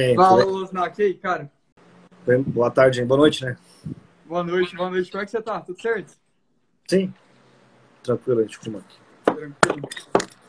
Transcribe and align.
E 0.00 0.02
aí, 0.02 0.14
Fala, 0.14 0.44
Losnak. 0.44 0.98
E 0.98 1.04
aí, 1.04 1.14
cara? 1.14 1.52
Boa 2.46 2.70
tarde, 2.70 3.04
boa 3.04 3.18
noite, 3.18 3.44
né? 3.44 3.54
Boa 4.24 4.42
noite, 4.42 4.74
boa 4.74 4.88
noite. 4.88 5.10
Como 5.10 5.22
é 5.22 5.26
que 5.26 5.30
você 5.30 5.42
tá? 5.42 5.60
Tudo 5.60 5.80
certo? 5.80 6.16
Sim. 6.88 7.12
Tranquilo, 8.02 8.40
a 8.40 8.42
gente 8.44 8.56
costuma 8.56 8.78
aqui. 8.78 8.96
Tranquilo. 9.24 9.88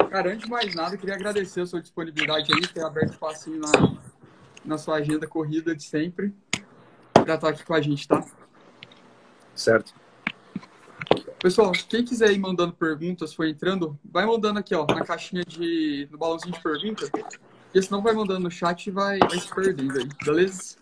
Cara, 0.09 0.31
antes 0.31 0.45
de 0.45 0.49
mais 0.49 0.73
nada, 0.73 0.95
eu 0.95 0.99
queria 0.99 1.15
agradecer 1.15 1.61
a 1.61 1.65
sua 1.65 1.81
disponibilidade 1.81 2.49
aí, 2.53 2.61
ter 2.61 2.81
aberto 2.81 3.11
espacinho 3.11 3.59
na, 3.59 3.97
na 4.63 4.77
sua 4.77 4.95
agenda 4.95 5.27
corrida 5.27 5.75
de 5.75 5.83
sempre, 5.83 6.33
pra 7.11 7.35
estar 7.35 7.49
aqui 7.49 7.65
com 7.65 7.73
a 7.73 7.81
gente, 7.81 8.07
tá? 8.07 8.23
Certo. 9.53 9.93
Pessoal, 11.39 11.73
quem 11.89 12.05
quiser 12.05 12.31
ir 12.31 12.39
mandando 12.39 12.71
perguntas, 12.71 13.33
foi 13.33 13.49
entrando, 13.49 13.99
vai 14.05 14.25
mandando 14.25 14.59
aqui, 14.59 14.73
ó, 14.73 14.85
na 14.85 15.03
caixinha 15.03 15.43
de. 15.43 16.07
no 16.09 16.17
balãozinho 16.17 16.53
de 16.53 16.61
pergunta. 16.61 17.09
Porque 17.71 17.83
senão 17.83 18.01
vai 18.01 18.13
mandando 18.13 18.41
no 18.41 18.51
chat 18.51 18.85
e 18.87 18.91
vai, 18.91 19.17
vai 19.17 19.39
se 19.39 19.55
perdendo 19.55 19.97
aí, 19.97 20.05
beleza? 20.25 20.75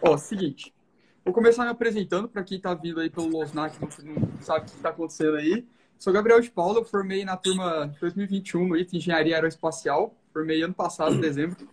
Ó, 0.00 0.16
seguinte. 0.16 0.74
Vou 1.22 1.34
começar 1.34 1.64
me 1.64 1.70
apresentando 1.70 2.30
para 2.30 2.42
quem 2.42 2.58
tá 2.58 2.72
vindo 2.72 2.98
aí 2.98 3.10
pelo 3.10 3.28
Losnac, 3.28 3.78
não, 3.78 4.14
não 4.14 4.40
sabe 4.40 4.66
o 4.66 4.72
que 4.72 4.80
tá 4.80 4.88
acontecendo 4.88 5.36
aí. 5.36 5.66
Sou 5.98 6.14
Gabriel 6.14 6.40
de 6.40 6.50
Paula, 6.50 6.82
formei 6.82 7.26
na 7.26 7.36
turma 7.36 7.94
2021 8.00 8.68
no 8.68 8.74
ITA 8.74 8.96
Engenharia 8.96 9.34
Aeroespacial. 9.34 10.14
Formei 10.32 10.62
ano 10.62 10.72
passado, 10.72 11.14
em 11.14 11.20
dezembro. 11.20 11.68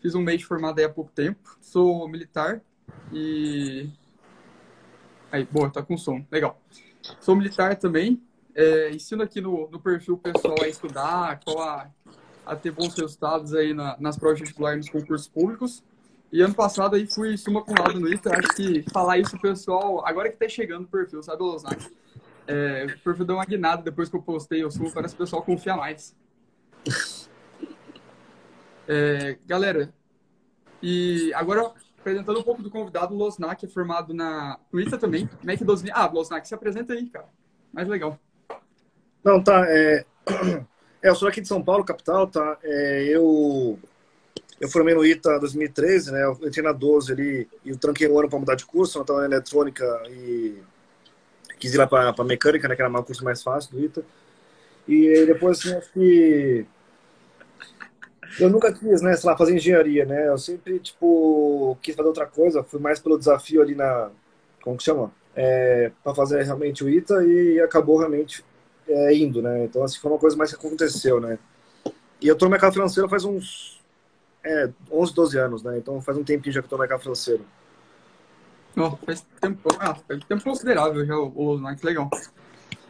Fiz 0.00 0.16
um 0.16 0.20
mês 0.20 0.40
de 0.40 0.46
formado 0.46 0.80
aí 0.80 0.84
há 0.84 0.88
pouco 0.88 1.12
tempo. 1.12 1.56
Sou 1.60 2.08
militar 2.08 2.60
e. 3.12 3.88
Aí, 5.30 5.44
boa, 5.44 5.70
tá 5.70 5.80
com 5.80 5.96
som. 5.96 6.26
Legal. 6.28 6.60
Sou 7.20 7.36
militar 7.36 7.76
também. 7.76 8.20
É, 8.52 8.90
ensino 8.90 9.22
aqui 9.22 9.40
no, 9.40 9.70
no 9.70 9.78
perfil 9.78 10.18
pessoal 10.18 10.56
a 10.60 10.66
estudar, 10.66 11.38
qual 11.44 11.62
a, 11.62 11.88
a 12.48 12.56
ter 12.56 12.70
bons 12.70 12.94
resultados 12.94 13.54
aí 13.54 13.74
na, 13.74 13.96
nas 14.00 14.16
provas 14.16 14.40
vestibulares 14.40 14.86
nos 14.86 14.90
concursos 14.90 15.28
públicos. 15.28 15.84
E 16.32 16.42
ano 16.42 16.54
passado 16.54 16.96
aí 16.96 17.06
fui 17.06 17.36
suma 17.36 17.62
com 17.62 17.72
lado 17.72 17.98
no 18.00 18.08
ITA. 18.12 18.30
Acho 18.36 18.54
que 18.56 18.84
falar 18.90 19.18
isso, 19.18 19.38
pessoal, 19.40 20.06
agora 20.06 20.30
que 20.30 20.36
tá 20.36 20.48
chegando 20.48 20.84
o 20.84 20.88
perfil, 20.88 21.22
sabe, 21.22 21.42
Losnak? 21.42 21.90
É, 22.46 22.86
o 22.86 22.98
perfil 23.00 23.24
deu 23.24 23.36
uma 23.36 23.44
guinada 23.44 23.82
depois 23.82 24.08
que 24.08 24.16
eu 24.16 24.22
postei 24.22 24.64
o 24.64 24.70
sumo, 24.70 24.92
parece 24.92 25.14
que 25.14 25.22
o 25.22 25.24
pessoal 25.24 25.42
confia 25.42 25.76
mais. 25.76 26.16
É, 28.86 29.36
galera, 29.46 29.92
e 30.82 31.30
agora 31.34 31.72
apresentando 31.98 32.40
um 32.40 32.42
pouco 32.42 32.62
do 32.62 32.70
convidado, 32.70 33.14
o 33.14 33.18
Losnak 33.18 33.64
é 33.64 33.68
formado 33.68 34.14
na 34.14 34.58
no 34.72 34.80
ITA 34.80 34.96
também. 34.96 35.28
Mac 35.44 35.58
12. 35.60 35.90
Ah, 35.92 36.06
Losnak, 36.06 36.48
se 36.48 36.54
apresenta 36.54 36.94
aí, 36.94 37.06
cara. 37.10 37.28
Mais 37.72 37.86
legal. 37.86 38.18
Não, 39.22 39.42
tá. 39.42 39.64
É... 39.66 40.06
é, 41.02 41.08
eu 41.08 41.14
sou 41.14 41.28
aqui 41.28 41.40
de 41.40 41.48
São 41.48 41.62
Paulo, 41.62 41.84
capital, 41.84 42.26
tá? 42.26 42.58
É, 42.62 43.04
eu 43.08 43.78
eu 44.60 44.68
formei 44.68 44.94
no 44.94 45.04
ITA 45.04 45.38
2013, 45.38 46.10
né? 46.12 46.24
Eu 46.24 46.32
entrei 46.42 46.64
na 46.64 46.72
12 46.72 47.12
ali 47.12 47.48
e 47.64 47.70
eu 47.70 47.78
tranquei 47.78 48.08
um 48.08 48.18
ano 48.18 48.28
para 48.28 48.38
mudar 48.38 48.54
de 48.56 48.66
curso, 48.66 48.98
eu 48.98 49.02
estava 49.02 49.20
na 49.20 49.26
eletrônica 49.26 49.84
e 50.10 50.58
quis 51.58 51.74
ir 51.74 51.78
lá 51.78 51.86
para 51.86 52.24
mecânica, 52.24 52.66
né? 52.66 52.74
Que 52.74 52.82
era 52.82 52.90
o 52.90 53.04
curso 53.04 53.24
mais 53.24 53.42
fácil 53.42 53.72
do 53.72 53.80
ITA. 53.84 54.04
E 54.86 55.26
depois, 55.26 55.58
assim, 55.58 55.74
acho 55.76 55.92
que 55.92 56.66
eu 58.40 58.50
nunca 58.50 58.72
quis, 58.72 59.00
né, 59.02 59.16
sei 59.16 59.30
lá, 59.30 59.36
fazer 59.36 59.54
engenharia, 59.54 60.04
né? 60.04 60.28
Eu 60.28 60.38
sempre, 60.38 60.78
tipo, 60.78 61.76
quis 61.82 61.94
fazer 61.94 62.08
outra 62.08 62.26
coisa, 62.26 62.62
fui 62.64 62.80
mais 62.80 62.98
pelo 62.98 63.18
desafio 63.18 63.62
ali 63.62 63.74
na, 63.74 64.10
como 64.62 64.76
que 64.76 64.84
chama? 64.84 65.12
É, 65.36 65.92
para 66.02 66.14
fazer 66.14 66.42
realmente 66.42 66.82
o 66.82 66.88
ITA 66.88 67.24
e 67.24 67.60
acabou 67.60 67.98
realmente 67.98 68.44
é, 68.88 69.14
indo, 69.14 69.42
né? 69.42 69.64
Então, 69.64 69.82
assim, 69.82 69.98
foi 69.98 70.10
uma 70.10 70.18
coisa 70.18 70.36
mais 70.36 70.50
que 70.50 70.56
aconteceu, 70.56 71.20
né? 71.20 71.38
E 72.20 72.26
eu 72.26 72.36
tô 72.36 72.46
no 72.46 72.50
mercado 72.50 72.72
financeiro 72.72 73.08
faz 73.08 73.24
uns 73.24 73.80
é, 74.44 74.70
11, 74.90 75.14
12 75.14 75.38
anos, 75.38 75.62
né? 75.62 75.78
Então 75.78 76.00
faz 76.00 76.16
um 76.16 76.24
tempinho 76.24 76.52
já 76.52 76.60
que 76.60 76.66
eu 76.66 76.70
tô 76.70 76.76
no 76.76 76.80
mercado 76.80 77.00
financeiro. 77.00 77.44
Oh, 78.76 78.96
faz 79.04 79.26
tempo, 79.40 79.68
ah, 79.78 79.94
faz 79.94 80.24
tempo 80.24 80.44
considerável 80.44 81.04
já 81.04 81.16
o 81.16 81.42
Losnak, 81.42 81.84
legal. 81.84 82.08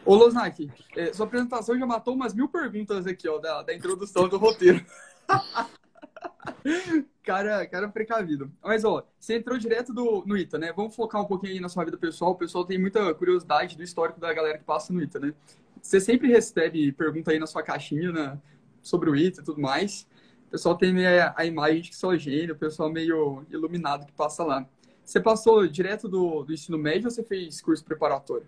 Ô, 0.05 0.15
Losnak, 0.15 0.71
é, 0.95 1.11
sua 1.13 1.25
apresentação 1.25 1.77
já 1.77 1.85
matou 1.85 2.13
umas 2.13 2.33
mil 2.33 2.47
perguntas 2.47 3.05
aqui, 3.05 3.27
ó, 3.27 3.37
da, 3.37 3.61
da 3.63 3.73
introdução 3.73 4.27
do 4.27 4.37
roteiro. 4.37 4.83
cara, 7.23 7.65
cara 7.67 7.89
precavido. 7.89 8.51
Mas, 8.63 8.83
ó, 8.83 9.05
você 9.19 9.37
entrou 9.37 9.57
direto 9.57 9.93
do, 9.93 10.23
no 10.25 10.37
ITA, 10.37 10.57
né? 10.57 10.73
Vamos 10.73 10.95
focar 10.95 11.21
um 11.21 11.25
pouquinho 11.25 11.53
aí 11.53 11.59
na 11.59 11.69
sua 11.69 11.83
vida 11.85 11.97
pessoal. 11.97 12.31
O 12.31 12.35
pessoal 12.35 12.65
tem 12.65 12.79
muita 12.79 13.13
curiosidade 13.13 13.75
do 13.75 13.83
histórico 13.83 14.19
da 14.19 14.33
galera 14.33 14.57
que 14.57 14.63
passa 14.63 14.93
no 14.93 15.01
ITA, 15.01 15.19
né? 15.19 15.33
Você 15.81 15.99
sempre 15.99 16.27
recebe 16.27 16.91
pergunta 16.91 17.31
aí 17.31 17.39
na 17.39 17.47
sua 17.47 17.63
caixinha 17.63 18.11
né, 18.11 18.37
sobre 18.81 19.09
o 19.09 19.15
ITA 19.15 19.41
e 19.41 19.43
tudo 19.43 19.61
mais. 19.61 20.07
O 20.47 20.51
pessoal 20.51 20.75
tem 20.75 21.05
a, 21.05 21.45
imagem 21.45 21.81
de 21.81 21.89
que 21.89 21.95
sou 21.95 22.17
gênio, 22.17 22.55
o 22.55 22.57
pessoal 22.57 22.91
meio 22.91 23.45
iluminado 23.49 24.05
que 24.05 24.11
passa 24.11 24.43
lá. 24.43 24.65
Você 25.05 25.19
passou 25.19 25.67
direto 25.67 26.07
do, 26.07 26.43
do 26.43 26.53
ensino 26.53 26.77
médio 26.77 27.07
ou 27.07 27.11
você 27.11 27.23
fez 27.23 27.61
curso 27.61 27.83
preparatório? 27.83 28.47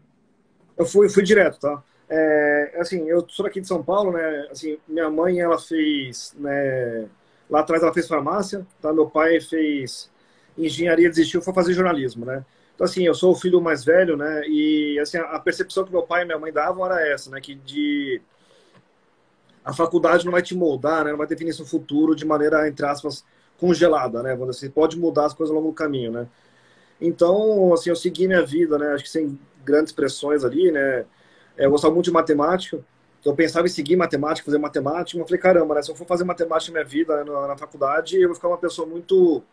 Eu 0.77 0.85
fui, 0.85 1.09
fui 1.09 1.23
direto, 1.23 1.59
tá? 1.59 1.83
É, 2.09 2.75
assim, 2.77 3.07
eu 3.07 3.25
sou 3.29 3.45
aqui 3.45 3.61
de 3.61 3.67
São 3.67 3.83
Paulo, 3.83 4.11
né? 4.11 4.47
Assim, 4.51 4.77
minha 4.87 5.09
mãe, 5.09 5.39
ela 5.39 5.57
fez, 5.57 6.35
né? 6.37 7.07
Lá 7.49 7.61
atrás 7.61 7.83
ela 7.83 7.93
fez 7.93 8.07
farmácia, 8.07 8.65
tá? 8.81 8.91
Meu 8.91 9.09
pai 9.09 9.39
fez 9.39 10.09
engenharia, 10.57 11.09
desistiu, 11.09 11.41
foi 11.41 11.53
fazer 11.53 11.73
jornalismo, 11.73 12.25
né? 12.25 12.43
Então, 12.81 12.89
assim, 12.89 13.03
eu 13.03 13.13
sou 13.13 13.33
o 13.33 13.35
filho 13.35 13.61
mais 13.61 13.85
velho, 13.85 14.17
né? 14.17 14.41
E, 14.47 14.97
assim, 14.99 15.15
a 15.15 15.37
percepção 15.37 15.85
que 15.85 15.91
meu 15.91 16.01
pai 16.01 16.23
e 16.23 16.25
minha 16.25 16.39
mãe 16.39 16.51
davam 16.51 16.83
era 16.83 17.07
essa, 17.07 17.29
né? 17.29 17.39
Que 17.39 17.53
de... 17.53 18.19
A 19.63 19.71
faculdade 19.71 20.25
não 20.25 20.31
vai 20.31 20.41
te 20.41 20.55
moldar, 20.55 21.05
né? 21.05 21.11
Não 21.11 21.17
vai 21.19 21.27
definir 21.27 21.53
seu 21.53 21.63
futuro 21.63 22.15
de 22.15 22.25
maneira, 22.25 22.67
entre 22.67 22.83
aspas, 22.83 23.23
congelada, 23.59 24.23
né? 24.23 24.35
Você 24.35 24.67
pode 24.67 24.97
mudar 24.97 25.27
as 25.27 25.33
coisas 25.35 25.55
ao 25.55 25.61
longo 25.61 25.71
do 25.71 25.75
caminho, 25.75 26.11
né? 26.11 26.27
Então, 26.99 27.71
assim, 27.71 27.91
eu 27.91 27.95
segui 27.95 28.25
minha 28.27 28.43
vida, 28.43 28.79
né? 28.79 28.93
Acho 28.93 29.03
que 29.03 29.11
sem 29.11 29.37
grandes 29.63 29.93
pressões 29.93 30.43
ali, 30.43 30.71
né? 30.71 31.05
Eu 31.55 31.69
gostava 31.69 31.93
muito 31.93 32.05
de 32.05 32.11
matemática. 32.11 32.83
Eu 33.23 33.35
pensava 33.35 33.67
em 33.67 33.69
seguir 33.69 33.95
matemática, 33.95 34.43
fazer 34.43 34.57
matemática. 34.57 35.19
Mas 35.19 35.25
eu 35.25 35.27
falei, 35.27 35.39
caramba, 35.39 35.75
né? 35.75 35.83
Se 35.83 35.91
eu 35.91 35.95
for 35.95 36.07
fazer 36.07 36.23
matemática 36.23 36.71
na 36.71 36.79
minha 36.79 36.89
vida, 36.89 37.23
né, 37.23 37.31
na, 37.31 37.49
na, 37.49 37.57
faculdade, 37.57 38.19
eu 38.19 38.29
vou 38.29 38.35
ficar 38.35 38.47
uma 38.47 38.57
pessoa 38.57 38.87
muito 38.87 39.43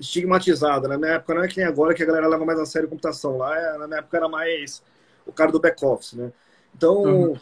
estigmatizada. 0.00 0.88
Né? 0.88 0.94
Na 0.94 0.98
minha 0.98 1.12
época 1.12 1.34
não 1.34 1.44
é 1.44 1.48
que 1.48 1.58
nem 1.58 1.66
agora, 1.66 1.94
que 1.94 2.02
a 2.02 2.06
galera 2.06 2.26
leva 2.26 2.44
mais 2.44 2.58
a 2.58 2.66
sério 2.66 2.86
a 2.86 2.90
computação. 2.90 3.36
Lá, 3.36 3.56
é, 3.56 3.78
na 3.78 3.86
minha 3.86 3.98
época, 4.00 4.16
era 4.16 4.28
mais 4.28 4.82
o 5.26 5.32
cara 5.32 5.52
do 5.52 5.60
back-office, 5.60 6.14
né? 6.14 6.32
Então, 6.74 7.02
uhum. 7.02 7.36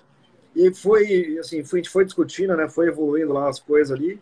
e 0.54 0.74
foi, 0.74 1.38
assim, 1.38 1.64
foi, 1.64 1.80
a 1.80 1.82
gente 1.82 1.92
foi 1.92 2.04
discutindo, 2.04 2.56
né? 2.56 2.68
Foi 2.68 2.88
evoluindo 2.88 3.32
lá 3.32 3.48
as 3.48 3.60
coisas 3.60 3.96
ali. 3.96 4.20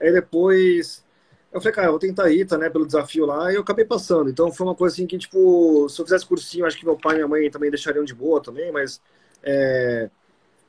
Aí 0.00 0.12
depois 0.12 1.04
eu 1.52 1.60
falei, 1.60 1.74
cara, 1.74 1.86
eu 1.88 1.92
vou 1.92 1.98
tentar 1.98 2.30
ir, 2.30 2.46
tá, 2.46 2.58
né, 2.58 2.68
pelo 2.68 2.86
desafio 2.86 3.24
lá, 3.24 3.50
e 3.50 3.54
eu 3.56 3.62
acabei 3.62 3.84
passando. 3.84 4.28
Então 4.28 4.52
foi 4.52 4.66
uma 4.66 4.74
coisa 4.74 4.94
assim 4.94 5.06
que, 5.06 5.16
tipo, 5.16 5.88
se 5.88 6.00
eu 6.00 6.04
fizesse 6.04 6.26
cursinho, 6.26 6.66
acho 6.66 6.78
que 6.78 6.84
meu 6.84 6.96
pai 6.96 7.14
e 7.14 7.16
minha 7.16 7.28
mãe 7.28 7.50
também 7.50 7.70
deixariam 7.70 8.04
de 8.04 8.14
boa 8.14 8.42
também, 8.42 8.70
mas 8.70 9.00
é, 9.42 10.10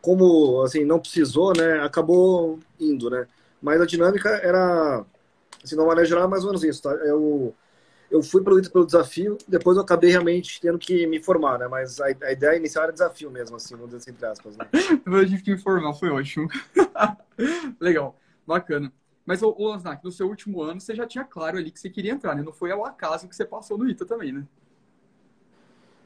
como, 0.02 0.62
assim, 0.62 0.86
não 0.86 1.00
precisou, 1.00 1.54
né, 1.54 1.82
acabou 1.82 2.60
indo, 2.80 3.10
né. 3.10 3.28
Mas 3.62 3.82
a 3.82 3.86
dinâmica 3.86 4.30
era, 4.30 5.06
assim, 5.64 5.76
de 5.76 5.82
uma 5.82 5.88
maneira 5.88 6.08
geral, 6.08 6.28
mais 6.30 6.44
ou 6.44 6.50
menos 6.50 6.64
isso, 6.64 6.82
tá. 6.82 6.92
Eu, 6.92 7.56
eu 8.10 8.24
fui 8.24 8.44
pelo, 8.44 8.62
pelo 8.70 8.86
desafio, 8.86 9.38
depois 9.48 9.78
eu 9.78 9.84
acabei 9.84 10.10
realmente 10.10 10.60
tendo 10.60 10.80
que 10.80 11.06
me 11.08 11.22
formar, 11.22 11.60
né, 11.60 11.68
mas 11.68 12.00
a, 12.00 12.06
a 12.06 12.32
ideia 12.32 12.58
inicial 12.58 12.84
era 12.84 12.94
desafio 12.94 13.30
mesmo, 13.30 13.56
assim, 13.56 13.76
vamos 13.76 13.92
dizer 13.92 13.98
assim, 13.98 14.12
entre 14.12 14.26
aspas, 14.26 14.58
né. 14.58 14.68
eu 15.06 15.26
tive 15.28 15.44
que 15.44 15.52
me 15.52 15.58
formar, 15.58 15.94
foi 15.94 16.10
ótimo. 16.10 16.48
Legal, 17.80 18.16
bacana. 18.46 18.92
Mas, 19.30 19.44
ô, 19.44 19.56
Osnak, 19.60 20.04
no 20.04 20.12
seu 20.12 20.28
último 20.28 20.60
ano, 20.64 20.82
você 20.82 20.96
já 20.96 21.06
tinha 21.06 21.24
claro 21.24 21.58
ali 21.58 21.70
que 21.70 21.80
você 21.80 21.88
queria 21.88 22.14
entrar, 22.14 22.36
né? 22.36 22.42
Não 22.42 22.52
foi 22.52 22.72
ao 22.72 22.84
acaso 22.84 23.28
que 23.28 23.36
você 23.36 23.46
passou 23.46 23.78
no 23.78 23.88
ITA 23.88 24.04
também, 24.04 24.32
né? 24.32 24.44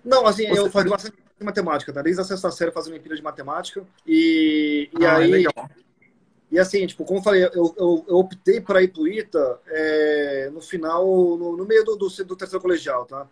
Não, 0.03 0.27
assim, 0.27 0.45
você 0.49 0.59
eu 0.59 0.69
fazia 0.69 0.91
bastante 0.91 1.15
matemática, 1.39 1.93
tá? 1.93 2.01
Desde 2.01 2.21
a 2.21 2.25
sexta 2.25 2.51
série 2.51 2.71
fazendo 2.71 2.93
Olimpíada 2.93 3.15
de 3.15 3.23
Matemática. 3.23 3.85
E, 4.05 4.89
e 4.99 5.05
ah, 5.05 5.13
é 5.13 5.15
aí. 5.15 5.23
É 5.23 5.27
legal. 5.27 5.69
E 6.53 6.59
assim, 6.59 6.85
tipo, 6.85 7.03
como 7.03 7.17
eu 7.17 7.23
falei, 7.23 7.43
eu, 7.45 7.73
eu, 7.75 8.05
eu 8.07 8.15
optei 8.15 8.61
para 8.61 8.83
ir 8.83 8.89
pro 8.89 9.07
ITA 9.07 9.59
é, 9.65 10.51
no 10.53 10.61
final, 10.61 11.03
no, 11.35 11.57
no 11.57 11.65
meio 11.65 11.83
do, 11.83 11.95
do, 11.95 12.07
do, 12.07 12.35
terceiro 12.35 12.61
colegial, 12.61 13.05
tá? 13.05 13.27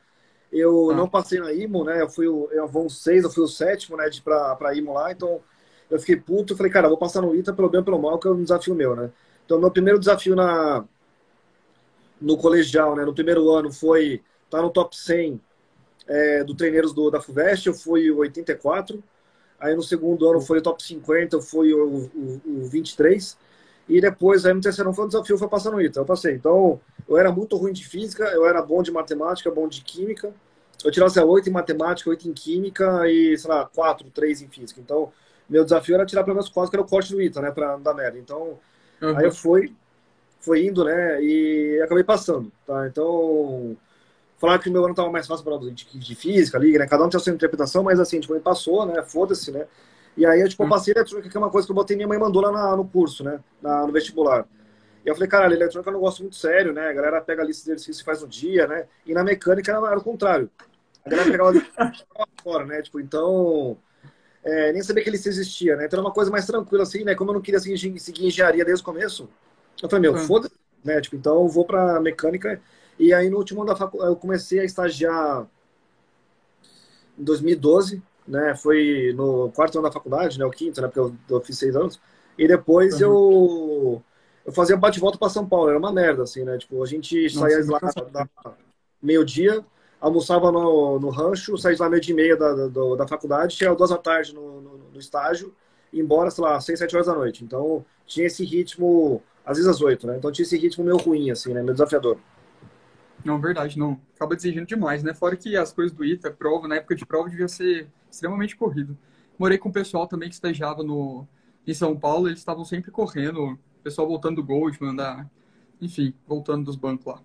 Eu 0.51 0.89
ah. 0.89 0.95
não 0.95 1.07
passei 1.07 1.39
na 1.39 1.53
IMO, 1.53 1.83
né? 1.83 2.01
Eu 2.01 2.09
fui 2.09 2.27
o, 2.27 2.49
eu 2.51 2.67
vou 2.67 2.83
um 2.83 2.89
seis, 2.89 3.23
eu 3.23 3.29
fui 3.29 3.43
o 3.43 3.47
sétimo, 3.47 3.95
né? 3.95 4.09
De, 4.09 4.23
pra, 4.23 4.55
pra 4.55 4.73
IMO 4.73 4.93
lá, 4.93 5.11
então 5.11 5.39
eu 5.87 5.99
fiquei 5.99 6.15
puto. 6.15 6.53
Eu 6.53 6.57
falei, 6.57 6.71
cara, 6.71 6.87
vou 6.87 6.97
passar 6.97 7.21
no 7.21 7.35
ITA 7.35 7.53
pelo 7.53 7.69
bem 7.69 7.77
ou 7.77 7.85
pelo 7.85 8.01
mal, 8.01 8.17
que 8.17 8.27
é 8.27 8.31
um 8.31 8.41
desafio 8.41 8.73
meu, 8.73 8.95
né? 8.95 9.11
Então, 9.45 9.59
meu 9.59 9.69
primeiro 9.69 9.99
desafio 9.99 10.35
na, 10.35 10.83
no 12.19 12.35
colegial, 12.37 12.95
né, 12.95 13.05
no 13.05 13.13
primeiro 13.13 13.51
ano, 13.51 13.71
foi 13.71 14.13
estar 14.45 14.57
tá 14.57 14.61
no 14.63 14.71
top 14.71 14.97
100 14.97 15.39
é, 16.07 16.43
do 16.43 16.55
treineiros 16.55 16.91
do, 16.91 17.11
da 17.11 17.21
FUVEST, 17.21 17.67
eu 17.67 17.75
fui 17.75 18.09
o 18.09 18.17
84. 18.17 19.03
Aí 19.61 19.75
no 19.75 19.83
segundo 19.83 20.29
ano 20.29 20.41
foi 20.41 20.59
o 20.59 20.61
top 20.61 20.83
50, 20.83 21.37
eu 21.37 21.41
fui 21.41 21.73
o, 21.73 22.09
o, 22.13 22.41
o 22.45 22.65
23. 22.65 23.37
E 23.87 24.01
depois, 24.01 24.45
aí 24.45 24.53
no 24.53 24.61
terceiro 24.61 24.89
ano 24.89 24.95
foi 24.95 25.05
o 25.05 25.07
desafio, 25.07 25.37
foi 25.37 25.47
passar 25.47 25.71
no 25.71 25.81
ITA. 25.81 25.99
Eu 26.01 26.05
passei. 26.05 26.33
Então, 26.35 26.79
eu 27.07 27.17
era 27.17 27.31
muito 27.31 27.55
ruim 27.57 27.73
de 27.73 27.87
física, 27.87 28.23
eu 28.25 28.45
era 28.45 28.61
bom 28.61 28.81
de 28.83 28.91
matemática, 28.91 29.51
bom 29.51 29.67
de 29.67 29.81
química. 29.81 30.33
Eu 30.83 30.91
tirava, 30.91 31.11
sei 31.11 31.23
lá, 31.23 31.29
8 31.29 31.49
em 31.49 31.51
matemática, 31.53 32.09
8 32.09 32.27
em 32.27 32.33
química 32.33 33.07
e, 33.07 33.37
sei 33.37 33.49
lá, 33.49 33.65
4, 33.65 34.09
3 34.11 34.41
em 34.41 34.47
física. 34.47 34.81
Então, 34.81 35.11
meu 35.49 35.63
desafio 35.63 35.95
era 35.95 36.05
tirar 36.05 36.23
pelo 36.23 36.35
menos 36.35 36.49
4, 36.49 36.71
que 36.71 36.75
era 36.75 36.83
o 36.85 36.89
corte 36.89 37.11
do 37.13 37.21
ITA, 37.21 37.41
né, 37.41 37.51
pra 37.51 37.73
não 37.73 37.81
dar 37.81 37.93
merda. 37.93 38.17
Então, 38.17 38.57
Uhum. 39.01 39.17
Aí 39.17 39.25
eu 39.25 39.31
fui, 39.31 39.73
foi 40.39 40.65
indo, 40.65 40.83
né? 40.85 41.21
E 41.21 41.81
acabei 41.83 42.03
passando, 42.03 42.51
tá? 42.65 42.87
Então, 42.87 43.75
falar 44.41 44.57
que 44.57 44.69
o 44.69 44.71
meu 44.71 44.83
ano 44.83 44.95
tava 44.95 45.11
mais 45.11 45.27
fácil 45.27 45.45
para 45.45 45.57
de, 45.59 45.71
de 45.71 46.15
física, 46.15 46.57
ali, 46.57 46.75
né? 46.75 46.87
Cada 46.87 47.05
um 47.05 47.09
tinha 47.09 47.19
sua 47.19 47.31
interpretação, 47.31 47.83
mas 47.83 47.99
assim, 47.99 48.19
tipo, 48.19 48.33
ele 48.33 48.41
passou, 48.41 48.87
né? 48.87 49.03
Foda-se, 49.03 49.51
né? 49.51 49.67
E 50.17 50.25
aí, 50.25 50.41
eu, 50.41 50.49
tipo, 50.49 50.63
eu 50.63 50.67
passei 50.67 50.93
eletrônica, 50.93 51.29
que 51.29 51.37
é 51.37 51.39
uma 51.39 51.51
coisa 51.51 51.67
que 51.67 51.71
eu 51.71 51.75
botei 51.75 51.95
minha 51.95 52.07
mãe 52.07 52.17
mandou 52.17 52.41
lá 52.41 52.51
na, 52.51 52.75
no 52.75 52.85
curso, 52.85 53.23
né? 53.23 53.39
Na, 53.61 53.85
no 53.85 53.93
vestibular. 53.93 54.47
E 55.05 55.09
eu 55.09 55.13
falei, 55.13 55.29
caralho, 55.29 55.53
eletrônica 55.53 55.87
eu 55.89 55.93
não 55.93 55.99
gosto 55.99 56.23
muito 56.23 56.35
sério, 56.35 56.73
né? 56.73 56.89
A 56.89 56.93
galera 56.93 57.21
pega 57.21 57.43
a 57.43 57.45
lista 57.45 57.63
de 57.63 57.69
exercícios 57.69 58.01
e 58.01 58.03
faz 58.03 58.21
no 58.21 58.27
dia, 58.27 58.65
né? 58.65 58.87
E 59.05 59.13
na 59.13 59.23
mecânica 59.23 59.71
era, 59.71 59.87
era 59.87 59.99
o 59.99 60.03
contrário. 60.03 60.49
A 61.05 61.09
galera 61.09 61.31
pegava 61.31 61.53
a 62.17 62.25
fora, 62.41 62.65
né? 62.65 62.81
Tipo, 62.81 62.99
então... 62.99 63.77
É, 64.43 64.73
nem 64.73 64.81
sabia 64.81 65.03
que 65.03 65.09
ele 65.09 65.17
existia, 65.17 65.75
né? 65.75 65.85
Então 65.85 65.99
era 65.99 66.07
uma 66.07 66.13
coisa 66.13 66.31
mais 66.31 66.47
tranquila, 66.47 66.81
assim, 66.81 67.03
né? 67.03 67.13
Como 67.13 67.29
eu 67.29 67.35
não 67.35 67.41
queria 67.41 67.59
seguir, 67.59 67.99
seguir 67.99 68.25
engenharia 68.25 68.65
desde 68.65 68.81
o 68.81 68.85
começo, 68.85 69.29
eu 69.81 69.87
falei, 69.87 70.01
meu, 70.01 70.19
hum. 70.19 70.25
foda-se, 70.25 70.55
né? 70.83 70.99
Tipo, 70.99 71.15
então 71.15 71.43
eu 71.43 71.47
vou 71.47 71.63
pra 71.63 71.99
mecânica. 71.99 72.59
E 73.01 73.15
aí 73.15 73.31
no 73.31 73.37
último 73.37 73.61
ano 73.61 73.71
da 73.71 73.75
faculdade, 73.75 74.11
eu 74.11 74.15
comecei 74.15 74.59
a 74.59 74.63
estagiar 74.63 75.47
em 77.17 77.23
2012, 77.23 77.99
né? 78.27 78.55
Foi 78.55 79.11
no 79.15 79.51
quarto 79.51 79.79
ano 79.79 79.87
da 79.87 79.91
faculdade, 79.91 80.37
né? 80.37 80.45
O 80.45 80.51
quinto, 80.51 80.79
né? 80.79 80.87
Porque 80.87 80.99
eu, 80.99 81.15
eu 81.27 81.41
fiz 81.41 81.57
seis 81.57 81.75
anos. 81.75 81.99
E 82.37 82.47
depois 82.47 83.01
uhum. 83.01 83.07
eu, 83.07 84.03
eu 84.45 84.53
fazia 84.53 84.77
bate-volta 84.77 85.17
para 85.17 85.29
São 85.29 85.49
Paulo. 85.49 85.69
Era 85.69 85.79
uma 85.79 85.91
merda, 85.91 86.21
assim, 86.21 86.43
né? 86.43 86.59
Tipo, 86.59 86.83
a 86.83 86.85
gente 86.85 87.23
Nossa, 87.23 87.39
saía 87.49 87.65
lá 87.65 87.79
da, 88.11 88.27
meio-dia, 89.01 89.65
almoçava 89.99 90.51
no, 90.51 90.99
no 90.99 91.09
rancho, 91.09 91.57
saía 91.57 91.77
lá 91.79 91.89
meio-dia 91.89 92.13
e 92.13 92.15
meia 92.15 92.37
da, 92.37 92.67
da, 92.67 92.95
da 92.97 93.07
faculdade, 93.07 93.55
chegava 93.55 93.75
duas 93.75 93.89
da 93.89 93.97
tarde 93.97 94.31
no, 94.35 94.61
no, 94.61 94.77
no 94.93 94.99
estágio, 94.99 95.55
e 95.91 95.99
embora, 95.99 96.29
sei 96.29 96.43
lá, 96.43 96.61
seis, 96.61 96.77
sete 96.77 96.95
horas 96.95 97.07
da 97.07 97.15
noite. 97.15 97.43
Então, 97.43 97.83
tinha 98.05 98.27
esse 98.27 98.45
ritmo, 98.45 99.23
às 99.43 99.57
vezes 99.57 99.67
às 99.67 99.81
oito, 99.81 100.05
né? 100.05 100.17
Então, 100.17 100.31
tinha 100.31 100.43
esse 100.43 100.55
ritmo 100.55 100.85
meio 100.85 100.97
ruim, 100.97 101.31
assim, 101.31 101.51
né? 101.51 101.63
Meio 101.63 101.73
desafiador. 101.73 102.19
Não, 103.23 103.39
verdade, 103.39 103.77
não. 103.77 103.99
Acaba 104.15 104.35
exigindo 104.35 104.65
demais, 104.65 105.03
né? 105.03 105.13
Fora 105.13 105.35
que 105.35 105.55
as 105.55 105.71
coisas 105.71 105.95
do 105.95 106.03
ITA, 106.03 106.31
prova, 106.31 106.67
na 106.67 106.75
época 106.75 106.95
de 106.95 107.05
prova, 107.05 107.29
devia 107.29 107.47
ser 107.47 107.87
extremamente 108.09 108.55
corrido. 108.55 108.97
Morei 109.37 109.57
com 109.57 109.69
o 109.69 109.73
pessoal 109.73 110.07
também 110.07 110.29
que 110.29 110.35
estagiava 110.35 110.83
no, 110.83 111.27
em 111.65 111.73
São 111.73 111.97
Paulo, 111.97 112.27
eles 112.27 112.39
estavam 112.39 112.65
sempre 112.65 112.91
correndo, 112.91 113.53
o 113.53 113.83
pessoal 113.83 114.07
voltando 114.07 114.37
do 114.37 114.43
Goldman, 114.43 114.95
da, 114.95 115.25
enfim, 115.81 116.13
voltando 116.27 116.65
dos 116.65 116.75
bancos 116.75 117.05
lá. 117.05 117.21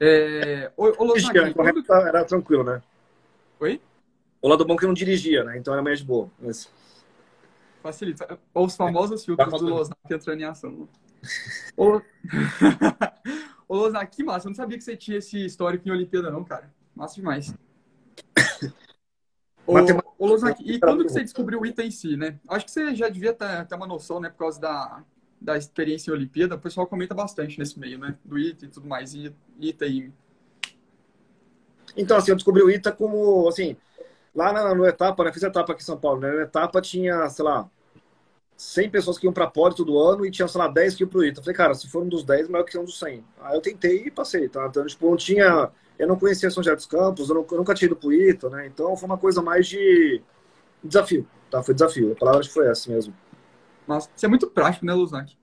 É, 0.00 0.72
o, 0.76 1.02
o 1.02 1.04
Losaki, 1.04 1.54
quando... 1.54 1.84
Era 2.06 2.24
tranquilo, 2.24 2.64
né? 2.64 2.82
Oi? 3.60 3.80
O 4.42 4.48
lado 4.48 4.64
bom 4.64 4.74
é 4.74 4.78
que 4.78 4.86
não 4.86 4.94
dirigia, 4.94 5.44
né? 5.44 5.56
Então 5.56 5.72
era 5.72 5.82
mais 5.82 6.00
de 6.00 6.04
boa. 6.04 6.30
Mas... 6.38 6.68
Facilita. 7.82 8.38
Os 8.54 8.76
famosos 8.76 9.24
filtros 9.24 9.60
do 9.60 9.68
Losnak 9.68 9.98
entrando 10.10 10.40
em 10.40 10.44
ação. 10.44 10.88
o... 11.76 12.00
Ô, 13.68 13.76
Losnak, 13.76 14.14
que 14.14 14.22
massa. 14.22 14.46
Eu 14.46 14.50
não 14.50 14.56
sabia 14.56 14.78
que 14.78 14.84
você 14.84 14.96
tinha 14.96 15.18
esse 15.18 15.44
histórico 15.44 15.88
em 15.88 15.92
Olimpíada, 15.92 16.30
não, 16.30 16.44
cara. 16.44 16.72
Massa 16.94 17.16
demais. 17.16 17.54
ô, 19.66 19.74
ô 19.74 20.36
e 20.64 20.78
quando 20.78 21.04
que 21.04 21.12
você 21.12 21.22
descobriu 21.22 21.60
o 21.60 21.66
ITA 21.66 21.84
em 21.84 21.90
si, 21.90 22.16
né? 22.16 22.38
Acho 22.48 22.64
que 22.64 22.70
você 22.70 22.94
já 22.94 23.08
devia 23.08 23.32
ter, 23.32 23.66
ter 23.66 23.74
uma 23.74 23.86
noção, 23.86 24.20
né? 24.20 24.28
Por 24.28 24.38
causa 24.38 24.60
da, 24.60 25.02
da 25.40 25.56
experiência 25.56 26.10
em 26.10 26.14
Olimpíada. 26.14 26.54
O 26.54 26.60
pessoal 26.60 26.86
comenta 26.86 27.14
bastante 27.14 27.58
nesse 27.58 27.78
meio, 27.78 27.98
né? 27.98 28.16
Do 28.24 28.38
ITA 28.38 28.66
e 28.66 28.68
tudo 28.68 28.86
mais. 28.86 29.14
E 29.14 29.34
ITA 29.58 29.86
e... 29.86 30.12
Então, 31.96 32.16
assim, 32.16 32.30
eu 32.30 32.36
descobri 32.36 32.62
o 32.62 32.70
ITA 32.70 32.92
como, 32.92 33.48
assim... 33.48 33.76
Lá 34.34 34.52
na, 34.52 34.74
no 34.74 34.84
etapa, 34.84 35.22
né? 35.22 35.32
Fiz 35.32 35.44
etapa 35.44 35.72
aqui 35.72 35.82
em 35.82 35.86
São 35.86 35.96
Paulo, 35.96 36.20
né? 36.20 36.32
Na 36.32 36.42
etapa 36.42 36.80
tinha, 36.80 37.28
sei 37.30 37.44
lá, 37.44 37.70
100 38.56 38.90
pessoas 38.90 39.18
que 39.18 39.26
iam 39.26 39.32
para 39.32 39.46
pódio 39.46 39.78
todo 39.78 39.98
ano 39.98 40.24
e 40.24 40.30
tinha, 40.30 40.46
sei 40.46 40.60
lá, 40.60 40.68
10 40.68 40.94
que 40.94 41.02
iam 41.02 41.08
pro 41.08 41.24
ITA. 41.24 41.40
Eu 41.40 41.44
falei, 41.44 41.56
cara, 41.56 41.74
se 41.74 41.88
for 41.88 42.02
um 42.02 42.08
dos 42.08 42.24
10, 42.24 42.48
maior 42.48 42.64
que 42.64 42.78
um 42.78 42.84
dos 42.84 42.98
100. 42.98 43.24
Aí 43.40 43.56
eu 43.56 43.60
tentei 43.60 44.06
e 44.06 44.10
passei, 44.10 44.48
tá? 44.48 44.66
Então, 44.66 44.86
tipo, 44.86 45.08
não 45.08 45.16
tinha... 45.16 45.70
Eu 45.98 46.08
não 46.08 46.18
conhecia 46.18 46.50
São 46.50 46.62
José 46.62 46.74
dos 46.74 46.86
Campos, 46.86 47.28
eu, 47.28 47.36
não, 47.36 47.46
eu 47.48 47.58
nunca 47.58 47.72
tinha 47.74 47.86
ido 47.86 47.96
pro 47.96 48.12
ITA, 48.12 48.50
né? 48.50 48.66
Então 48.66 48.96
foi 48.96 49.06
uma 49.06 49.18
coisa 49.18 49.40
mais 49.40 49.66
de 49.66 50.20
desafio, 50.82 51.26
tá? 51.50 51.62
Foi 51.62 51.72
desafio. 51.72 52.12
A 52.12 52.16
palavra 52.16 52.44
foi 52.44 52.66
essa 52.68 52.90
mesmo. 52.90 53.14
Nossa, 53.86 54.10
isso 54.14 54.26
é 54.26 54.28
muito 54.28 54.50
prático, 54.50 54.84
né, 54.84 54.92
Luzak? 54.92 55.36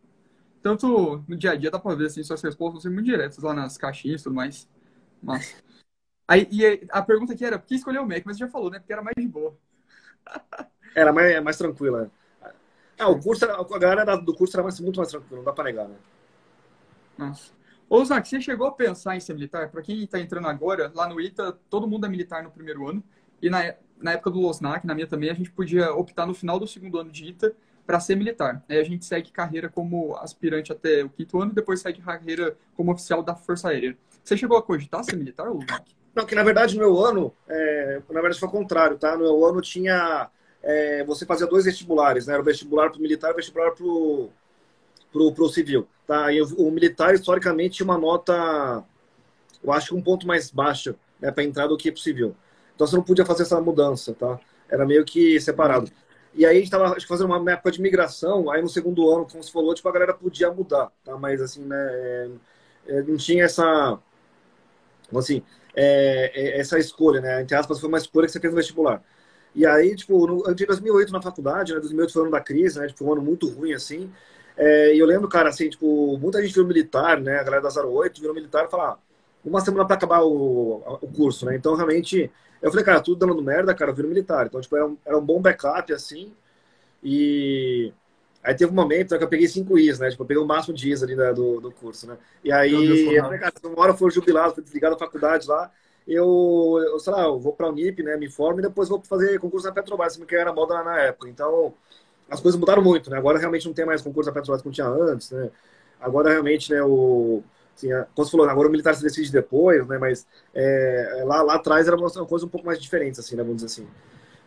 Tanto 0.62 1.24
no 1.28 1.38
dia 1.38 1.52
a 1.52 1.56
dia 1.56 1.72
dá 1.72 1.80
pra 1.80 1.96
ver, 1.96 2.08
assim, 2.08 2.24
suas 2.24 2.42
respostas 2.42 2.84
são 2.84 2.92
muito 2.92 3.06
diretas 3.06 3.38
lá 3.40 3.54
nas 3.54 3.78
caixinhas 3.78 4.22
e 4.22 4.24
tudo 4.26 4.36
mais. 4.36 4.68
Mas... 5.22 5.56
Aí, 6.28 6.48
e 6.52 6.88
a 6.90 7.02
pergunta 7.02 7.34
aqui 7.34 7.44
era, 7.44 7.58
por 7.58 7.68
que 7.68 7.76
escolheu 7.76 8.04
o 8.04 8.08
Mac? 8.08 8.24
Mas 8.26 8.38
você 8.38 8.46
já 8.46 8.50
falou, 8.50 8.70
né? 8.70 8.80
Porque 8.80 8.94
era 8.94 9.02
mais 9.02 9.16
de 9.18 9.28
boa. 9.28 9.58
Era 10.96 11.12
mais, 11.12 11.44
mais 11.44 11.58
tranquila. 11.58 12.12
Ah, 13.02 13.10
o 13.10 13.20
curso, 13.20 13.44
a 13.46 13.80
galera 13.80 14.16
do 14.16 14.32
curso 14.32 14.62
mais, 14.62 14.80
muito 14.80 14.98
mais 14.98 15.10
tranquilo, 15.10 15.38
não 15.38 15.44
dá 15.44 15.52
pra 15.52 15.64
negar, 15.64 15.88
né? 15.88 15.96
Nossa. 17.18 17.52
Ô, 17.90 18.06
Zac, 18.06 18.28
você 18.28 18.40
chegou 18.40 18.68
a 18.68 18.72
pensar 18.72 19.16
em 19.16 19.20
ser 19.20 19.34
militar? 19.34 19.70
Para 19.70 19.82
quem 19.82 20.04
está 20.04 20.20
entrando 20.20 20.48
agora, 20.48 20.92
lá 20.94 21.10
no 21.10 21.20
ITA, 21.20 21.58
todo 21.68 21.88
mundo 21.88 22.06
é 22.06 22.10
militar 22.10 22.44
no 22.44 22.52
primeiro 22.52 22.88
ano. 22.88 23.04
E 23.42 23.50
na, 23.50 23.74
na 24.00 24.12
época 24.12 24.30
do 24.30 24.40
Losnak, 24.40 24.86
na 24.86 24.94
minha 24.94 25.08
também, 25.08 25.32
a 25.32 25.34
gente 25.34 25.50
podia 25.50 25.92
optar 25.92 26.28
no 26.28 26.36
final 26.36 26.60
do 26.60 26.68
segundo 26.68 27.00
ano 27.00 27.10
de 27.10 27.26
ITA 27.26 27.56
para 27.88 28.00
ser 28.00 28.16
militar. 28.16 28.64
Aí 28.70 28.78
a 28.78 28.84
gente 28.84 29.04
segue 29.04 29.32
carreira 29.32 29.68
como 29.68 30.16
aspirante 30.18 30.72
até 30.72 31.04
o 31.04 31.10
quinto 31.10 31.42
ano, 31.42 31.54
depois 31.54 31.82
segue 31.82 32.04
carreira 32.04 32.56
como 32.78 32.92
oficial 32.92 33.24
da 33.24 33.34
Força 33.34 33.70
Aérea. 33.70 33.98
Você 34.24 34.38
chegou 34.38 34.60
a 34.60 34.62
cogitar 34.62 35.04
ser 35.04 35.16
militar, 35.16 35.50
Losnak? 35.50 35.96
Não, 36.14 36.24
que 36.24 36.36
na 36.36 36.44
verdade 36.44 36.76
no 36.76 36.82
meu 36.82 37.04
ano, 37.04 37.34
é, 37.50 38.00
na 38.12 38.22
verdade 38.22 38.40
foi 38.40 38.48
o 38.48 38.52
contrário, 38.52 39.00
tá? 39.00 39.14
No 39.18 39.24
meu 39.24 39.44
ano 39.44 39.60
tinha 39.60 40.30
é, 40.64 41.04
você 41.04 41.26
fazia 41.26 41.48
dois 41.48 41.66
vestibulares, 41.66 42.28
né? 42.28 42.34
Era 42.34 42.42
o 42.42 42.46
vestibular 42.46 42.90
para 42.90 43.00
o 43.00 43.02
militar 43.02 43.30
e 43.30 43.34
o 43.34 43.36
vestibular 43.36 43.72
para 43.72 43.84
o 43.84 45.50
civil. 45.50 45.88
Tá? 46.06 46.32
E 46.32 46.42
o, 46.42 46.46
o, 46.68 46.72
militar, 46.72 47.14
historicamente, 47.14 47.78
tinha 47.78 47.86
uma 47.86 47.98
nota, 47.98 48.84
eu 49.64 49.72
acho 49.72 49.90
que 49.90 49.96
um 49.96 50.02
ponto 50.02 50.28
mais 50.28 50.52
baixa 50.52 50.96
né, 51.20 51.32
para 51.32 51.44
entrar 51.44 51.68
do 51.68 51.78
que 51.78 51.92
para 51.92 52.00
o 52.00 52.02
civil. 52.02 52.36
Então 52.76 52.86
você 52.86 52.96
não 52.96 53.04
podia 53.04 53.26
fazer 53.26 53.44
essa 53.44 53.60
mudança, 53.62 54.14
tá? 54.14 54.40
Era 54.70 54.86
meio 54.86 55.04
que 55.06 55.40
separado. 55.40 55.92
E 56.34 56.46
aí 56.46 56.52
a 56.52 56.56
gente 56.56 56.66
estava 56.66 56.96
fazendo 57.08 57.34
uma 57.34 57.52
época 57.52 57.72
de 57.72 57.82
migração, 57.82 58.50
aí 58.50 58.62
no 58.62 58.70
segundo 58.70 59.10
ano, 59.12 59.28
como 59.30 59.44
você 59.44 59.52
falou, 59.52 59.74
tipo, 59.76 59.88
a 59.90 59.92
galera 59.92 60.14
podia 60.14 60.52
mudar, 60.52 60.92
tá? 61.04 61.18
Mas 61.18 61.42
assim, 61.42 61.66
né, 61.66 61.76
é, 61.78 62.30
é, 62.88 63.02
não 63.04 63.18
tinha 63.18 63.44
essa, 63.44 64.00
assim, 65.16 65.44
é, 65.76 66.32
é, 66.34 66.60
essa 66.60 66.80
escolha, 66.80 67.22
né? 67.22 67.42
Entre 67.42 67.56
aspas, 67.56 67.80
foi 67.80 67.90
uma 67.90 67.98
escolha 67.98 68.28
que 68.28 68.32
você 68.34 68.40
fez 68.40 68.54
no 68.54 68.58
vestibular. 68.58 69.04
E 69.54 69.66
aí, 69.66 69.96
tipo, 69.96 70.26
no, 70.26 70.44
eu 70.48 70.56
tive 70.56 70.68
2008 70.68 71.12
na 71.12 71.22
faculdade, 71.22 71.74
né? 71.74 71.80
2008 71.80 72.14
foi 72.14 72.22
um 72.22 72.26
ano 72.26 72.32
da 72.32 72.42
crise, 72.42 72.80
né? 72.80 72.88
Tipo, 72.88 73.06
um 73.06 73.14
ano 73.14 73.22
muito 73.22 73.50
ruim, 73.50 73.74
assim. 73.74 74.12
É, 74.56 74.94
e 74.96 75.00
eu 75.00 75.06
lembro, 75.06 75.28
cara, 75.28 75.50
assim, 75.50 75.70
tipo, 75.70 76.18
muita 76.18 76.42
gente 76.42 76.54
virou 76.54 76.68
militar, 76.68 77.20
né? 77.20 77.40
A 77.40 77.44
galera 77.44 77.62
da 77.62 77.86
08 77.86 78.20
virou 78.22 78.36
militar 78.36 78.66
e 78.66 78.70
falar, 78.70 78.92
ah, 78.92 78.98
uma 79.44 79.62
semana 79.62 79.86
para 79.86 79.96
acabar 79.96 80.22
o, 80.22 81.00
o 81.02 81.08
curso, 81.08 81.46
né? 81.46 81.56
Então, 81.56 81.76
realmente, 81.76 82.32
eu 82.62 82.70
falei, 82.70 82.86
cara, 82.86 83.02
tudo 83.02 83.26
dando 83.26 83.42
merda, 83.42 83.74
cara, 83.74 83.92
eu 83.92 83.96
viro 83.96 84.08
militar. 84.08 84.46
Então, 84.46 84.62
tipo, 84.62 84.76
era 84.76 84.86
um, 84.88 84.98
era 85.06 85.18
um 85.18 85.26
bom 85.26 85.42
backup, 85.42 85.92
assim. 85.94 86.34
E 87.04 87.92
aí 88.44 88.56
teve 88.56 88.72
um 88.72 88.76
momento 88.76 89.12
né, 89.12 89.18
que 89.18 89.24
eu 89.24 89.28
peguei 89.30 89.48
cinco 89.48 89.78
Is, 89.78 90.00
né? 90.00 90.10
Tipo, 90.10 90.24
eu 90.24 90.28
peguei 90.28 90.44
o 90.44 90.48
máximo 90.48 90.76
de 90.76 90.92
Is 90.92 91.04
ali 91.04 91.16
né, 91.16 91.34
do, 91.34 91.60
do 91.60 91.72
curso, 91.72 92.08
né? 92.08 92.18
E 92.44 92.52
aí, 92.52 93.16
eu 93.16 93.24
falei, 93.24 93.40
cara, 93.40 93.54
se 93.60 93.68
uma 93.68 93.80
hora 93.80 93.92
eu 93.92 93.98
for 93.98 94.12
jubilado, 94.12 94.56
for 94.56 94.64
desligado 94.64 94.96
da 94.96 95.00
faculdade 95.00 95.48
lá, 95.48 95.72
eu, 96.14 96.80
eu 96.92 97.00
sei 97.00 97.14
lá, 97.14 97.24
eu 97.24 97.40
vou 97.40 97.54
para 97.54 97.68
a 97.68 97.70
Unip, 97.70 98.02
né, 98.04 98.18
me 98.18 98.30
formo 98.30 98.60
e 98.60 98.64
depois 98.64 98.90
vou 98.90 99.02
fazer 99.02 99.40
concurso 99.40 99.68
na 99.68 99.74
Petrobras, 99.74 100.18
que 100.18 100.36
era 100.36 100.54
moda 100.54 100.84
na 100.84 101.00
época. 101.00 101.30
Então, 101.30 101.74
as 102.30 102.40
coisas 102.40 102.60
mudaram 102.60 102.82
muito, 102.84 103.10
né? 103.10 103.18
Agora 103.18 103.38
realmente 103.40 103.66
não 103.68 103.74
tem 103.74 103.86
mais 103.86 104.02
concurso 104.02 104.30
na 104.30 104.34
Petrobras 104.34 104.62
como 104.62 104.74
tinha 104.74 104.88
antes, 104.88 105.32
né? 105.32 105.50
Agora 106.00 106.32
realmente, 106.32 106.72
né, 106.72 106.82
o 106.84 107.44
assim, 107.76 107.90
como 108.16 108.26
você 108.26 108.32
falou, 108.32 108.50
agora 108.50 108.68
o 108.68 108.72
militar 108.72 108.96
se 108.96 109.04
decide 109.04 109.32
depois, 109.32 109.86
né? 109.88 109.98
Mas 109.98 110.28
é, 110.54 111.24
lá, 111.26 111.42
lá 111.42 111.56
atrás 111.56 111.88
era 111.88 111.96
uma 111.96 112.10
coisa 112.26 112.46
um 112.46 112.50
pouco 112.50 112.66
mais 112.66 112.82
diferente, 112.82 113.20
assim, 113.20 113.36
né? 113.36 113.44
Vamos 113.44 113.64
dizer 113.64 113.82
assim. 113.82 113.88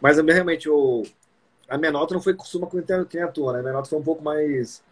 Mas 0.00 0.18
realmente 0.18 0.68
o, 0.68 1.02
a 1.68 1.78
minha 1.78 1.92
nota 1.92 2.14
não 2.14 2.20
foi 2.20 2.34
costuma 2.34 2.66
com 2.66 2.82
quem 3.08 3.22
atua, 3.22 3.52
né? 3.54 3.58
A 3.60 3.62
minha 3.62 3.74
nota 3.74 3.88
foi 3.88 3.98
um 3.98 4.02
pouco 4.02 4.22
mais 4.22 4.82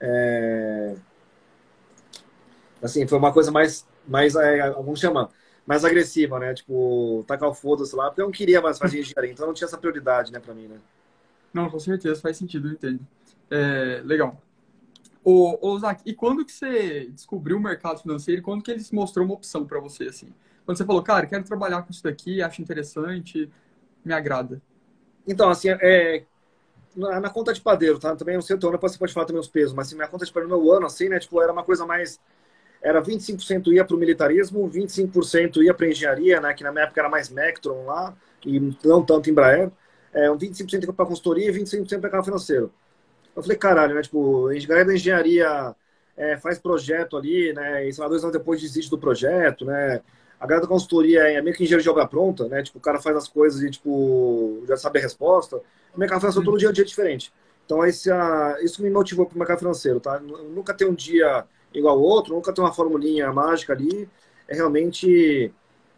é, 0.00 0.94
assim, 2.82 3.06
foi 3.06 3.18
uma 3.18 3.32
coisa 3.32 3.50
mais 3.50 3.86
mais 4.06 4.34
é, 4.36 4.70
vamos 4.70 5.00
chamar 5.00 5.30
mais 5.66 5.84
agressiva, 5.84 6.38
né? 6.38 6.54
Tipo, 6.54 7.24
tacar 7.26 7.48
o 7.48 7.54
foda-se 7.54 7.94
lá, 7.94 8.06
porque 8.06 8.20
eu 8.20 8.26
não 8.26 8.32
queria 8.32 8.60
mais 8.60 8.78
fazer 8.78 9.00
engenharia, 9.00 9.32
então 9.32 9.46
não 9.46 9.54
tinha 9.54 9.66
essa 9.66 9.78
prioridade, 9.78 10.32
né, 10.32 10.38
pra 10.38 10.54
mim, 10.54 10.66
né? 10.66 10.78
Não, 11.52 11.70
com 11.70 11.78
certeza, 11.78 12.20
faz 12.20 12.36
sentido, 12.36 12.68
eu 12.68 12.72
entendo. 12.72 13.00
É, 13.50 14.02
legal. 14.04 14.40
Ô, 15.22 15.58
ô 15.60 15.78
Zach, 15.78 16.02
e 16.04 16.12
quando 16.12 16.44
que 16.44 16.52
você 16.52 17.06
descobriu 17.06 17.56
o 17.56 17.60
mercado 17.60 18.00
financeiro 18.00 18.40
e 18.40 18.44
quando 18.44 18.62
que 18.62 18.70
ele 18.70 18.80
se 18.80 18.94
mostrou 18.94 19.24
uma 19.24 19.34
opção 19.34 19.64
para 19.64 19.80
você, 19.80 20.04
assim? 20.04 20.28
Quando 20.66 20.76
você 20.76 20.84
falou, 20.84 21.02
cara, 21.02 21.26
quero 21.26 21.44
trabalhar 21.44 21.82
com 21.82 21.90
isso 21.90 22.02
daqui, 22.02 22.42
acho 22.42 22.60
interessante, 22.60 23.50
me 24.04 24.12
agrada. 24.12 24.60
Então, 25.26 25.48
assim, 25.48 25.68
é, 25.70 26.24
na, 26.94 27.20
na 27.20 27.30
conta 27.30 27.52
de 27.52 27.60
padeiro, 27.60 27.98
tá? 27.98 28.14
Também 28.16 28.34
não 28.34 28.42
sei 28.42 28.56
o 28.56 28.58
teu 28.58 28.68
ano, 28.68 28.78
você 28.78 28.98
pode 28.98 29.12
falar 29.12 29.26
também 29.26 29.40
os 29.40 29.48
pesos, 29.48 29.72
mas 29.72 29.86
assim, 29.86 29.96
minha 29.96 30.08
conta 30.08 30.24
de 30.26 30.32
padeiro 30.32 30.56
meu 30.56 30.72
ano, 30.72 30.86
assim, 30.86 31.08
né, 31.08 31.18
tipo, 31.18 31.40
era 31.40 31.52
uma 31.52 31.64
coisa 31.64 31.86
mais 31.86 32.20
era 32.84 33.02
25% 33.02 33.72
ia 33.72 33.82
para 33.82 33.96
o 33.96 33.98
militarismo, 33.98 34.70
25% 34.70 35.62
ia 35.62 35.72
para 35.72 35.88
engenharia, 35.88 36.38
né, 36.38 36.52
que 36.52 36.62
na 36.62 36.70
minha 36.70 36.84
época 36.84 37.00
era 37.00 37.08
mais 37.08 37.30
Mectron 37.30 37.86
lá, 37.86 38.14
e 38.44 38.60
não 38.84 39.02
tanto 39.02 39.30
Embraer, 39.30 39.70
é, 40.12 40.30
um 40.30 40.36
25% 40.36 40.92
para 40.92 41.06
consultoria 41.06 41.48
e 41.48 41.52
25% 41.52 41.98
para 41.98 42.10
canal 42.10 42.24
financeiro. 42.24 42.70
Eu 43.34 43.42
falei, 43.42 43.56
caralho, 43.56 43.94
né, 43.94 44.02
tipo, 44.02 44.52
engenharia 44.52 44.84
da 44.84 44.94
engenharia 44.94 45.74
é, 46.16 46.36
faz 46.36 46.58
projeto 46.58 47.16
ali, 47.16 47.52
né? 47.52 47.88
E, 47.88 47.92
sei 47.92 48.02
lá, 48.02 48.08
dois 48.08 48.22
anos 48.22 48.36
depois 48.36 48.60
desiste 48.60 48.90
do 48.90 48.98
projeto, 48.98 49.64
né? 49.64 50.00
A 50.38 50.46
galera 50.46 50.62
da 50.62 50.68
consultoria 50.68 51.22
é 51.22 51.40
meio 51.42 51.56
que 51.56 51.64
engenheiro 51.64 51.82
de 51.82 51.88
obra 51.88 52.06
pronta, 52.06 52.46
né? 52.48 52.62
Tipo, 52.62 52.78
o 52.78 52.80
cara 52.80 53.00
faz 53.00 53.16
as 53.16 53.26
coisas 53.26 53.62
e, 53.62 53.70
tipo, 53.70 54.62
já 54.68 54.76
sabe 54.76 54.98
a 54.98 55.02
resposta. 55.02 55.60
O 55.94 55.98
mercado 55.98 56.20
financeiro 56.20 56.44
todo 56.44 56.58
dia 56.58 56.68
é 56.68 56.70
um 56.70 56.74
dia 56.74 56.84
diferente. 56.84 57.32
Então, 57.64 57.84
esse, 57.84 58.10
uh, 58.10 58.62
isso 58.62 58.82
me 58.82 58.90
motivou 58.90 59.26
para 59.26 59.34
o 59.34 59.38
mercado 59.38 59.58
financeiro, 59.58 59.98
tá? 59.98 60.20
Nunca 60.20 60.74
tem 60.74 60.86
um 60.86 60.94
dia 60.94 61.44
igual 61.74 61.96
ao 61.96 62.02
outro, 62.02 62.34
nunca 62.34 62.52
tem 62.52 62.64
uma 62.64 62.72
formulinha 62.72 63.32
mágica 63.32 63.72
ali. 63.72 64.08
É 64.48 64.54
realmente 64.54 65.52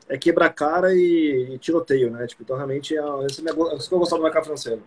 é 0.09 0.17
quebrar 0.17 0.51
cara 0.51 0.95
e, 0.95 1.55
e, 1.55 1.59
tiroteio, 1.59 2.11
né? 2.11 2.27
Tipo, 2.27 2.43
então, 2.43 2.57
realmente, 2.57 2.97
é, 2.97 3.01
esse 3.29 3.47
é 3.47 3.77
isso 3.77 3.89
que 3.89 3.95
eu 3.95 3.99
gostava 3.99 4.21
do 4.21 4.25
mercado 4.25 4.45
financeiro. 4.45 4.83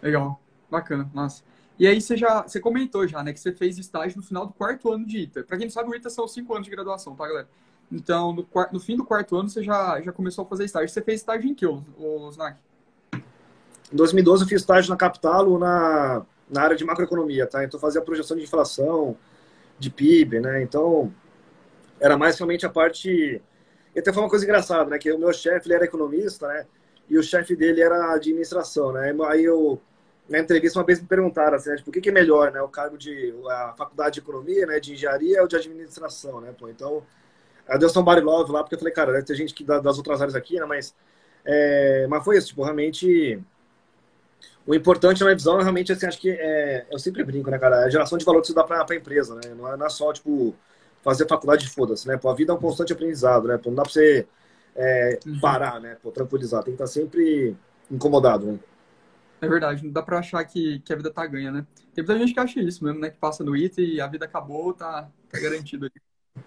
Legal, 0.00 0.40
bacana, 0.70 1.10
nossa. 1.12 1.42
E 1.78 1.86
aí 1.86 2.00
você 2.00 2.16
já 2.16 2.42
você 2.42 2.60
comentou 2.60 3.06
já, 3.08 3.22
né, 3.22 3.32
que 3.32 3.40
você 3.40 3.52
fez 3.52 3.78
estágio 3.78 4.18
no 4.18 4.22
final 4.22 4.46
do 4.46 4.52
quarto 4.52 4.92
ano 4.92 5.06
de 5.06 5.18
ITA. 5.18 5.42
Para 5.42 5.56
quem 5.56 5.66
não 5.66 5.72
sabe, 5.72 5.90
o 5.90 5.94
ITA 5.94 6.10
são 6.10 6.28
cinco 6.28 6.54
anos 6.54 6.66
de 6.66 6.70
graduação, 6.70 7.14
tá, 7.16 7.26
galera? 7.26 7.48
Então, 7.90 8.32
no, 8.32 8.46
no 8.72 8.80
fim 8.80 8.96
do 8.96 9.04
quarto 9.04 9.36
ano, 9.36 9.48
você 9.48 9.62
já, 9.62 10.00
já 10.00 10.12
começou 10.12 10.44
a 10.44 10.48
fazer 10.48 10.64
estágio. 10.64 10.88
Você 10.88 11.02
fez 11.02 11.20
estágio 11.20 11.50
em 11.50 11.54
que, 11.54 11.66
o 11.66 12.28
Snack? 12.30 12.56
Em 13.92 13.96
2012, 13.96 14.44
eu 14.44 14.48
fiz 14.48 14.60
estágio 14.60 14.90
na 14.90 14.96
Capital 14.96 15.58
na, 15.58 16.24
na 16.48 16.62
área 16.62 16.76
de 16.76 16.84
macroeconomia, 16.84 17.46
tá? 17.46 17.62
Então, 17.64 17.78
fazia 17.78 18.00
projeção 18.00 18.36
de 18.36 18.44
inflação, 18.44 19.16
de 19.78 19.90
PIB, 19.90 20.40
né? 20.40 20.62
Então, 20.62 21.12
era 22.00 22.16
mais 22.16 22.38
realmente 22.38 22.66
a 22.66 22.70
parte... 22.70 23.42
E 23.94 23.98
até 23.98 24.12
foi 24.12 24.22
uma 24.22 24.28
coisa 24.30 24.44
engraçada, 24.44 24.90
né? 24.90 24.98
Que 24.98 25.12
o 25.12 25.18
meu 25.18 25.32
chefe, 25.32 25.66
ele 25.66 25.74
era 25.74 25.84
economista, 25.84 26.48
né? 26.48 26.66
E 27.08 27.18
o 27.18 27.22
chefe 27.22 27.54
dele 27.54 27.80
era 27.82 28.14
administração, 28.14 28.92
né? 28.92 29.14
Aí 29.28 29.44
eu, 29.44 29.80
na 30.28 30.38
entrevista, 30.38 30.78
uma 30.78 30.86
vez 30.86 31.00
me 31.00 31.06
perguntaram, 31.06 31.56
assim, 31.56 31.70
né? 31.70 31.76
tipo, 31.76 31.90
o 31.90 31.92
que, 31.92 32.00
que 32.00 32.08
é 32.08 32.12
melhor, 32.12 32.52
né? 32.52 32.62
O 32.62 32.68
cargo 32.68 32.96
de... 32.96 33.34
a 33.50 33.74
faculdade 33.76 34.14
de 34.14 34.20
economia, 34.20 34.66
né? 34.66 34.80
De 34.80 34.92
engenharia 34.94 35.42
ou 35.42 35.48
de 35.48 35.56
administração, 35.56 36.40
né? 36.40 36.54
Pô, 36.58 36.68
então 36.68 37.02
Aí 37.68 37.78
deu 37.78 37.88
somebody 37.88 38.20
love 38.20 38.52
lá, 38.52 38.62
porque 38.62 38.74
eu 38.74 38.78
falei, 38.78 38.92
cara, 38.92 39.12
deve 39.12 39.24
ter 39.24 39.34
gente 39.34 39.54
que 39.54 39.64
das 39.64 39.96
outras 39.96 40.20
áreas 40.20 40.34
aqui, 40.34 40.58
né? 40.58 40.66
Mas, 40.66 40.94
é, 41.44 42.06
mas 42.08 42.24
foi 42.24 42.36
isso, 42.36 42.48
tipo, 42.48 42.62
realmente. 42.62 43.40
O 44.66 44.74
importante 44.74 45.20
na 45.20 45.26
minha 45.26 45.36
visão, 45.36 45.58
realmente, 45.58 45.92
assim, 45.92 46.06
acho 46.06 46.20
que 46.20 46.30
é, 46.30 46.86
eu 46.90 46.98
sempre 46.98 47.24
brinco, 47.24 47.50
né, 47.50 47.58
cara? 47.58 47.82
É 47.82 47.84
a 47.86 47.90
geração 47.90 48.16
de 48.16 48.24
valor 48.24 48.40
que 48.40 48.46
você 48.46 48.54
dá 48.54 48.62
pra, 48.62 48.84
pra 48.84 48.96
empresa, 48.96 49.34
né? 49.34 49.54
Não 49.56 49.72
é, 49.72 49.76
não 49.76 49.86
é 49.86 49.88
só, 49.90 50.12
tipo, 50.12 50.54
fazer 51.02 51.26
faculdade 51.26 51.64
de 51.64 51.70
foda-se, 51.70 52.06
né? 52.06 52.16
Pô, 52.16 52.28
a 52.28 52.34
vida 52.34 52.52
é 52.52 52.54
um 52.54 52.60
constante 52.60 52.92
aprendizado, 52.92 53.48
né? 53.48 53.58
Pô, 53.58 53.70
não 53.70 53.76
dá 53.76 53.82
pra 53.82 53.92
você 53.92 54.26
é, 54.76 55.18
uhum. 55.26 55.40
parar, 55.40 55.80
né? 55.80 55.96
Pô, 56.00 56.10
tranquilizar. 56.12 56.62
Tem 56.62 56.76
que 56.76 56.82
estar 56.82 56.86
sempre 56.86 57.56
incomodado, 57.90 58.46
né? 58.46 58.58
É 59.40 59.48
verdade, 59.48 59.84
não 59.84 59.90
dá 59.90 60.00
pra 60.00 60.20
achar 60.20 60.44
que, 60.44 60.78
que 60.80 60.92
a 60.92 60.96
vida 60.96 61.10
tá 61.10 61.26
ganha, 61.26 61.50
né? 61.50 61.66
Tem 61.92 62.04
muita 62.04 62.16
gente 62.16 62.32
que 62.32 62.38
acha 62.38 62.60
isso 62.60 62.84
mesmo, 62.84 63.00
né? 63.00 63.10
Que 63.10 63.18
passa 63.18 63.42
no 63.42 63.56
IT 63.56 63.82
e 63.82 64.00
a 64.00 64.06
vida 64.06 64.24
acabou, 64.24 64.72
tá, 64.72 65.10
tá 65.28 65.40
garantido 65.40 65.86
ali. 65.86 66.44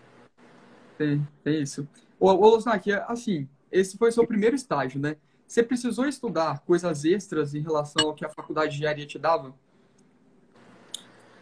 Tem, 0.97 1.27
tem 1.43 1.61
isso. 1.61 1.85
Ô, 2.17 2.27
ô 2.27 2.49
Losnak, 2.49 2.89
assim, 2.93 3.49
esse 3.69 3.97
foi 3.97 4.09
o 4.09 4.11
seu 4.13 4.25
primeiro 4.25 4.55
estágio, 4.55 5.01
né? 5.01 5.17
Você 5.47 5.61
precisou 5.63 6.07
estudar 6.07 6.59
coisas 6.61 7.05
extras 7.05 7.53
em 7.53 7.61
relação 7.61 8.07
ao 8.07 8.13
que 8.13 8.25
a 8.25 8.29
faculdade 8.29 8.71
de 8.71 8.77
engenharia 8.77 9.05
te 9.05 9.19
dava? 9.19 9.53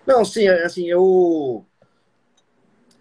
Não, 0.05 0.23
sim, 0.25 0.47
é, 0.47 0.65
assim, 0.65 0.87
eu... 0.89 1.65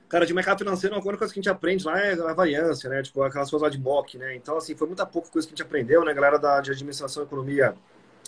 Cara, 0.08 0.26
de 0.26 0.34
mercado 0.34 0.58
financeiro, 0.58 0.94
uma 0.94 1.02
coisa 1.02 1.18
que 1.18 1.24
a 1.24 1.42
gente 1.42 1.48
aprende 1.48 1.84
lá 1.84 1.98
é 1.98 2.12
a 2.12 2.34
variância, 2.34 2.88
né? 2.88 3.02
Tipo, 3.02 3.22
aquelas 3.22 3.50
coisas 3.50 3.62
lá 3.62 3.70
de 3.70 3.80
mock, 3.80 4.18
né? 4.18 4.36
Então, 4.36 4.58
assim, 4.58 4.76
foi 4.76 4.86
muita 4.86 5.06
pouca 5.06 5.30
coisa 5.30 5.48
que 5.48 5.54
a 5.54 5.56
gente 5.56 5.66
aprendeu, 5.66 6.04
né? 6.04 6.12
A 6.12 6.14
galera 6.14 6.38
da, 6.38 6.60
de 6.60 6.70
administração 6.70 7.22
e 7.22 7.26
economia 7.26 7.74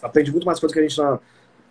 aprende 0.03 0.33
muito 0.33 0.47
mais 0.47 0.59
coisa 0.59 0.73
que 0.73 0.79
a 0.81 0.83
gente 0.83 0.97
na, 0.99 1.21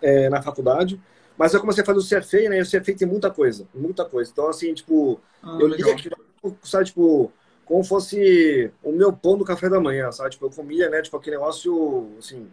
é, 0.00 0.28
na 0.30 0.40
faculdade. 0.40 1.00
Mas 1.36 1.52
eu 1.52 1.60
comecei 1.60 1.82
a 1.82 1.86
fazer 1.86 1.98
o 1.98 2.20
CFA, 2.20 2.48
né? 2.48 2.58
E 2.58 2.62
o 2.62 2.64
CFA 2.64 2.94
tem 2.96 3.08
muita 3.08 3.28
coisa, 3.28 3.66
muita 3.74 4.04
coisa. 4.04 4.30
Então, 4.30 4.48
assim, 4.48 4.72
tipo, 4.72 5.20
ah, 5.42 5.58
eu 5.60 5.66
li 5.66 5.90
aquilo 5.90 6.16
sabe, 6.62 6.86
tipo, 6.86 7.32
como 7.64 7.82
fosse 7.82 8.70
o 8.82 8.92
meu 8.92 9.12
pão 9.12 9.38
do 9.38 9.44
café 9.44 9.68
da 9.68 9.80
manhã, 9.80 10.12
sabe? 10.12 10.30
Tipo, 10.30 10.46
eu 10.46 10.50
comia, 10.50 10.90
né, 10.90 11.02
tipo, 11.02 11.16
aquele 11.16 11.36
negócio, 11.36 12.10
assim, 12.18 12.48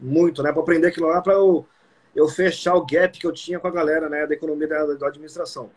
muito, 0.00 0.42
né, 0.42 0.52
para 0.52 0.60
aprender 0.60 0.88
aquilo 0.88 1.08
lá, 1.08 1.22
para 1.22 1.34
eu, 1.34 1.66
eu 2.14 2.28
fechar 2.28 2.74
o 2.74 2.84
gap 2.84 3.18
que 3.18 3.26
eu 3.26 3.32
tinha 3.32 3.58
com 3.60 3.68
a 3.68 3.70
galera, 3.70 4.08
né, 4.08 4.26
da 4.26 4.34
economia 4.34 4.66
da, 4.66 4.84
da 4.94 5.06
administração. 5.08 5.70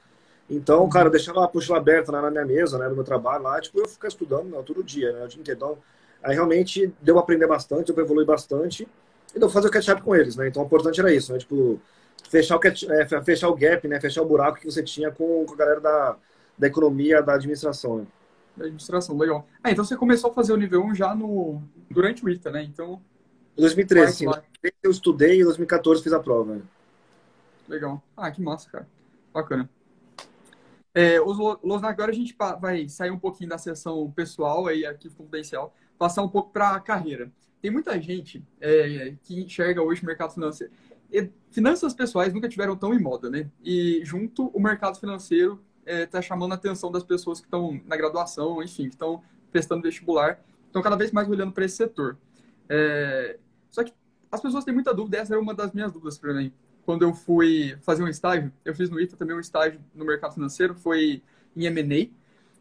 Então, 0.50 0.84
uhum. 0.84 0.89
cara, 0.89 1.08
eu 1.08 1.12
deixava 1.12 1.43
a 1.43 1.48
puxa 1.48 1.75
aberta 1.77 2.12
né, 2.12 2.19
na 2.19 2.31
minha 2.31 2.46
mesa, 2.46 2.77
né, 2.77 2.88
no 2.88 2.96
meu 2.96 3.03
trabalho 3.03 3.43
lá, 3.43 3.62
tipo, 3.62 3.79
eu 3.79 3.88
ficar 3.88 4.08
estudando 4.08 4.50
né, 4.50 4.62
todo 4.65 4.84
dia, 4.84 5.12
né, 5.13 5.25
o 5.25 5.27
dia 5.27 5.39
inteiro. 5.39 5.58
Então, 5.58 5.77
aí 6.24 6.34
realmente 6.34 6.93
deu 7.01 7.17
a 7.17 7.22
aprender 7.22 7.48
bastante, 7.48 7.88
deu 7.88 7.96
pra 7.96 8.03
evoluir 8.03 8.25
bastante, 8.25 8.88
e 9.36 9.39
deu 9.39 9.50
fazer 9.50 9.67
o 9.67 9.72
catch-up 9.72 10.01
com 10.01 10.15
eles, 10.15 10.36
né, 10.36 10.48
então 10.48 10.63
o 10.63 10.65
importante 10.65 11.00
era 11.00 11.13
isso, 11.13 11.31
né, 11.31 11.38
tipo, 11.38 11.79
fechar 12.29 12.55
o, 12.55 12.60
catch, 12.60 12.84
é, 12.89 13.05
fechar 13.24 13.50
o 13.50 13.55
gap, 13.55 13.88
né, 13.88 14.01
fechar 14.01 14.24
o 14.24 14.25
buraco 14.25 14.60
que 14.60 14.65
você 14.65 14.81
tinha 14.81 15.12
com, 15.12 15.46
com 15.46 15.53
a 15.53 15.58
galera 15.58 15.79
da, 15.79 16.15
da 16.58 16.67
economia 16.67 17.22
da 17.22 17.36
administração. 17.36 18.00
Né? 18.00 18.08
Da 18.60 18.66
administração, 18.66 19.18
legal. 19.18 19.48
Ah, 19.63 19.72
então 19.72 19.86
você 19.86 19.96
começou 19.96 20.30
a 20.30 20.34
fazer 20.34 20.51
o 20.51 20.58
nível 20.58 20.84
1 20.84 20.96
já 20.96 21.16
no, 21.16 21.63
durante 21.89 22.25
o 22.25 22.30
ITA, 22.30 22.51
né? 22.51 22.62
Então. 22.62 23.01
Em 23.58 23.62
2013, 23.62 24.13
sim. 24.13 24.25
Eu 24.84 24.92
estudei 24.92 25.38
e 25.38 25.42
em 25.42 25.46
2014 25.46 26.04
fiz 26.04 26.12
a 26.12 26.20
prova. 26.20 26.56
Né? 26.56 26.62
Legal. 27.70 28.04
Ah, 28.18 28.30
que 28.30 28.42
massa, 28.42 28.70
cara. 28.70 28.86
Bacana. 29.34 29.70
É, 30.94 31.22
os 31.22 31.84
agora 31.86 32.12
a 32.12 32.13
gente 32.13 32.36
vai 32.60 32.89
sair 32.89 33.12
um 33.12 33.20
pouquinho 33.20 33.50
da 33.50 33.58
sessão 33.58 34.12
pessoal 34.12 34.68
aí, 34.68 34.86
arquivo 34.86 35.16
confidencial, 35.16 35.74
passar 35.98 36.22
um 36.22 36.28
pouco 36.28 36.51
para 36.51 36.72
a 36.72 36.82
carreira. 36.82 37.32
Tem 37.62 37.72
muita 37.72 37.98
gente 38.01 38.44
é, 38.60 39.16
que 39.24 39.42
enxerga 39.42 39.82
hoje 39.82 40.04
o 40.04 40.06
mercado 40.06 40.34
financeiro. 40.34 40.74
E 41.10 41.30
finanças 41.50 41.94
pessoais 41.94 42.34
nunca 42.34 42.50
tiveram 42.50 42.75
tão 42.75 42.94
em 42.94 43.00
moda, 43.00 43.30
né? 43.30 43.50
E 43.63 44.01
junto 44.04 44.48
o 44.48 44.60
mercado 44.60 45.00
financeiro 45.00 45.63
está 45.89 45.93
é, 45.93 46.05
tá 46.05 46.22
chamando 46.22 46.51
a 46.51 46.55
atenção 46.55 46.91
das 46.91 47.03
pessoas 47.03 47.39
que 47.39 47.48
estão 47.48 47.81
na 47.86 47.98
graduação, 47.98 48.62
enfim, 48.62 48.84
que 48.84 48.96
estão 48.96 49.24
prestando 49.51 49.81
vestibular, 49.81 50.39
estão 50.67 50.81
cada 50.81 50.96
vez 50.96 51.12
mais 51.12 51.27
olhando 51.27 51.51
para 51.51 51.65
esse 51.65 51.77
setor. 51.77 52.17
É, 52.67 53.38
só 53.69 53.84
que 53.84 53.93
as 54.31 54.39
pessoas 54.39 54.63
têm 54.63 54.74
muita 54.74 54.93
dúvida, 54.93 55.17
essa 55.17 55.34
era 55.34 55.41
uma 55.41 55.53
das 55.53 55.74
minhas 55.74 55.91
dúvidas 55.91 56.17
para 56.19 56.34
mim. 56.34 56.53
Quando 56.86 57.03
eu 57.03 57.13
fui 57.13 57.75
fazer 57.81 58.03
um 58.03 58.08
estágio, 58.08 58.51
eu 58.63 58.75
fiz 58.75 58.89
no 58.89 59.00
ITA 59.00 59.17
também 59.17 59.36
um 59.36 59.39
estágio 59.39 59.79
no 59.93 60.05
mercado 60.05 60.34
financeiro, 60.34 60.75
foi 60.75 61.24
em 61.55 61.65
M&A, 61.65 62.10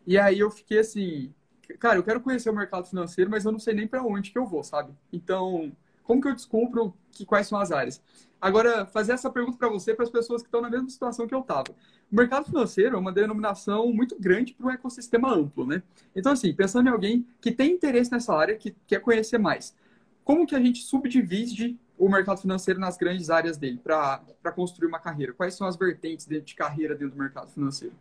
e 0.06 0.18
aí 0.18 0.38
eu 0.38 0.50
fiquei 0.50 0.78
assim, 0.78 1.32
cara, 1.78 1.98
eu 1.98 2.02
quero 2.02 2.20
conhecer 2.20 2.48
o 2.48 2.54
mercado 2.54 2.86
financeiro, 2.86 3.30
mas 3.30 3.44
eu 3.44 3.52
não 3.52 3.58
sei 3.58 3.74
nem 3.74 3.86
para 3.86 4.02
onde 4.02 4.30
que 4.30 4.38
eu 4.38 4.46
vou, 4.46 4.64
sabe? 4.64 4.92
Então, 5.12 5.70
como 6.08 6.22
que 6.22 6.28
eu 6.28 6.34
descubro 6.34 6.94
que, 7.12 7.26
quais 7.26 7.46
são 7.46 7.60
as 7.60 7.70
áreas? 7.70 8.02
Agora, 8.40 8.86
fazer 8.86 9.12
essa 9.12 9.28
pergunta 9.28 9.58
para 9.58 9.68
você, 9.68 9.94
para 9.94 10.04
as 10.06 10.10
pessoas 10.10 10.40
que 10.40 10.48
estão 10.48 10.62
na 10.62 10.70
mesma 10.70 10.88
situação 10.88 11.26
que 11.26 11.34
eu 11.34 11.40
estava. 11.40 11.70
O 12.10 12.16
mercado 12.16 12.46
financeiro 12.46 12.96
é 12.96 12.98
uma 12.98 13.12
denominação 13.12 13.92
muito 13.92 14.18
grande 14.18 14.54
para 14.54 14.68
um 14.68 14.70
ecossistema 14.70 15.30
amplo, 15.30 15.66
né? 15.66 15.82
Então, 16.16 16.32
assim, 16.32 16.50
pensando 16.54 16.88
em 16.88 16.92
alguém 16.92 17.26
que 17.42 17.52
tem 17.52 17.72
interesse 17.72 18.10
nessa 18.10 18.34
área, 18.34 18.56
que 18.56 18.74
quer 18.86 19.00
conhecer 19.00 19.36
mais, 19.36 19.76
como 20.24 20.46
que 20.46 20.54
a 20.54 20.60
gente 20.60 20.80
subdivide 20.82 21.78
o 21.98 22.08
mercado 22.08 22.40
financeiro 22.40 22.80
nas 22.80 22.96
grandes 22.96 23.28
áreas 23.28 23.58
dele 23.58 23.78
para 23.78 24.52
construir 24.54 24.88
uma 24.88 24.98
carreira? 24.98 25.34
Quais 25.34 25.54
são 25.54 25.66
as 25.66 25.76
vertentes 25.76 26.26
de 26.26 26.54
carreira 26.54 26.94
dentro 26.94 27.16
do 27.16 27.20
mercado 27.20 27.50
financeiro? 27.50 27.94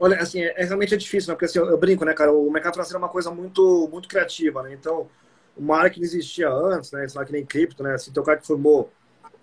Olha, 0.00 0.18
assim, 0.18 0.40
é, 0.40 0.60
é 0.60 0.64
realmente 0.64 0.92
é 0.92 0.96
difícil, 0.96 1.28
né? 1.28 1.34
Porque 1.34 1.44
assim, 1.44 1.60
eu, 1.60 1.66
eu, 1.66 1.78
brinco, 1.78 2.04
né, 2.04 2.14
cara? 2.14 2.32
O 2.32 2.50
mercado 2.50 2.72
financeiro 2.72 2.96
é 2.96 3.02
uma 3.02 3.08
coisa 3.08 3.30
muito, 3.30 3.88
muito 3.92 4.08
criativa, 4.08 4.62
né? 4.64 4.74
Então, 4.74 5.08
uma 5.56 5.78
área 5.78 5.90
que 5.90 5.98
não 5.98 6.04
existia 6.04 6.50
antes, 6.50 6.90
né? 6.92 7.06
Sei 7.08 7.18
lá, 7.18 7.24
que 7.24 7.32
nem 7.32 7.44
cripto, 7.44 7.82
né? 7.82 7.94
Assim, 7.94 8.12
teu 8.12 8.22
cara 8.22 8.38
que 8.38 8.46
formou. 8.46 8.90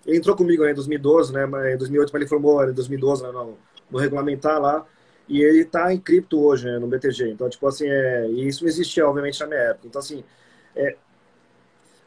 Ele 0.06 0.18
entrou 0.18 0.34
comigo 0.36 0.64
né, 0.64 0.72
em 0.72 0.74
2012, 0.74 1.32
né? 1.32 1.44
Em 1.72 1.76
2008, 1.76 2.10
mas 2.12 2.22
ele 2.22 2.28
formou 2.28 2.64
em 2.64 2.72
2012 2.72 3.22
né, 3.22 3.30
no, 3.30 3.58
no 3.90 3.98
regulamentar 3.98 4.60
lá. 4.60 4.86
E 5.28 5.40
ele 5.42 5.60
está 5.60 5.92
em 5.92 6.00
cripto 6.00 6.40
hoje, 6.40 6.66
né, 6.66 6.78
no 6.78 6.88
BTG. 6.88 7.30
Então, 7.30 7.48
tipo 7.48 7.66
assim, 7.68 7.88
é, 7.88 8.28
e 8.28 8.48
isso 8.48 8.64
não 8.64 8.68
existia, 8.68 9.06
obviamente, 9.06 9.38
na 9.40 9.46
minha 9.46 9.60
época. 9.60 9.86
Então, 9.86 10.00
assim, 10.00 10.24
é, 10.74 10.96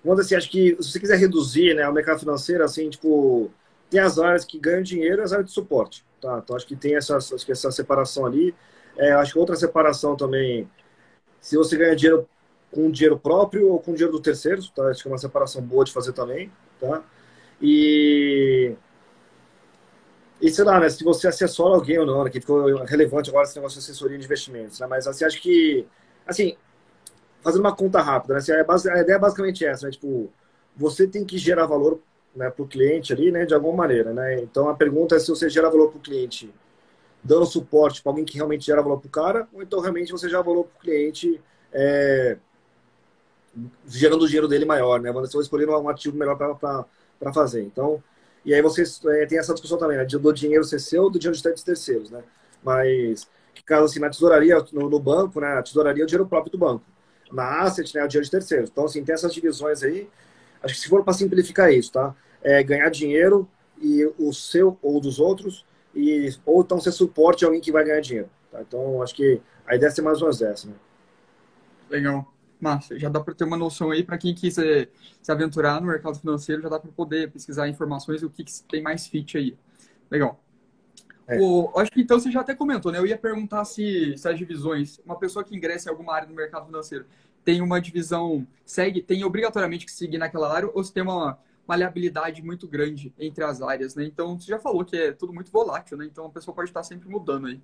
vamos 0.04 0.20
assim, 0.20 0.36
acho 0.36 0.50
que 0.50 0.76
se 0.82 0.92
você 0.92 1.00
quiser 1.00 1.18
reduzir 1.18 1.74
né, 1.74 1.88
o 1.88 1.94
mercado 1.94 2.20
financeiro, 2.20 2.64
assim, 2.66 2.90
tipo, 2.90 3.50
tem 3.90 4.02
as 4.02 4.20
áreas 4.20 4.44
que 4.44 4.60
ganham 4.60 4.82
dinheiro 4.84 5.22
e 5.22 5.24
as 5.24 5.32
áreas 5.32 5.48
de 5.48 5.54
suporte, 5.54 6.04
tá? 6.20 6.42
Então, 6.44 6.56
acho 6.56 6.68
que 6.68 6.76
tem 6.76 6.96
essa, 6.98 7.16
acho 7.16 7.46
que 7.46 7.52
essa 7.52 7.72
separação 7.72 8.26
ali. 8.26 8.54
É, 8.98 9.14
acho 9.14 9.34
que 9.34 9.40
outra 9.40 9.56
separação 9.56 10.16
também, 10.18 10.70
se 11.40 11.56
você 11.56 11.78
ganha 11.78 11.96
dinheiro 11.96 12.28
com 12.74 12.90
dinheiro 12.92 13.18
próprio 13.18 13.70
ou 13.70 13.80
com 13.80 13.94
dinheiro 13.94 14.12
do 14.12 14.22
terceiro, 14.22 14.62
tá? 14.76 14.88
Acho 14.88 15.04
que 15.04 15.08
é 15.08 15.12
uma 15.12 15.18
separação 15.18 15.62
boa 15.62 15.86
de 15.86 15.94
fazer 15.94 16.14
também, 16.14 16.52
tá? 16.80 17.04
E 17.62 18.76
e 20.42 20.52
sei 20.52 20.66
lá, 20.66 20.80
né, 20.80 20.90
se 20.90 21.04
você 21.06 21.28
assessora 21.28 21.76
alguém 21.76 21.98
ou 22.00 22.06
não, 22.06 22.24
né, 22.26 22.30
que 22.30 22.42
ficou 22.42 22.84
relevante 22.84 23.30
agora 23.30 23.46
esse 23.46 23.56
negócio 23.56 23.80
de 23.80 23.86
assessoria 23.86 24.18
de 24.18 24.26
investimentos, 24.26 24.80
né? 24.80 24.88
Mas 24.88 25.08
assim, 25.08 25.24
acho 25.24 25.42
que 25.42 25.88
assim, 26.28 26.58
fazendo 27.42 27.62
uma 27.62 27.76
conta 27.76 28.02
rápida, 28.02 28.34
né? 28.34 28.40
Assim, 28.40 28.52
a, 28.52 28.96
a 28.98 29.02
ideia 29.02 29.16
é 29.16 29.20
basicamente 29.20 29.66
essa, 29.66 29.86
né? 29.86 29.92
Tipo, 29.92 30.30
você 30.76 31.08
tem 31.08 31.24
que 31.24 31.38
gerar 31.38 31.66
valor 31.68 32.00
né, 32.36 32.50
para 32.50 32.64
o 32.64 32.68
cliente 32.68 33.14
ali, 33.14 33.32
né, 33.32 33.46
de 33.46 33.54
alguma 33.54 33.76
maneira, 33.76 34.14
né? 34.14 34.42
Então 34.42 34.68
a 34.68 34.76
pergunta 34.76 35.16
é 35.16 35.20
se 35.20 35.30
você 35.30 35.50
gera 35.50 35.70
valor 35.70 35.90
para 35.90 36.00
o 36.00 36.02
cliente 36.02 36.54
dando 37.24 37.46
suporte 37.46 38.02
para 38.02 38.12
alguém 38.12 38.26
que 38.26 38.36
realmente 38.36 38.66
gera 38.66 38.82
valor 38.82 39.00
para 39.00 39.08
o 39.08 39.12
cara, 39.12 39.48
ou 39.54 39.62
então 39.62 39.80
realmente 39.80 40.12
você 40.12 40.28
gera 40.28 40.44
valor 40.44 40.66
para 40.66 40.78
o 40.78 40.82
cliente 40.82 41.40
é, 41.72 42.38
gerando 43.88 44.24
o 44.24 44.28
dinheiro 44.28 44.48
dele 44.48 44.66
maior, 44.66 45.00
né? 45.00 45.12
Você 45.12 45.34
vai 45.34 45.44
escolher 45.44 45.70
um 45.70 45.90
ativo 45.90 46.18
melhor 46.18 46.36
para 46.36 47.34
fazer. 47.34 47.64
Então, 47.64 48.04
E 48.46 48.54
aí 48.54 48.62
vocês 48.62 49.00
é, 49.06 49.26
tem 49.26 49.38
essa 49.38 49.54
discussão 49.54 49.78
também, 49.78 49.98
né? 49.98 50.06
Do 50.06 50.34
dinheiro 50.34 50.64
ser 50.64 50.80
seu, 50.80 51.10
do 51.10 51.18
dinheiro 51.20 51.38
de 51.38 51.64
terceiros, 51.64 52.10
né? 52.12 52.24
Mas, 52.64 53.28
caso 53.66 53.86
assim, 53.86 54.00
na 54.00 54.10
tesouraria, 54.10 54.58
no, 54.74 54.90
no, 54.90 55.00
banco, 55.00 55.40
né? 55.40 55.54
A 55.60 55.64
tesouraria 55.64 56.04
é 56.04 56.06
o 56.06 56.08
dinheiro 56.08 56.28
próprio 56.28 56.52
do 56.52 56.58
banco. 56.58 56.84
Na 57.32 57.62
asset, 57.62 57.94
né? 57.96 58.02
É 58.02 58.06
o 58.06 58.08
dinheiro 58.08 58.26
de 58.26 58.32
terceiros. 58.32 58.70
Então, 58.70 58.86
assim, 58.86 59.04
tem 59.04 59.14
essas 59.14 59.34
divisões 59.34 59.84
aí. 59.84 60.10
Acho 60.62 60.74
que 60.74 60.80
se 60.82 60.90
for 60.90 61.04
para 61.04 61.14
simplificar 61.14 61.72
isso, 61.72 61.92
tá? 61.92 62.16
É 62.42 62.62
ganhar 62.64 62.90
dinheiro 62.90 63.48
e 63.82 64.06
o 64.18 64.34
seu 64.34 64.78
ou 64.82 65.00
dos 65.00 65.20
outros, 65.20 65.66
e, 65.96 66.34
ou 66.46 66.62
então 66.62 66.80
ser 66.80 66.92
suporte 66.92 67.44
a 67.44 67.48
alguém 67.48 67.62
que 67.62 67.72
vai 67.72 67.84
ganhar 67.84 68.02
dinheiro. 68.02 68.30
Tá? 68.52 68.62
Então, 68.62 69.02
acho 69.02 69.16
que 69.16 69.42
a 69.66 69.76
ideia 69.76 69.90
é 69.90 69.92
ser 69.92 70.02
mais 70.02 70.22
ou 70.22 70.28
menos 70.28 70.42
essa, 70.42 70.68
né? 70.68 70.74
Legal. 71.90 72.33
Massa, 72.64 72.98
já 72.98 73.10
dá 73.10 73.20
para 73.20 73.34
ter 73.34 73.44
uma 73.44 73.58
noção 73.58 73.92
aí 73.92 74.04
para 74.04 74.18
quem 74.18 74.34
quiser 74.34 74.90
se 75.22 75.32
aventurar 75.32 75.80
no 75.82 75.88
mercado 75.88 76.18
financeiro, 76.18 76.62
já 76.62 76.70
dá 76.70 76.80
para 76.80 76.92
poder 76.92 77.30
pesquisar 77.30 77.68
informações 77.68 78.22
do 78.22 78.30
que, 78.30 78.44
que 78.44 78.64
tem 78.64 78.82
mais 78.82 79.06
fit 79.06 79.38
aí. 79.38 79.58
Legal. 80.10 80.40
É. 81.28 81.40
O, 81.40 81.72
acho 81.78 81.92
que 81.92 82.02
então 82.02 82.20
você 82.20 82.32
já 82.32 82.42
até 82.42 82.56
comentou, 82.56 82.92
né? 82.92 83.00
Eu 83.00 83.06
ia 83.06 83.18
perguntar 83.18 83.66
se, 83.66 84.18
se 84.18 84.28
as 84.28 84.38
divisões, 84.38 85.00
uma 85.06 85.18
pessoa 85.18 85.44
que 85.44 85.56
ingressa 85.56 85.90
em 85.90 85.92
alguma 85.92 86.14
área 86.14 86.28
do 86.28 86.34
mercado 86.34 86.66
financeiro, 86.66 87.06
tem 87.44 87.62
uma 87.62 87.80
divisão, 87.80 88.48
segue, 88.66 89.02
tem 89.02 89.24
obrigatoriamente 89.24 89.86
que 89.86 89.92
seguir 89.92 90.18
naquela 90.18 90.54
área, 90.54 90.70
ou 90.74 90.84
se 90.84 90.94
tem 90.94 91.04
uma 91.04 91.38
maleabilidade 91.68 92.42
muito 92.42 92.68
grande 92.68 93.14
entre 93.18 93.44
as 93.44 93.62
áreas, 93.62 93.96
né? 93.96 94.04
Então, 94.06 94.40
você 94.40 94.48
já 94.48 94.60
falou 94.60 94.84
que 94.84 94.96
é 94.96 95.12
tudo 95.12 95.34
muito 95.34 95.52
volátil, 95.52 95.98
né? 95.98 96.06
Então, 96.06 96.26
a 96.26 96.30
pessoa 96.30 96.54
pode 96.54 96.70
estar 96.70 96.84
sempre 96.84 97.10
mudando 97.10 97.48
aí. 97.48 97.60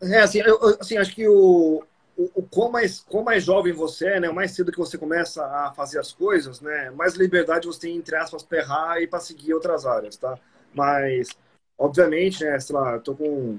É, 0.00 0.20
assim, 0.20 0.40
eu, 0.40 0.58
assim 0.80 0.96
acho 0.96 1.14
que 1.14 1.26
o, 1.28 1.82
o, 2.16 2.30
o 2.34 2.42
quão, 2.42 2.70
mais, 2.70 3.00
quão 3.00 3.24
mais 3.24 3.44
jovem 3.44 3.72
você 3.72 4.06
é, 4.06 4.20
né? 4.20 4.28
O 4.28 4.34
mais 4.34 4.52
cedo 4.52 4.70
que 4.70 4.78
você 4.78 4.96
começa 4.96 5.44
a 5.44 5.72
fazer 5.72 5.98
as 5.98 6.12
coisas, 6.12 6.60
né? 6.60 6.90
Mais 6.90 7.14
liberdade 7.14 7.66
você 7.66 7.80
tem, 7.80 7.96
entre 7.96 8.16
aspas, 8.16 8.42
para 8.42 8.58
errar 8.58 9.00
e 9.02 9.06
para 9.06 9.20
seguir 9.20 9.54
outras 9.54 9.84
áreas, 9.84 10.16
tá? 10.16 10.38
Mas, 10.72 11.28
obviamente, 11.78 12.44
né? 12.44 12.58
Sei 12.60 12.74
lá, 12.74 12.98
tô 12.98 13.14
com 13.14 13.58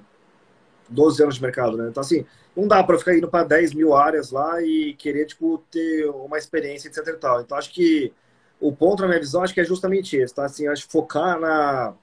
12 0.89 1.23
anos 1.23 1.35
de 1.35 1.41
mercado, 1.41 1.77
né? 1.77 1.89
Então, 1.89 2.01
assim, 2.01 2.25
não 2.55 2.67
dá 2.67 2.83
para 2.83 2.97
ficar 2.97 3.15
indo 3.15 3.29
para 3.29 3.43
10 3.43 3.73
mil 3.73 3.93
áreas 3.93 4.31
lá 4.31 4.61
e 4.61 4.93
querer, 4.93 5.25
tipo, 5.25 5.63
ter 5.69 6.07
uma 6.09 6.37
experiência, 6.37 6.87
etc 6.87 7.07
e 7.07 7.13
tal. 7.17 7.41
Então, 7.41 7.57
acho 7.57 7.71
que 7.71 8.13
o 8.59 8.71
ponto, 8.71 9.01
na 9.01 9.09
minha 9.09 9.19
visão, 9.19 9.43
acho 9.43 9.53
que 9.53 9.61
é 9.61 9.65
justamente 9.65 10.15
esse, 10.15 10.33
tá? 10.33 10.45
Assim, 10.45 10.67
acho 10.67 10.85
que 10.85 10.91
focar 10.91 11.39
na, 11.39 11.93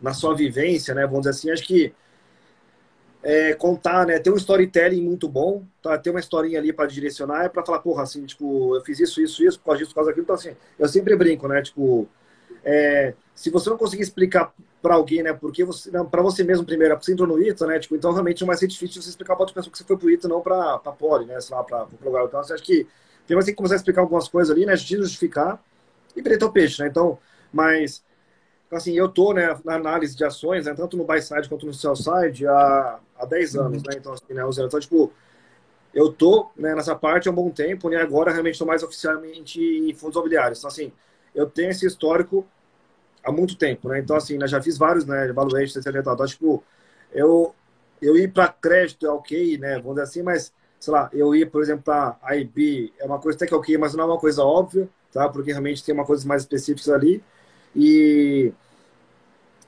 na 0.00 0.12
sua 0.12 0.34
vivência, 0.34 0.94
né? 0.94 1.06
Vamos 1.06 1.20
dizer 1.20 1.30
assim, 1.30 1.50
acho 1.50 1.66
que 1.66 1.94
é, 3.22 3.54
contar, 3.54 4.06
né? 4.06 4.18
Ter 4.18 4.30
um 4.30 4.36
storytelling 4.36 5.02
muito 5.02 5.28
bom, 5.28 5.64
tá? 5.82 5.98
Ter 5.98 6.10
uma 6.10 6.20
historinha 6.20 6.58
ali 6.58 6.72
para 6.72 6.86
direcionar, 6.86 7.44
é 7.44 7.48
para 7.48 7.64
falar, 7.64 7.80
porra, 7.80 8.02
assim, 8.02 8.24
tipo, 8.24 8.76
eu 8.76 8.82
fiz 8.82 9.00
isso, 9.00 9.20
isso, 9.20 9.44
isso, 9.44 9.58
por 9.58 9.66
causa 9.66 9.78
disso, 9.78 9.90
por 9.90 9.96
causa 9.96 10.10
daquilo. 10.10 10.24
Então, 10.24 10.36
assim, 10.36 10.56
eu 10.78 10.88
sempre 10.88 11.16
brinco, 11.16 11.48
né? 11.48 11.60
Tipo, 11.62 12.08
é, 12.64 13.14
se 13.34 13.50
você 13.50 13.70
não 13.70 13.78
conseguir 13.78 14.02
explicar 14.02 14.52
para 14.82 14.94
alguém, 14.94 15.22
né, 15.22 15.32
porque 15.32 15.64
você, 15.64 15.90
para 15.90 16.22
você 16.22 16.44
mesmo 16.44 16.64
primeiro, 16.64 16.92
é 16.92 16.96
porque 16.96 17.06
você 17.06 17.12
entrou 17.12 17.28
no 17.28 17.42
ITA, 17.42 17.66
né, 17.66 17.78
tipo, 17.78 17.96
então 17.96 18.12
realmente 18.12 18.40
não 18.40 18.46
vai 18.46 18.56
ser 18.56 18.66
difícil 18.68 19.02
você 19.02 19.10
explicar 19.10 19.34
para 19.34 19.42
outra 19.42 19.54
pessoa 19.54 19.72
que 19.72 19.78
você 19.78 19.84
foi 19.84 19.96
pro 19.96 20.10
ITA, 20.10 20.28
não 20.28 20.40
para 20.40 20.78
para 20.78 20.92
Poli, 20.92 21.26
né, 21.26 21.40
sei 21.40 21.56
lá, 21.56 21.64
para 21.64 21.84
o 21.84 22.04
lugar. 22.04 22.24
Então, 22.24 22.42
você 22.42 22.54
acha 22.54 22.62
que 22.62 22.86
tem 23.26 23.34
mais 23.34 23.46
que 23.46 23.54
começar 23.54 23.74
a 23.74 23.76
explicar 23.76 24.02
algumas 24.02 24.28
coisas 24.28 24.54
ali, 24.54 24.64
né, 24.64 24.76
justificar 24.76 25.62
e 26.16 26.22
vender 26.22 26.44
o 26.44 26.52
peixe, 26.52 26.82
né? 26.82 26.88
Então, 26.88 27.18
mas 27.52 28.02
assim, 28.76 28.92
eu 28.92 29.08
tô, 29.08 29.32
né, 29.32 29.58
na 29.64 29.74
análise 29.74 30.16
de 30.16 30.24
ações, 30.24 30.66
né, 30.66 30.74
tanto 30.74 30.96
no 30.96 31.04
buy 31.04 31.20
side 31.22 31.48
quanto 31.48 31.66
no 31.66 31.72
sell 31.72 31.96
side 31.96 32.46
há, 32.46 32.98
há 33.18 33.24
10 33.24 33.54
uhum. 33.54 33.62
anos, 33.62 33.82
né? 33.82 33.94
Então, 33.96 34.12
assim, 34.12 34.34
né, 34.34 34.42
então, 34.66 34.80
tipo, 34.80 35.12
eu 35.94 36.12
tô 36.12 36.50
né, 36.56 36.74
nessa 36.74 36.94
parte 36.94 37.28
há 37.28 37.32
um 37.32 37.34
bom 37.34 37.50
tempo, 37.50 37.88
né? 37.88 37.96
Agora 37.96 38.30
realmente 38.30 38.54
estou 38.54 38.66
mais 38.66 38.82
oficialmente 38.82 39.60
em 39.60 39.94
fundos 39.94 40.16
imobiliários. 40.16 40.58
Então, 40.58 40.68
assim, 40.68 40.92
eu 41.34 41.48
tenho 41.48 41.70
esse 41.70 41.86
histórico 41.86 42.46
há 43.24 43.32
muito 43.32 43.56
tempo, 43.56 43.88
né? 43.88 43.98
Então, 43.98 44.16
assim, 44.16 44.38
né, 44.38 44.46
já 44.46 44.60
fiz 44.62 44.76
vários, 44.78 45.04
né, 45.04 45.32
valuations, 45.32 45.76
etc. 45.76 45.96
Então, 45.96 46.26
tipo, 46.26 46.62
eu, 47.12 47.54
eu 48.00 48.16
ir 48.16 48.32
para 48.32 48.48
crédito 48.48 49.06
é 49.06 49.10
ok, 49.10 49.58
né? 49.58 49.76
Vamos 49.76 49.94
dizer 49.94 50.02
assim, 50.02 50.22
mas, 50.22 50.52
sei 50.78 50.92
lá, 50.92 51.08
eu 51.12 51.34
ir, 51.34 51.50
por 51.50 51.62
exemplo, 51.62 51.82
para 51.82 52.36
IB 52.36 52.92
é 52.98 53.06
uma 53.06 53.18
coisa 53.18 53.36
até 53.36 53.46
que 53.46 53.54
é 53.54 53.56
ok, 53.56 53.76
mas 53.78 53.94
não 53.94 54.04
é 54.04 54.06
uma 54.06 54.18
coisa 54.18 54.42
óbvia, 54.44 54.88
tá? 55.12 55.28
Porque 55.28 55.50
realmente 55.50 55.82
tem 55.84 55.94
uma 55.94 56.04
coisa 56.04 56.26
mais 56.28 56.42
específica 56.42 56.94
ali. 56.94 57.22
E 57.74 58.52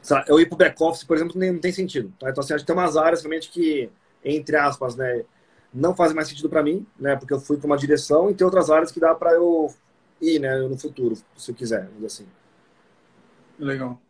lá, 0.09 0.25
eu 0.29 0.41
ir 0.41 0.47
para 0.47 0.55
o 0.55 0.59
back-office, 0.59 1.05
por 1.05 1.17
exemplo, 1.17 1.39
não 1.39 1.59
tem 1.59 1.73
sentido. 1.73 2.13
Tá? 2.19 2.31
Então, 2.31 2.43
assim, 2.43 2.55
acho 2.55 2.65
que 2.65 2.67
tem 2.67 2.77
umas 2.77 2.97
áreas 2.97 3.23
realmente 3.23 3.51
que, 3.51 3.91
entre 4.25 4.57
aspas, 4.57 4.97
né, 4.97 5.25
não 5.73 5.95
fazem 5.95 6.17
mais 6.17 6.29
sentido 6.29 6.49
para 6.49 6.63
mim, 6.63 6.87
né, 6.99 7.17
porque 7.17 7.33
eu 7.33 7.41
fui 7.41 7.57
para 7.57 7.67
uma 7.67 7.77
direção, 7.77 8.31
e 8.31 8.35
tem 8.35 8.45
outras 8.45 8.71
áreas 8.71 8.91
que 8.91 9.01
dá 9.01 9.15
para 9.15 9.33
eu 9.33 9.73
ir 10.21 10.39
né, 10.39 10.59
no 10.59 10.79
futuro, 10.79 11.17
se 11.37 11.51
eu 11.51 11.55
quiser, 11.55 11.89
assim. 12.05 12.27
Legal. 13.59 14.01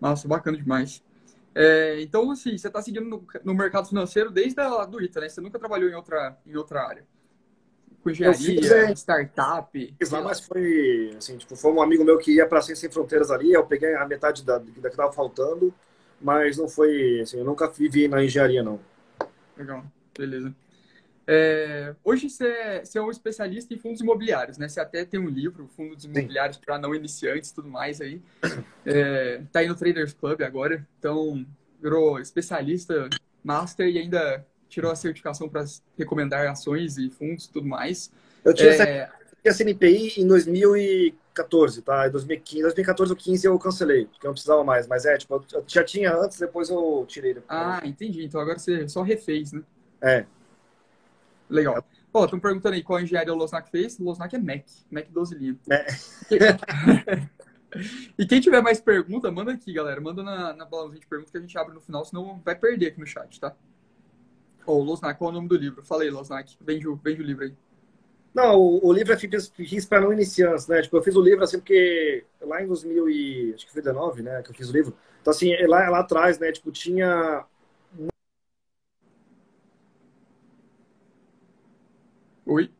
Nossa, 0.00 0.26
bacana 0.26 0.56
demais. 0.56 1.02
É, 1.54 2.00
então, 2.00 2.30
assim, 2.30 2.56
você 2.56 2.68
está 2.68 2.80
seguindo 2.80 3.08
no, 3.08 3.26
no, 3.44 3.54
mercado 3.54 3.88
financeiro 3.88 4.30
desde 4.30 4.58
a 4.60 4.84
do 4.86 5.02
ITA, 5.02 5.20
né? 5.20 5.28
Você 5.28 5.40
nunca 5.40 5.58
trabalhou 5.58 5.88
em 5.90 5.94
outra, 5.94 6.38
em 6.46 6.56
outra 6.56 6.82
área? 6.82 7.06
Com 8.02 8.10
engenharia, 8.10 8.74
é, 8.74 8.92
startup. 8.92 9.94
Fiz 9.98 10.10
lá, 10.10 10.20
mas 10.20 10.40
foi 10.40 11.14
assim, 11.16 11.36
tipo, 11.36 11.54
foi 11.54 11.72
um 11.72 11.80
amigo 11.80 12.04
meu 12.04 12.18
que 12.18 12.36
ia 12.36 12.46
para 12.46 12.60
Ciência 12.60 12.88
Sem 12.88 12.90
Fronteiras 12.90 13.30
ali, 13.30 13.52
eu 13.52 13.64
peguei 13.64 13.94
a 13.94 14.06
metade 14.06 14.44
da, 14.44 14.58
da 14.58 14.64
que 14.64 14.86
estava 14.88 15.12
faltando, 15.12 15.72
mas 16.20 16.56
não 16.56 16.68
foi, 16.68 17.20
assim, 17.20 17.38
eu 17.38 17.44
nunca 17.44 17.68
vivi 17.68 18.08
na 18.08 18.22
engenharia, 18.22 18.62
não. 18.62 18.80
Legal, 19.56 19.84
beleza. 20.16 20.54
É, 21.26 21.94
hoje 22.02 22.28
você 22.28 22.46
é, 22.48 22.84
você 22.84 22.98
é, 22.98 23.02
um 23.02 23.10
especialista 23.10 23.72
em 23.72 23.78
fundos 23.78 24.00
imobiliários, 24.00 24.58
né? 24.58 24.68
Você 24.68 24.80
até 24.80 25.04
tem 25.04 25.20
um 25.20 25.28
livro, 25.28 25.68
Fundos 25.68 26.04
Imobiliários 26.04 26.58
para 26.58 26.78
Não 26.78 26.94
Iniciantes 26.94 27.50
e 27.50 27.54
tudo 27.54 27.68
mais 27.68 28.00
aí. 28.00 28.20
É, 28.84 29.40
tá 29.52 29.60
aí 29.60 29.68
no 29.68 29.76
Traders 29.76 30.12
Club 30.12 30.42
agora, 30.42 30.84
então 30.98 31.46
virou 31.80 32.18
especialista, 32.18 33.08
master 33.44 33.86
e 33.86 33.98
ainda 33.98 34.44
tirou 34.72 34.90
a 34.90 34.96
certificação 34.96 35.48
para 35.48 35.64
recomendar 35.98 36.48
ações 36.48 36.96
e 36.96 37.10
fundos 37.10 37.44
e 37.44 37.50
tudo 37.52 37.68
mais. 37.68 38.10
Eu 38.42 38.54
tinha, 38.54 38.70
é... 38.70 39.10
a 39.46 39.52
CNPI 39.52 40.20
em 40.20 40.26
2014, 40.26 41.82
tá? 41.82 42.08
Em 42.08 42.10
2015, 42.10 42.62
2014 42.62 43.12
ou 43.12 43.16
15 43.16 43.46
eu 43.46 43.58
cancelei, 43.58 44.06
porque 44.06 44.26
eu 44.26 44.28
não 44.28 44.34
precisava 44.34 44.64
mais. 44.64 44.86
Mas 44.86 45.04
é, 45.04 45.18
tipo, 45.18 45.44
eu 45.52 45.64
já 45.66 45.84
tinha 45.84 46.16
antes, 46.16 46.38
depois 46.38 46.70
eu 46.70 47.04
tirei. 47.06 47.34
Depois. 47.34 47.50
Ah, 47.50 47.82
entendi. 47.84 48.24
Então 48.24 48.40
agora 48.40 48.58
você 48.58 48.88
só 48.88 49.02
refez, 49.02 49.52
né? 49.52 49.62
É. 50.00 50.24
Legal. 51.50 51.84
Pô, 52.10 52.24
estão 52.24 52.40
perguntando 52.40 52.74
aí 52.74 52.82
qual 52.82 53.00
engenharia 53.00 53.32
o 53.32 53.36
Losnak 53.36 53.70
fez. 53.70 53.98
O 53.98 54.04
Losnak 54.04 54.34
é 54.34 54.38
Mac, 54.38 54.64
Mac 54.90 55.06
12 55.10 55.34
linhas. 55.34 55.56
É. 55.70 55.86
e 58.18 58.26
quem 58.26 58.40
tiver 58.40 58.62
mais 58.62 58.80
pergunta, 58.80 59.30
manda 59.30 59.52
aqui, 59.52 59.72
galera. 59.72 60.00
Manda 60.00 60.22
na, 60.22 60.54
na 60.54 60.64
balãozinha 60.64 61.00
de 61.00 61.06
pergunta 61.06 61.30
que 61.30 61.38
a 61.38 61.40
gente 61.40 61.56
abre 61.58 61.74
no 61.74 61.80
final, 61.80 62.04
senão 62.04 62.40
vai 62.44 62.54
perder 62.54 62.88
aqui 62.88 63.00
no 63.00 63.06
chat, 63.06 63.38
tá? 63.38 63.54
Ô, 64.66 64.74
oh, 64.74 64.82
Losnak, 64.82 65.18
qual 65.18 65.30
é 65.30 65.32
o 65.32 65.34
nome 65.34 65.48
do 65.48 65.56
livro? 65.56 65.82
Falei, 65.84 66.10
Losnak. 66.10 66.56
Vende, 66.60 66.86
vende 67.02 67.22
o 67.22 67.24
livro 67.24 67.44
aí. 67.44 67.54
Não, 68.34 68.58
o, 68.58 68.86
o 68.86 68.92
livro 68.92 69.12
é 69.12 69.18
fiz 69.18 69.86
para 69.86 70.00
não 70.00 70.12
iniciantes, 70.12 70.66
né? 70.66 70.82
Tipo, 70.82 70.96
eu 70.96 71.02
fiz 71.02 71.16
o 71.16 71.20
livro 71.22 71.44
assim 71.44 71.58
porque 71.58 72.24
lá 72.40 72.62
em 72.62 72.66
2019, 72.66 74.22
né, 74.22 74.42
que 74.42 74.50
eu 74.50 74.54
fiz 74.54 74.70
o 74.70 74.72
livro. 74.72 74.94
Então 75.20 75.32
assim, 75.32 75.54
lá, 75.66 75.88
lá 75.90 76.00
atrás, 76.00 76.38
né, 76.38 76.50
tipo, 76.50 76.70
tinha 76.72 77.44
Oi. 82.46 82.70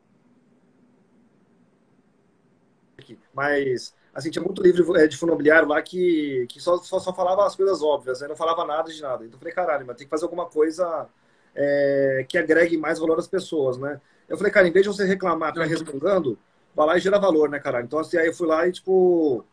Mas 3.35 3.95
assim, 4.15 4.31
tinha 4.31 4.45
muito 4.45 4.63
livro 4.63 4.97
é, 4.97 5.07
de 5.07 5.17
fundo 5.17 5.31
imobiliário 5.31 5.69
lá 5.69 5.81
que, 5.83 6.47
que 6.49 6.61
só, 6.61 6.77
só, 6.79 6.99
só 6.99 7.15
falava 7.15 7.47
as 7.47 7.57
coisas 7.57 7.83
óbvias, 7.83 8.21
né? 8.21 8.29
não 8.29 8.37
falava 8.37 8.65
nada 8.65 8.91
de 8.93 9.01
nada. 9.01 9.25
Então 9.25 9.37
eu 9.37 9.39
falei, 9.39 9.55
caralho, 9.55 9.87
mas 9.87 9.97
tem 9.97 10.07
que 10.07 10.11
fazer 10.11 10.25
alguma 10.25 10.47
coisa 10.47 11.09
é, 11.55 12.25
que 12.29 12.39
agregue 12.39 12.77
mais 12.77 12.99
valor 12.99 13.19
às 13.19 13.29
pessoas, 13.29 13.79
né? 13.79 14.01
Eu 14.29 14.37
falei, 14.37 14.53
cara, 14.53 14.69
em 14.69 14.73
vez 14.73 14.85
de 14.85 14.89
você 14.89 15.05
reclamar, 15.05 15.53
ficar 15.53 15.67
respondendo, 15.67 16.39
vai 16.75 16.87
lá 16.87 16.97
e 16.97 17.01
gera 17.01 17.19
valor, 17.19 17.49
né, 17.49 17.59
cara? 17.59 17.83
Então, 17.83 17.99
assim, 17.99 18.17
aí 18.17 18.29
eu 18.29 18.35
fui 18.35 18.47
lá 18.47 18.67
e, 18.67 18.73
tipo, 18.73 19.45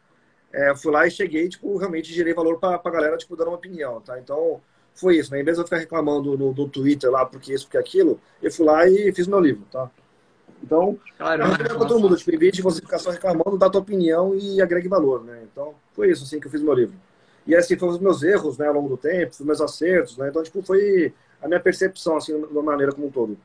é, 0.53 0.75
fui 0.75 0.91
lá 0.91 1.05
e 1.05 1.11
cheguei, 1.11 1.47
tipo, 1.49 1.77
realmente 1.77 2.13
gerei 2.13 2.33
valor 2.33 2.59
pra, 2.59 2.79
pra 2.79 2.91
galera, 2.91 3.17
tipo, 3.17 3.35
dando 3.35 3.49
uma 3.49 3.57
opinião, 3.57 3.99
tá? 4.01 4.19
Então, 4.19 4.61
foi 4.93 5.17
isso, 5.17 5.31
né? 5.31 5.41
Em 5.41 5.43
vez 5.43 5.57
de 5.57 5.61
eu 5.61 5.65
ficar 5.65 5.77
reclamando 5.77 6.37
no, 6.37 6.53
no 6.53 6.69
Twitter 6.69 7.11
lá, 7.11 7.25
porque 7.25 7.53
isso, 7.53 7.65
porque 7.65 7.77
aquilo, 7.77 8.19
eu 8.41 8.51
fui 8.51 8.65
lá 8.65 8.87
e 8.87 9.11
fiz 9.13 9.27
meu 9.27 9.39
livro, 9.39 9.65
tá? 9.71 9.89
Então, 10.61 10.97
Caramba, 11.17 11.55
é 11.55 11.57
pra 11.57 11.75
todo 11.75 11.99
mundo, 11.99 12.17
tipo, 12.17 12.33
em 12.33 12.37
vez 12.37 12.53
de 12.53 12.61
você 12.61 12.81
ficar 12.81 12.99
só 12.99 13.11
reclamando, 13.11 13.57
dá 13.57 13.69
tua 13.69 13.81
opinião 13.81 14.35
e 14.35 14.61
agregue 14.61 14.87
valor, 14.87 15.23
né? 15.23 15.41
Então, 15.51 15.73
foi 15.93 16.09
isso, 16.11 16.23
assim, 16.23 16.39
que 16.39 16.47
eu 16.47 16.51
fiz 16.51 16.61
meu 16.61 16.73
livro. 16.73 16.95
E, 17.47 17.55
assim, 17.55 17.77
foram 17.77 17.93
os 17.93 17.99
meus 17.99 18.21
erros, 18.21 18.57
né, 18.57 18.67
ao 18.67 18.73
longo 18.73 18.89
do 18.89 18.97
tempo, 18.97 19.31
os 19.31 19.39
meus 19.39 19.61
acertos, 19.61 20.17
né? 20.17 20.29
Então, 20.29 20.43
tipo, 20.43 20.61
foi 20.61 21.13
a 21.41 21.47
minha 21.47 21.59
percepção, 21.59 22.17
assim, 22.17 22.37
de 22.39 22.45
uma 22.47 22.63
maneira 22.63 22.91
como 22.91 23.07
um 23.07 23.11
todo. 23.11 23.37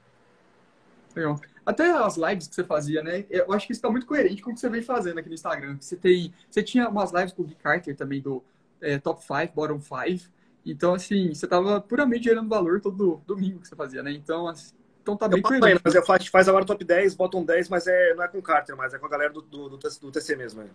Legal. 1.14 1.40
Até 1.64 1.90
as 1.90 2.16
lives 2.16 2.48
que 2.48 2.54
você 2.54 2.64
fazia, 2.64 3.02
né? 3.02 3.24
Eu 3.30 3.52
acho 3.52 3.66
que 3.66 3.72
isso 3.72 3.78
está 3.78 3.90
muito 3.90 4.06
coerente 4.06 4.42
com 4.42 4.50
o 4.50 4.54
que 4.54 4.60
você 4.60 4.68
vem 4.68 4.82
fazendo 4.82 5.18
aqui 5.18 5.28
no 5.28 5.34
Instagram. 5.34 5.76
Você 5.80 5.96
tem, 5.96 6.34
você 6.50 6.62
tinha 6.62 6.88
umas 6.88 7.12
lives 7.12 7.32
com 7.32 7.42
o 7.42 7.44
Gui 7.46 7.54
Carter 7.54 7.96
também 7.96 8.20
do 8.20 8.42
é, 8.80 8.98
Top 8.98 9.22
5, 9.22 9.54
Bottom 9.54 9.80
5. 9.80 10.30
Então, 10.66 10.94
assim, 10.94 11.32
você 11.32 11.46
estava 11.46 11.80
puramente 11.80 12.24
gerando 12.24 12.48
valor 12.48 12.80
todo 12.80 13.20
domingo 13.26 13.60
que 13.60 13.68
você 13.68 13.76
fazia, 13.76 14.02
né? 14.02 14.12
Então, 14.12 14.48
assim, 14.48 14.74
então 15.04 15.16
tá 15.16 15.28
bem 15.28 15.40
eu 15.40 15.42
coerente. 15.42 15.82
Mas 15.84 15.94
eu 15.94 16.04
faço, 16.04 16.30
faz 16.30 16.48
agora 16.48 16.64
top 16.64 16.82
10, 16.82 17.14
bottom 17.14 17.44
10, 17.44 17.68
mas 17.68 17.86
é, 17.86 18.14
não 18.14 18.24
é 18.24 18.28
com 18.28 18.38
o 18.38 18.42
Carter, 18.42 18.74
mas 18.74 18.94
é 18.94 18.98
com 18.98 19.04
a 19.04 19.08
galera 19.08 19.32
do, 19.32 19.42
do, 19.42 19.68
do, 19.68 20.10
TC 20.10 20.34
mesmo. 20.34 20.62
É. 20.62 20.66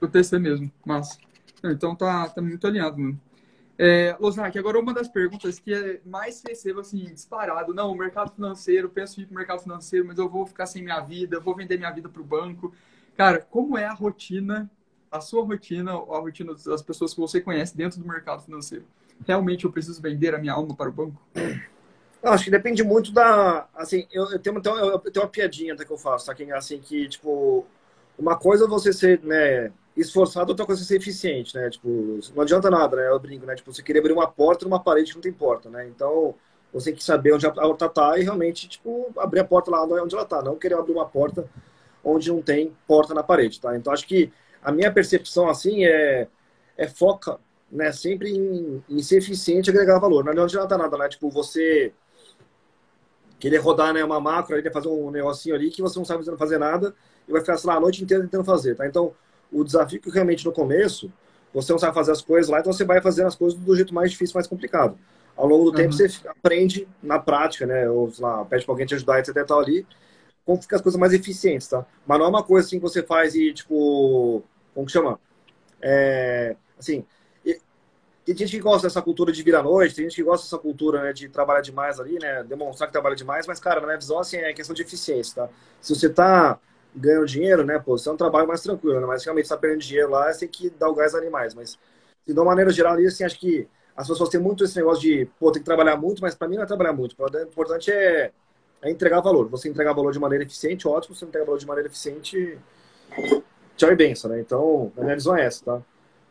Do 0.00 0.08
TC 0.08 0.38
mesmo, 0.38 0.70
mas 0.84 1.18
Então 1.62 1.94
tá, 1.94 2.28
tá 2.28 2.42
muito 2.42 2.66
alinhado, 2.66 2.98
mano. 2.98 3.20
É, 3.78 4.16
Loznak, 4.18 4.58
agora 4.58 4.78
uma 4.78 4.94
das 4.94 5.06
perguntas 5.06 5.58
que 5.58 5.72
é 5.74 6.00
mais 6.04 6.42
recebo, 6.42 6.80
assim, 6.80 7.04
disparado. 7.12 7.74
Não, 7.74 7.92
o 7.92 7.96
mercado 7.96 8.32
financeiro, 8.34 8.88
penso 8.88 9.20
em 9.20 9.24
ir 9.24 9.26
pro 9.26 9.36
mercado 9.36 9.62
financeiro, 9.62 10.06
mas 10.06 10.18
eu 10.18 10.28
vou 10.28 10.46
ficar 10.46 10.66
sem 10.66 10.82
minha 10.82 11.00
vida, 11.00 11.40
vou 11.40 11.54
vender 11.54 11.76
minha 11.76 11.90
vida 11.90 12.08
para 12.08 12.22
o 12.22 12.24
banco. 12.24 12.74
Cara, 13.16 13.40
como 13.50 13.76
é 13.76 13.84
a 13.84 13.92
rotina, 13.92 14.70
a 15.10 15.20
sua 15.20 15.44
rotina, 15.44 15.92
a 15.92 16.18
rotina 16.18 16.54
das 16.54 16.82
pessoas 16.82 17.12
que 17.12 17.20
você 17.20 17.40
conhece 17.40 17.76
dentro 17.76 18.00
do 18.00 18.08
mercado 18.08 18.42
financeiro? 18.42 18.84
Realmente 19.26 19.64
eu 19.64 19.72
preciso 19.72 20.00
vender 20.00 20.34
a 20.34 20.38
minha 20.38 20.54
alma 20.54 20.74
para 20.74 20.88
o 20.88 20.92
banco? 20.92 21.20
Eu 22.22 22.32
acho 22.32 22.44
que 22.44 22.50
depende 22.50 22.82
muito 22.82 23.12
da. 23.12 23.68
Assim, 23.74 24.06
eu, 24.10 24.30
eu, 24.32 24.38
tenho, 24.38 24.56
eu 24.56 24.98
tenho 24.98 25.24
uma 25.24 25.30
piadinha 25.30 25.76
que 25.76 25.90
eu 25.90 25.98
faço, 25.98 26.26
tá? 26.26 26.34
Que, 26.34 26.50
assim, 26.50 26.78
que, 26.78 27.08
tipo, 27.08 27.64
uma 28.18 28.36
coisa 28.36 28.64
é 28.64 28.68
você 28.68 28.92
ser, 28.92 29.22
né, 29.22 29.70
esforçado, 29.96 30.50
outra 30.50 30.66
coisa 30.66 30.82
é 30.82 30.84
ser 30.84 30.96
eficiente, 30.96 31.54
né? 31.54 31.70
Tipo, 31.70 32.20
não 32.34 32.42
adianta 32.42 32.70
nada, 32.70 32.96
né? 32.96 33.08
Eu 33.08 33.18
brinco, 33.18 33.46
né? 33.46 33.54
Tipo, 33.54 33.72
você 33.72 33.82
querer 33.82 34.00
abrir 34.00 34.12
uma 34.12 34.26
porta 34.26 34.64
numa 34.64 34.78
parede 34.78 35.10
que 35.10 35.16
não 35.16 35.22
tem 35.22 35.32
porta, 35.32 35.70
né? 35.70 35.86
Então, 35.88 36.34
você 36.72 36.90
tem 36.90 36.98
que 36.98 37.04
saber 37.04 37.32
onde 37.32 37.46
a 37.46 37.50
porta 37.50 37.88
tá 37.88 38.18
e 38.18 38.22
realmente, 38.22 38.68
tipo, 38.68 39.10
abrir 39.16 39.40
a 39.40 39.44
porta 39.44 39.70
lá 39.70 39.82
onde 39.84 40.14
ela 40.14 40.24
tá. 40.24 40.42
Não 40.42 40.56
querer 40.56 40.74
abrir 40.74 40.92
uma 40.92 41.06
porta 41.06 41.48
onde 42.04 42.30
não 42.30 42.42
tem 42.42 42.76
porta 42.86 43.14
na 43.14 43.22
parede, 43.22 43.60
tá? 43.60 43.76
Então, 43.76 43.92
acho 43.92 44.06
que 44.06 44.32
a 44.62 44.70
minha 44.70 44.92
percepção, 44.92 45.48
assim, 45.48 45.84
é, 45.84 46.28
é 46.76 46.86
foca, 46.86 47.38
né? 47.70 47.90
Sempre 47.92 48.30
em, 48.30 48.84
em 48.88 49.02
ser 49.02 49.18
eficiente 49.18 49.68
e 49.68 49.70
agregar 49.70 49.98
valor. 49.98 50.24
Não 50.24 50.42
adianta 50.42 50.76
nada, 50.76 50.98
né? 50.98 51.08
Tipo, 51.08 51.30
você 51.30 51.92
querer 53.38 53.58
rodar 53.58 53.92
né, 53.92 54.02
uma 54.04 54.20
macro, 54.20 54.56
aí, 54.56 54.70
fazer 54.70 54.88
um 54.88 55.10
negocinho 55.10 55.54
ali 55.54 55.70
que 55.70 55.82
você 55.82 55.98
não 55.98 56.04
sabe 56.04 56.24
fazer 56.36 56.58
nada 56.58 56.94
e 57.28 57.32
vai 57.32 57.40
ficar, 57.40 57.56
sei 57.56 57.68
lá, 57.68 57.76
a 57.76 57.80
noite 57.80 58.02
inteira 58.02 58.22
tentando 58.22 58.44
fazer, 58.44 58.74
tá? 58.74 58.86
Então, 58.86 59.14
o 59.52 59.64
desafio 59.64 60.00
que 60.00 60.10
realmente 60.10 60.44
no 60.44 60.52
começo, 60.52 61.12
você 61.52 61.72
não 61.72 61.78
sabe 61.78 61.94
fazer 61.94 62.12
as 62.12 62.20
coisas 62.20 62.50
lá, 62.50 62.60
então 62.60 62.72
você 62.72 62.84
vai 62.84 63.00
fazendo 63.00 63.26
as 63.26 63.34
coisas 63.34 63.58
do 63.58 63.74
jeito 63.74 63.94
mais 63.94 64.10
difícil, 64.10 64.34
mais 64.34 64.46
complicado. 64.46 64.98
Ao 65.36 65.46
longo 65.46 65.64
do 65.64 65.70
uhum. 65.70 65.76
tempo, 65.76 65.92
você 65.92 66.08
aprende 66.28 66.88
na 67.02 67.18
prática, 67.18 67.66
né? 67.66 67.88
Ou, 67.88 68.10
sei 68.10 68.24
lá, 68.24 68.44
pede 68.44 68.64
pra 68.64 68.72
alguém 68.72 68.86
te 68.86 68.94
ajudar, 68.94 69.18
etc. 69.18 69.44
tal 69.46 69.60
ali, 69.60 69.86
como 70.44 70.60
fica 70.60 70.76
as 70.76 70.82
coisas 70.82 70.98
mais 70.98 71.12
eficientes, 71.12 71.68
tá? 71.68 71.84
Mas 72.06 72.18
não 72.18 72.26
é 72.26 72.28
uma 72.28 72.42
coisa 72.42 72.66
assim 72.66 72.76
que 72.76 72.82
você 72.82 73.02
faz 73.02 73.34
e, 73.34 73.52
tipo, 73.52 74.42
como 74.74 74.86
que 74.86 74.92
chama? 74.92 75.20
É, 75.80 76.56
assim, 76.78 77.04
tem 78.26 78.36
gente 78.36 78.56
que 78.56 78.60
gosta 78.60 78.88
dessa 78.88 79.00
cultura 79.00 79.30
de 79.30 79.40
vir 79.40 79.54
à 79.54 79.62
noite, 79.62 79.94
tem 79.94 80.04
gente 80.04 80.16
que 80.16 80.22
gosta 80.24 80.44
dessa 80.44 80.58
cultura 80.58 81.00
né, 81.00 81.12
de 81.12 81.28
trabalhar 81.28 81.60
demais 81.60 82.00
ali, 82.00 82.18
né? 82.18 82.42
Demonstrar 82.42 82.88
que 82.88 82.92
trabalha 82.92 83.14
demais, 83.14 83.46
mas, 83.46 83.60
cara, 83.60 83.80
na 83.80 83.86
minha 83.86 83.98
visão, 83.98 84.18
assim, 84.18 84.38
é 84.38 84.52
questão 84.52 84.74
de 84.74 84.82
eficiência, 84.82 85.44
tá? 85.44 85.48
Se 85.80 85.94
você 85.94 86.08
tá 86.08 86.58
ganhando 86.96 87.26
dinheiro, 87.26 87.64
né, 87.64 87.78
pô, 87.78 87.96
você 87.98 88.08
é 88.08 88.12
um 88.12 88.16
trabalho 88.16 88.48
mais 88.48 88.62
tranquilo, 88.62 89.00
né? 89.00 89.06
Mas 89.06 89.24
realmente 89.24 89.44
está 89.44 89.56
perdendo 89.56 89.80
dinheiro 89.80 90.10
lá, 90.10 90.32
você 90.32 90.40
tem 90.40 90.48
que 90.48 90.70
dar 90.70 90.88
o 90.88 90.94
gás 90.94 91.14
ali 91.14 91.28
mais. 91.30 91.54
Mas, 91.54 91.78
de 92.26 92.32
uma 92.32 92.44
maneira 92.44 92.70
geral, 92.70 92.96
assim, 92.98 93.24
acho 93.24 93.38
que 93.38 93.68
as 93.96 94.08
pessoas 94.08 94.28
têm 94.28 94.40
muito 94.40 94.64
esse 94.64 94.76
negócio 94.76 95.02
de, 95.02 95.28
pô, 95.38 95.52
tem 95.52 95.62
que 95.62 95.66
trabalhar 95.66 95.96
muito, 95.96 96.20
mas 96.22 96.34
para 96.34 96.48
mim 96.48 96.56
não 96.56 96.62
é 96.64 96.66
trabalhar 96.66 96.92
muito. 96.92 97.14
O 97.18 97.42
importante 97.42 97.90
é, 97.90 98.32
é 98.82 98.90
entregar 98.90 99.20
valor. 99.20 99.48
Você 99.48 99.68
entregar 99.68 99.92
valor 99.94 100.12
de 100.12 100.18
maneira 100.18 100.44
eficiente, 100.44 100.88
ótimo. 100.88 101.14
Você 101.14 101.24
entregar 101.24 101.46
valor 101.46 101.58
de 101.58 101.66
maneira 101.66 101.88
eficiente, 101.88 102.58
tchau 103.76 103.92
e 103.92 103.96
benção, 103.96 104.30
né? 104.30 104.40
Então, 104.40 104.92
a 104.96 105.02
minha 105.02 105.14
visão 105.14 105.36
é 105.36 105.44
essa, 105.46 105.64
tá? 105.64 105.82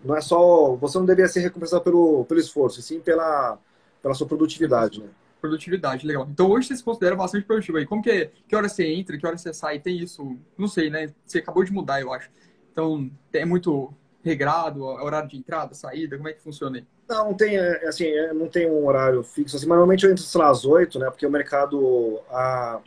não 0.05 0.15
é 0.15 0.21
só. 0.21 0.75
Você 0.75 0.97
não 0.97 1.05
deveria 1.05 1.27
ser 1.27 1.41
recompensado 1.41 1.83
pelo, 1.83 2.25
pelo 2.25 2.39
esforço, 2.39 2.81
sim 2.81 2.99
pela, 2.99 3.57
pela 4.01 4.13
sua 4.13 4.27
produtividade, 4.27 5.01
né? 5.01 5.09
Produtividade, 5.45 6.07
legal. 6.07 6.27
Então 6.31 6.49
hoje 6.49 6.67
você 6.67 6.77
se 6.77 6.83
considera 6.83 7.15
bastante 7.15 7.45
produtivo 7.45 7.77
aí. 7.77 7.85
Como 7.85 8.01
que 8.01 8.09
é? 8.09 8.31
Que 8.47 8.55
hora 8.55 8.67
você 8.67 8.83
entra, 8.87 9.15
que 9.15 9.27
hora 9.27 9.37
você 9.37 9.53
sai? 9.53 9.79
Tem 9.79 9.95
isso? 9.95 10.35
Não 10.57 10.67
sei, 10.67 10.89
né? 10.89 11.13
Você 11.23 11.37
acabou 11.37 11.63
de 11.63 11.71
mudar, 11.71 12.01
eu 12.01 12.11
acho. 12.11 12.29
Então 12.71 13.09
é 13.31 13.45
muito 13.45 13.93
regrado, 14.23 14.83
horário 14.83 15.29
de 15.29 15.37
entrada, 15.37 15.75
saída, 15.75 16.17
como 16.17 16.27
é 16.27 16.33
que 16.33 16.41
funciona 16.41 16.77
aí? 16.77 16.87
Não, 17.07 17.31
tem, 17.35 17.57
é, 17.57 17.87
assim, 17.87 18.05
é, 18.05 18.33
não 18.33 18.47
tem 18.47 18.67
um 18.67 18.87
horário 18.87 19.21
fixo. 19.21 19.55
Assim, 19.55 19.67
normalmente 19.67 20.03
eu 20.03 20.11
entro, 20.11 20.23
sei 20.23 20.41
lá, 20.41 20.49
às 20.49 20.65
8, 20.65 20.97
né? 20.97 21.11
Porque 21.11 21.27
o 21.27 21.29
mercado, 21.29 22.19
a, 22.31 22.79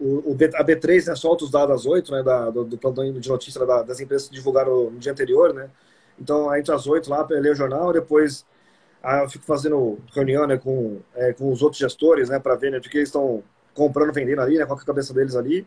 o, 0.00 0.36
a 0.54 0.64
B3 0.64 1.06
né, 1.06 1.14
solta 1.14 1.44
os 1.44 1.52
dados 1.52 1.72
às 1.72 1.86
8, 1.86 2.10
né? 2.10 2.22
Da, 2.24 2.50
do, 2.50 2.64
do 2.64 2.76
plantão 2.76 3.04
de 3.12 3.28
notícia 3.28 3.64
da, 3.64 3.82
das 3.82 4.00
empresas 4.00 4.26
que 4.26 4.34
divulgaram 4.34 4.90
no 4.90 4.98
dia 4.98 5.12
anterior, 5.12 5.54
né? 5.54 5.70
Então, 6.18 6.54
entre 6.56 6.74
as 6.74 6.86
oito 6.86 7.08
lá, 7.08 7.26
eu 7.30 7.40
leio 7.40 7.52
o 7.52 7.56
jornal, 7.56 7.92
depois 7.92 8.44
eu 9.02 9.28
fico 9.28 9.44
fazendo 9.44 9.98
reunião 10.14 10.46
né, 10.46 10.56
com, 10.56 11.00
é, 11.14 11.32
com 11.32 11.50
os 11.50 11.60
outros 11.62 11.80
gestores, 11.80 12.28
né, 12.28 12.38
para 12.38 12.54
ver 12.54 12.70
né, 12.70 12.78
de 12.78 12.88
que 12.88 12.98
eles 12.98 13.08
estão 13.08 13.42
comprando, 13.74 14.12
vendendo 14.12 14.40
ali, 14.40 14.58
né, 14.58 14.64
qual 14.64 14.78
é 14.78 14.82
a 14.82 14.84
cabeça 14.84 15.12
deles 15.12 15.34
ali. 15.34 15.66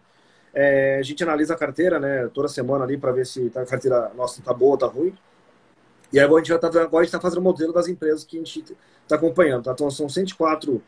É, 0.54 0.98
a 1.00 1.04
gente 1.04 1.22
analisa 1.22 1.54
a 1.54 1.58
carteira, 1.58 2.00
né, 2.00 2.30
toda 2.34 2.48
semana 2.48 2.86
ali 2.86 2.98
para 2.98 3.12
ver 3.12 3.26
se 3.26 3.50
tá, 3.50 3.62
a 3.62 3.66
carteira 3.66 4.12
nossa 4.16 4.42
tá 4.42 4.54
boa 4.54 4.78
tá 4.78 4.88
ruim. 4.88 5.14
E 6.14 6.20
agora 6.20 6.42
a 6.42 6.44
gente 6.44 6.54
já 6.54 6.58
tá, 6.58 6.68
agora 6.68 7.02
a 7.02 7.04
gente 7.04 7.12
tá 7.12 7.20
fazendo 7.20 7.40
o 7.40 7.42
modelo 7.42 7.74
das 7.74 7.90
empresas 7.90 8.24
que 8.24 8.38
a 8.38 8.40
gente 8.40 8.64
está 9.04 9.16
acompanhando. 9.16 9.64
Tá? 9.64 9.72
Então, 9.74 9.92
são 9.92 10.08
104 10.08 10.82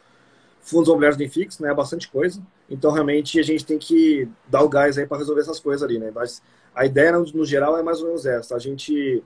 fundos 0.61 0.87
imobiliários 0.87 1.17
de 1.17 1.27
fixo, 1.27 1.61
né, 1.61 1.73
bastante 1.73 2.09
coisa. 2.09 2.41
Então, 2.69 2.91
realmente, 2.91 3.39
a 3.39 3.43
gente 3.43 3.65
tem 3.65 3.77
que 3.77 4.29
dar 4.47 4.61
o 4.61 4.69
gás 4.69 4.97
aí 4.97 5.05
para 5.05 5.17
resolver 5.17 5.41
essas 5.41 5.59
coisas 5.59 5.83
ali, 5.83 5.99
né. 5.99 6.11
Mas 6.15 6.41
a 6.73 6.85
ideia, 6.85 7.11
no, 7.11 7.25
no 7.25 7.45
geral, 7.45 7.77
é 7.77 7.83
mais 7.83 7.99
ou 7.99 8.07
menos 8.07 8.25
essa. 8.25 8.55
A 8.55 8.59
gente 8.59 9.21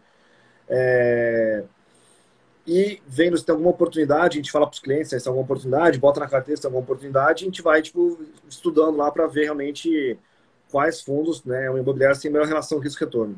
é... 0.68 1.64
E 2.74 3.02
vendo 3.06 3.38
se 3.38 3.46
tem 3.46 3.52
alguma 3.52 3.72
oportunidade, 3.72 4.38
a 4.38 4.42
gente 4.42 4.50
fala 4.50 4.66
para 4.66 4.76
os 4.76 4.80
clientes 4.80 5.10
se 5.10 5.18
tem 5.20 5.28
alguma 5.28 5.44
oportunidade, 5.44 6.00
bota 6.00 6.22
na 6.22 6.28
carteira 6.30 6.56
se 6.56 6.62
tem 6.62 6.70
alguma 6.70 6.82
oportunidade, 6.82 7.44
a 7.44 7.46
gente 7.46 7.62
vai 7.62 7.82
tipo, 7.82 8.18
estudando 8.48 8.96
lá 8.96 9.12
para 9.12 9.28
ver 9.28 9.44
realmente 9.44 10.18
quais 10.72 11.02
fundos 11.02 11.44
né, 11.44 11.70
o 11.70 11.78
imobiliário 11.78 12.18
tem 12.18 12.32
melhor 12.32 12.48
relação 12.48 12.80
risco-retorno. 12.80 13.38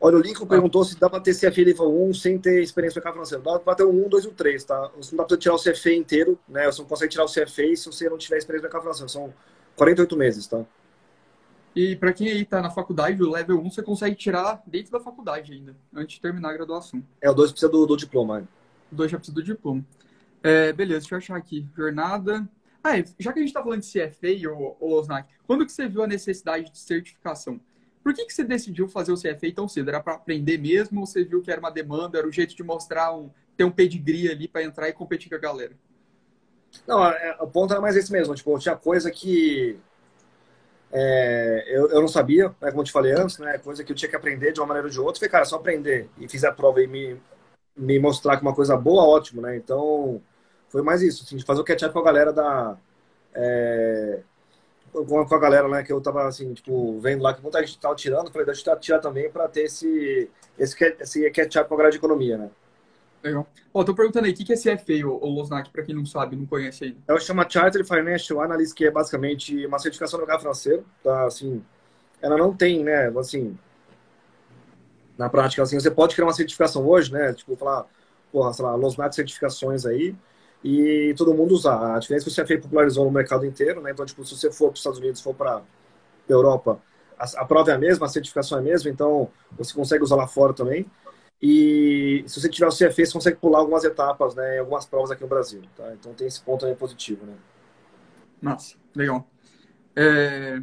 Olha, 0.00 0.16
o 0.16 0.20
Lincoln 0.20 0.44
perguntou 0.44 0.84
se 0.84 0.98
dá 0.98 1.08
para 1.08 1.20
ter 1.20 1.32
CFE 1.36 1.64
nível 1.66 1.88
1 2.08 2.14
sem 2.14 2.36
ter 2.36 2.60
experiência 2.60 2.98
no 2.98 3.04
mercado 3.04 3.12
financeiro. 3.12 3.44
Dá 3.44 3.60
para 3.60 3.74
ter 3.76 3.84
o 3.84 3.90
1, 3.90 4.08
2 4.08 4.24
e 4.24 4.28
o 4.28 4.32
3, 4.32 4.64
tá? 4.64 4.90
Você 4.96 5.14
não 5.14 5.18
dá 5.18 5.28
para 5.28 5.36
tirar 5.36 5.54
o 5.54 5.62
CFE 5.62 5.94
inteiro, 5.94 6.36
né? 6.48 6.66
Você 6.66 6.80
não 6.82 6.88
consegue 6.88 7.12
tirar 7.12 7.26
o 7.26 7.28
CFE 7.28 7.76
se 7.76 7.86
você 7.86 8.08
não 8.08 8.18
tiver 8.18 8.38
experiência 8.38 8.66
no 8.66 8.72
mercado 8.72 8.82
financeiro. 8.82 9.08
São 9.08 9.32
48 9.76 10.16
meses, 10.16 10.48
tá? 10.48 10.64
E 11.78 11.94
para 11.94 12.12
quem 12.12 12.26
aí 12.26 12.42
está 12.42 12.60
na 12.60 12.70
faculdade, 12.70 13.22
o 13.22 13.30
level 13.30 13.60
1 13.60 13.70
você 13.70 13.80
consegue 13.84 14.16
tirar 14.16 14.60
dentro 14.66 14.90
da 14.90 14.98
faculdade 14.98 15.52
ainda, 15.52 15.76
antes 15.94 16.16
de 16.16 16.20
terminar 16.20 16.50
a 16.50 16.52
graduação. 16.54 17.00
É, 17.20 17.30
o 17.30 17.32
2 17.32 17.52
precisa 17.52 17.70
do, 17.70 17.86
do 17.86 17.96
diploma. 17.96 18.48
O 18.90 18.96
2 18.96 19.08
já 19.08 19.16
precisa 19.16 19.36
do 19.36 19.44
diploma. 19.44 19.86
É, 20.42 20.72
beleza, 20.72 21.02
deixa 21.02 21.14
eu 21.14 21.18
achar 21.18 21.36
aqui. 21.36 21.64
Jornada. 21.76 22.48
Ah, 22.82 22.98
é, 22.98 23.04
já 23.16 23.32
que 23.32 23.38
a 23.38 23.42
gente 23.42 23.50
está 23.50 23.62
falando 23.62 23.80
de 23.80 23.86
CFA, 23.86 24.50
ou, 24.50 24.76
Osnak, 24.98 25.32
quando 25.46 25.64
que 25.64 25.70
você 25.70 25.86
viu 25.86 26.02
a 26.02 26.08
necessidade 26.08 26.68
de 26.68 26.80
certificação? 26.80 27.60
Por 28.02 28.12
que, 28.12 28.24
que 28.24 28.34
você 28.34 28.42
decidiu 28.42 28.88
fazer 28.88 29.12
o 29.12 29.16
CFA 29.16 29.52
tão 29.54 29.68
cedo? 29.68 29.88
Era 29.88 30.00
para 30.00 30.14
aprender 30.14 30.58
mesmo 30.58 30.98
ou 30.98 31.06
você 31.06 31.22
viu 31.22 31.40
que 31.40 31.50
era 31.52 31.60
uma 31.60 31.70
demanda, 31.70 32.18
era 32.18 32.26
o 32.26 32.32
jeito 32.32 32.56
de 32.56 32.64
mostrar, 32.64 33.16
um, 33.16 33.30
ter 33.56 33.62
um 33.62 33.70
pedigree 33.70 34.28
ali 34.28 34.48
para 34.48 34.64
entrar 34.64 34.88
e 34.88 34.92
competir 34.92 35.28
com 35.28 35.36
a 35.36 35.38
galera? 35.38 35.76
Não, 36.88 37.06
é, 37.06 37.36
o 37.40 37.46
ponto 37.46 37.72
era 37.72 37.80
mais 37.80 37.94
esse 37.94 38.10
mesmo. 38.10 38.34
Tipo, 38.34 38.58
tinha 38.58 38.74
coisa 38.74 39.12
que 39.12 39.78
é, 40.90 41.64
eu, 41.68 41.88
eu 41.90 42.00
não 42.00 42.08
sabia, 42.08 42.48
né, 42.60 42.70
como 42.70 42.80
eu 42.80 42.84
te 42.84 42.92
falei 42.92 43.12
antes, 43.12 43.38
né, 43.38 43.58
coisa 43.58 43.84
que 43.84 43.92
eu 43.92 43.96
tinha 43.96 44.08
que 44.08 44.16
aprender 44.16 44.52
de 44.52 44.60
uma 44.60 44.66
maneira 44.66 44.86
ou 44.86 44.92
de 44.92 45.00
outra. 45.00 45.20
Falei, 45.20 45.30
cara, 45.30 45.44
só 45.44 45.56
aprender 45.56 46.08
e 46.18 46.28
fiz 46.28 46.44
a 46.44 46.52
prova 46.52 46.82
e 46.82 46.86
me, 46.86 47.20
me 47.76 47.98
mostrar 47.98 48.36
que 48.36 48.42
uma 48.42 48.54
coisa 48.54 48.76
boa, 48.76 49.04
ótimo, 49.04 49.42
né? 49.42 49.56
Então, 49.56 50.20
foi 50.68 50.82
mais 50.82 51.02
isso, 51.02 51.24
assim, 51.24 51.36
de 51.36 51.44
fazer 51.44 51.60
o 51.60 51.64
catch-up 51.64 51.92
com 51.92 52.00
a 52.00 52.04
galera 52.04 52.32
da... 52.32 52.76
É, 53.34 54.20
com, 54.92 55.34
a 55.34 55.38
galera 55.38 55.68
né, 55.68 55.82
que 55.82 55.92
eu 55.92 56.00
tava, 56.00 56.26
assim, 56.26 56.54
tipo, 56.54 56.98
vendo 57.00 57.22
lá 57.22 57.34
que 57.34 57.42
muita 57.42 57.60
gente 57.60 57.78
tava 57.78 57.94
tirando. 57.94 58.30
Falei, 58.30 58.46
deixa 58.46 58.70
eu 58.70 58.80
tirar 58.80 58.98
também 59.00 59.30
para 59.30 59.46
ter 59.48 59.64
esse, 59.64 60.30
esse, 60.58 60.96
esse 61.00 61.30
catch-up 61.30 61.68
com 61.68 61.74
a 61.74 61.78
galera 61.78 61.92
de 61.92 61.98
economia, 61.98 62.38
né? 62.38 62.50
Legal. 63.22 63.46
Ó, 63.74 63.84
tô 63.84 63.94
perguntando 63.94 64.26
aí, 64.26 64.32
o 64.32 64.34
que 64.34 64.52
é 64.52 64.56
CFA, 64.56 65.06
ou 65.06 65.28
Losnak, 65.30 65.70
para 65.70 65.82
quem 65.82 65.94
não 65.94 66.06
sabe, 66.06 66.36
não 66.36 66.46
conhece 66.46 66.84
ainda? 66.84 66.96
É 67.08 67.12
o 67.12 67.18
chama 67.18 67.48
Chartered 67.48 67.86
Financial 67.86 68.40
Analyst, 68.40 68.74
que 68.74 68.86
é 68.86 68.90
basicamente 68.90 69.66
uma 69.66 69.78
certificação 69.78 70.18
no 70.18 70.24
mercado 70.24 70.40
financeiro, 70.40 70.84
tá, 71.02 71.26
assim, 71.26 71.62
ela 72.22 72.36
não 72.36 72.54
tem, 72.54 72.84
né, 72.84 73.08
assim, 73.18 73.58
na 75.16 75.28
prática, 75.28 75.62
assim, 75.62 75.78
você 75.78 75.90
pode 75.90 76.14
criar 76.14 76.26
uma 76.26 76.32
certificação 76.32 76.86
hoje, 76.86 77.12
né, 77.12 77.32
tipo, 77.32 77.56
falar, 77.56 77.86
porra, 78.30 78.52
sei 78.52 78.64
lá, 78.64 78.74
Losnak 78.76 79.14
certificações 79.14 79.84
aí, 79.84 80.14
e 80.62 81.14
todo 81.16 81.34
mundo 81.34 81.54
usar. 81.54 81.96
A 81.96 81.98
diferença 81.98 82.28
é 82.28 82.32
que 82.32 82.40
o 82.40 82.44
CFA 82.44 82.62
popularizou 82.62 83.04
no 83.04 83.10
mercado 83.10 83.44
inteiro, 83.44 83.80
né, 83.80 83.90
então, 83.90 84.06
tipo, 84.06 84.24
se 84.24 84.36
você 84.36 84.50
for 84.52 84.68
para 84.68 84.74
os 84.74 84.80
Estados 84.80 84.98
Unidos, 84.98 85.20
for 85.20 85.34
para 85.34 85.62
Europa, 86.28 86.80
a, 87.18 87.42
a 87.42 87.44
prova 87.44 87.72
é 87.72 87.74
a 87.74 87.78
mesma, 87.78 88.06
a 88.06 88.08
certificação 88.08 88.58
é 88.58 88.60
a 88.60 88.64
mesma, 88.64 88.90
então 88.90 89.28
você 89.56 89.74
consegue 89.74 90.04
usar 90.04 90.16
lá 90.16 90.28
fora 90.28 90.54
também. 90.54 90.86
E 91.40 92.24
se 92.26 92.40
você 92.40 92.48
tiver 92.48 92.66
o 92.66 92.72
CFE, 92.72 93.06
você 93.06 93.12
consegue 93.12 93.36
pular 93.36 93.60
algumas 93.60 93.84
etapas, 93.84 94.34
né, 94.34 94.58
algumas 94.58 94.84
provas 94.86 95.10
aqui 95.10 95.22
no 95.22 95.28
Brasil. 95.28 95.62
Tá? 95.76 95.92
Então 95.94 96.12
tem 96.12 96.26
esse 96.26 96.40
ponto 96.40 96.66
aí 96.66 96.74
positivo, 96.74 97.24
né? 97.24 97.34
Nossa, 98.42 98.76
legal. 98.94 99.28
É... 99.94 100.62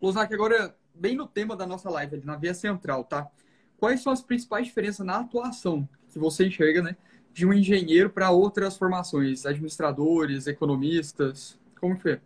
Lozak, 0.00 0.32
agora 0.32 0.74
bem 0.94 1.14
no 1.14 1.26
tema 1.26 1.54
da 1.54 1.66
nossa 1.66 1.90
live, 1.90 2.22
na 2.24 2.36
via 2.36 2.54
central, 2.54 3.04
tá? 3.04 3.30
Quais 3.76 4.02
são 4.02 4.12
as 4.12 4.22
principais 4.22 4.66
diferenças 4.66 5.04
na 5.04 5.20
atuação 5.20 5.86
que 6.08 6.18
você 6.18 6.46
enxerga, 6.46 6.82
né, 6.82 6.96
de 7.32 7.44
um 7.44 7.52
engenheiro 7.52 8.08
para 8.08 8.30
outras 8.30 8.78
formações, 8.78 9.44
administradores, 9.44 10.46
economistas? 10.46 11.58
Como 11.78 11.98
que 11.98 12.10
é? 12.10 12.20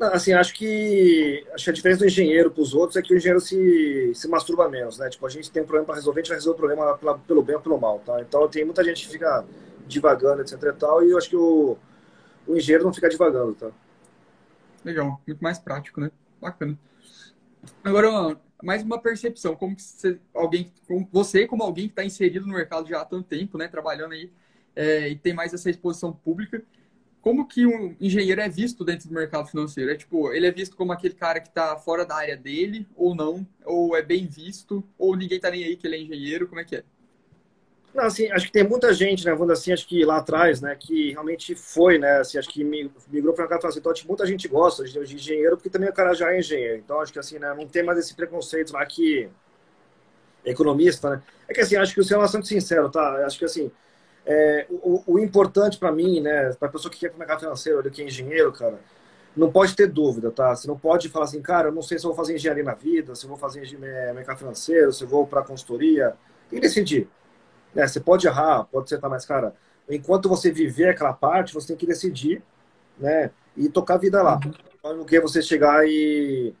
Assim, 0.00 0.32
acho 0.32 0.54
que, 0.54 1.46
acho 1.52 1.64
que 1.64 1.70
a 1.70 1.72
diferença 1.74 2.00
do 2.00 2.06
engenheiro 2.06 2.50
para 2.50 2.62
os 2.62 2.74
outros 2.74 2.96
é 2.96 3.02
que 3.02 3.12
o 3.12 3.16
engenheiro 3.16 3.40
se, 3.40 4.14
se 4.14 4.26
masturba 4.28 4.66
menos, 4.68 4.98
né? 4.98 5.10
Tipo, 5.10 5.26
a 5.26 5.28
gente 5.28 5.50
tem 5.50 5.62
um 5.62 5.66
problema 5.66 5.86
para 5.86 5.96
resolver, 5.96 6.20
a 6.20 6.22
gente 6.22 6.30
vai 6.30 6.38
resolver 6.38 6.56
o 6.56 6.58
problema 6.58 6.96
pela, 6.96 7.18
pelo 7.18 7.42
bem 7.42 7.56
ou 7.56 7.60
pelo 7.60 7.78
mal, 7.78 7.98
tá? 7.98 8.20
Então, 8.20 8.48
tem 8.48 8.64
muita 8.64 8.82
gente 8.82 9.06
que 9.06 9.12
fica 9.12 9.44
divagando, 9.86 10.40
etc 10.40 10.62
e 10.62 10.72
tal, 10.72 11.04
e 11.04 11.10
eu 11.10 11.18
acho 11.18 11.28
que 11.28 11.36
o, 11.36 11.76
o 12.46 12.56
engenheiro 12.56 12.84
não 12.84 12.94
fica 12.94 13.10
divagando, 13.10 13.54
tá? 13.54 13.70
Legal, 14.82 15.20
muito 15.26 15.42
mais 15.42 15.58
prático, 15.58 16.00
né? 16.00 16.10
Bacana. 16.40 16.78
Agora, 17.84 18.38
mais 18.62 18.82
uma 18.82 18.98
percepção, 18.98 19.54
como 19.54 19.78
você, 19.78 20.18
alguém, 20.34 20.72
como 20.86 21.06
você 21.12 21.46
como 21.46 21.62
alguém 21.62 21.86
que 21.86 21.92
está 21.92 22.04
inserido 22.04 22.46
no 22.46 22.54
mercado 22.54 22.88
já 22.88 23.00
há 23.00 23.04
tanto 23.04 23.24
tempo, 23.24 23.58
né, 23.58 23.68
trabalhando 23.68 24.12
aí, 24.12 24.32
é, 24.74 25.08
e 25.08 25.16
tem 25.16 25.34
mais 25.34 25.52
essa 25.52 25.68
exposição 25.68 26.12
pública, 26.12 26.62
como 27.20 27.46
que 27.46 27.66
um 27.66 27.94
engenheiro 28.00 28.40
é 28.40 28.48
visto 28.48 28.84
dentro 28.84 29.08
do 29.08 29.14
mercado 29.14 29.48
financeiro? 29.48 29.90
É 29.90 29.96
tipo, 29.96 30.32
ele 30.32 30.46
é 30.46 30.50
visto 30.50 30.76
como 30.76 30.92
aquele 30.92 31.14
cara 31.14 31.40
que 31.40 31.48
está 31.48 31.76
fora 31.76 32.04
da 32.04 32.16
área 32.16 32.36
dele, 32.36 32.86
ou 32.96 33.14
não? 33.14 33.46
Ou 33.64 33.96
é 33.96 34.02
bem 34.02 34.26
visto? 34.26 34.82
Ou 34.98 35.16
ninguém 35.16 35.36
está 35.36 35.50
nem 35.50 35.64
aí 35.64 35.76
que 35.76 35.86
ele 35.86 35.96
é 35.96 36.00
engenheiro? 36.00 36.48
Como 36.48 36.60
é 36.60 36.64
que 36.64 36.76
é? 36.76 36.84
Não, 37.92 38.04
assim, 38.04 38.30
acho 38.30 38.46
que 38.46 38.52
tem 38.52 38.62
muita 38.62 38.94
gente, 38.94 39.24
né, 39.24 39.34
vamos 39.34 39.52
assim, 39.52 39.72
acho 39.72 39.86
que 39.86 40.04
lá 40.04 40.18
atrás, 40.18 40.60
né, 40.60 40.76
que 40.78 41.10
realmente 41.10 41.56
foi, 41.56 41.98
né, 41.98 42.18
assim, 42.18 42.38
acho 42.38 42.48
que 42.48 42.62
migrou 42.62 43.34
para 43.34 43.42
o 43.42 43.48
mercado 43.48 43.60
financeiro. 43.60 43.90
Então, 43.90 44.06
muita 44.06 44.26
gente 44.26 44.46
gosta 44.46 44.84
de, 44.84 44.92
de 45.04 45.14
engenheiro, 45.16 45.56
porque 45.56 45.68
também 45.68 45.88
o 45.88 45.92
cara 45.92 46.14
já 46.14 46.32
é 46.32 46.38
engenheiro. 46.38 46.78
Então, 46.78 47.00
acho 47.00 47.12
que, 47.12 47.18
assim, 47.18 47.38
né, 47.38 47.52
não 47.52 47.66
tem 47.66 47.82
mais 47.82 47.98
esse 47.98 48.14
preconceito 48.14 48.72
lá 48.72 48.86
que 48.86 49.28
economista, 50.44 51.10
né. 51.10 51.22
É 51.48 51.52
que, 51.52 51.60
assim, 51.60 51.76
acho 51.76 51.92
que 51.92 52.00
o 52.00 52.04
senhor 52.04 52.20
é 52.20 52.22
bastante 52.22 52.46
sincero, 52.46 52.88
tá? 52.88 53.26
Acho 53.26 53.38
que, 53.38 53.44
assim, 53.44 53.72
é, 54.26 54.66
o, 54.70 55.02
o, 55.06 55.18
importante 55.18 55.78
para 55.78 55.90
mim, 55.90 56.20
né, 56.20 56.52
para 56.54 56.68
a 56.68 56.70
pessoa 56.70 56.90
que 56.90 56.98
quer 56.98 57.08
para 57.08 57.16
o 57.16 57.18
mercado 57.18 57.40
financeiro, 57.40 57.90
que 57.90 58.02
é 58.02 58.04
engenheiro, 58.04 58.52
cara, 58.52 58.78
não 59.36 59.50
pode 59.50 59.74
ter 59.74 59.86
dúvida, 59.86 60.30
tá? 60.30 60.54
Você 60.54 60.66
não 60.66 60.78
pode 60.78 61.08
falar 61.08 61.24
assim, 61.24 61.40
cara, 61.40 61.68
eu 61.68 61.72
não 61.72 61.82
sei 61.82 61.98
se 61.98 62.04
eu 62.04 62.08
vou 62.10 62.16
fazer 62.16 62.34
engenharia 62.34 62.64
na 62.64 62.74
vida, 62.74 63.14
se 63.14 63.24
eu 63.24 63.28
vou 63.28 63.38
fazer 63.38 63.62
é, 63.82 64.12
mercado 64.12 64.38
financeiro, 64.38 64.92
se 64.92 65.04
eu 65.04 65.08
vou 65.08 65.26
para 65.26 65.42
consultoria. 65.42 66.14
Tem 66.48 66.58
que 66.58 66.66
decidir. 66.66 67.08
Né? 67.74 67.86
Você 67.86 68.00
pode 68.00 68.26
errar, 68.26 68.64
pode 68.64 68.88
ser, 68.88 68.98
tá, 68.98 69.08
mais 69.08 69.24
cara, 69.24 69.54
enquanto 69.88 70.28
você 70.28 70.50
viver 70.50 70.90
aquela 70.90 71.12
parte, 71.12 71.54
você 71.54 71.68
tem 71.68 71.76
que 71.76 71.86
decidir, 71.86 72.42
né? 72.98 73.30
E 73.56 73.68
tocar 73.68 73.94
a 73.94 73.98
vida 73.98 74.22
lá. 74.22 74.40
Uhum. 74.82 74.96
Não 74.96 75.04
que 75.04 75.20
você 75.20 75.42
chegar 75.42 75.86
e, 75.86 76.54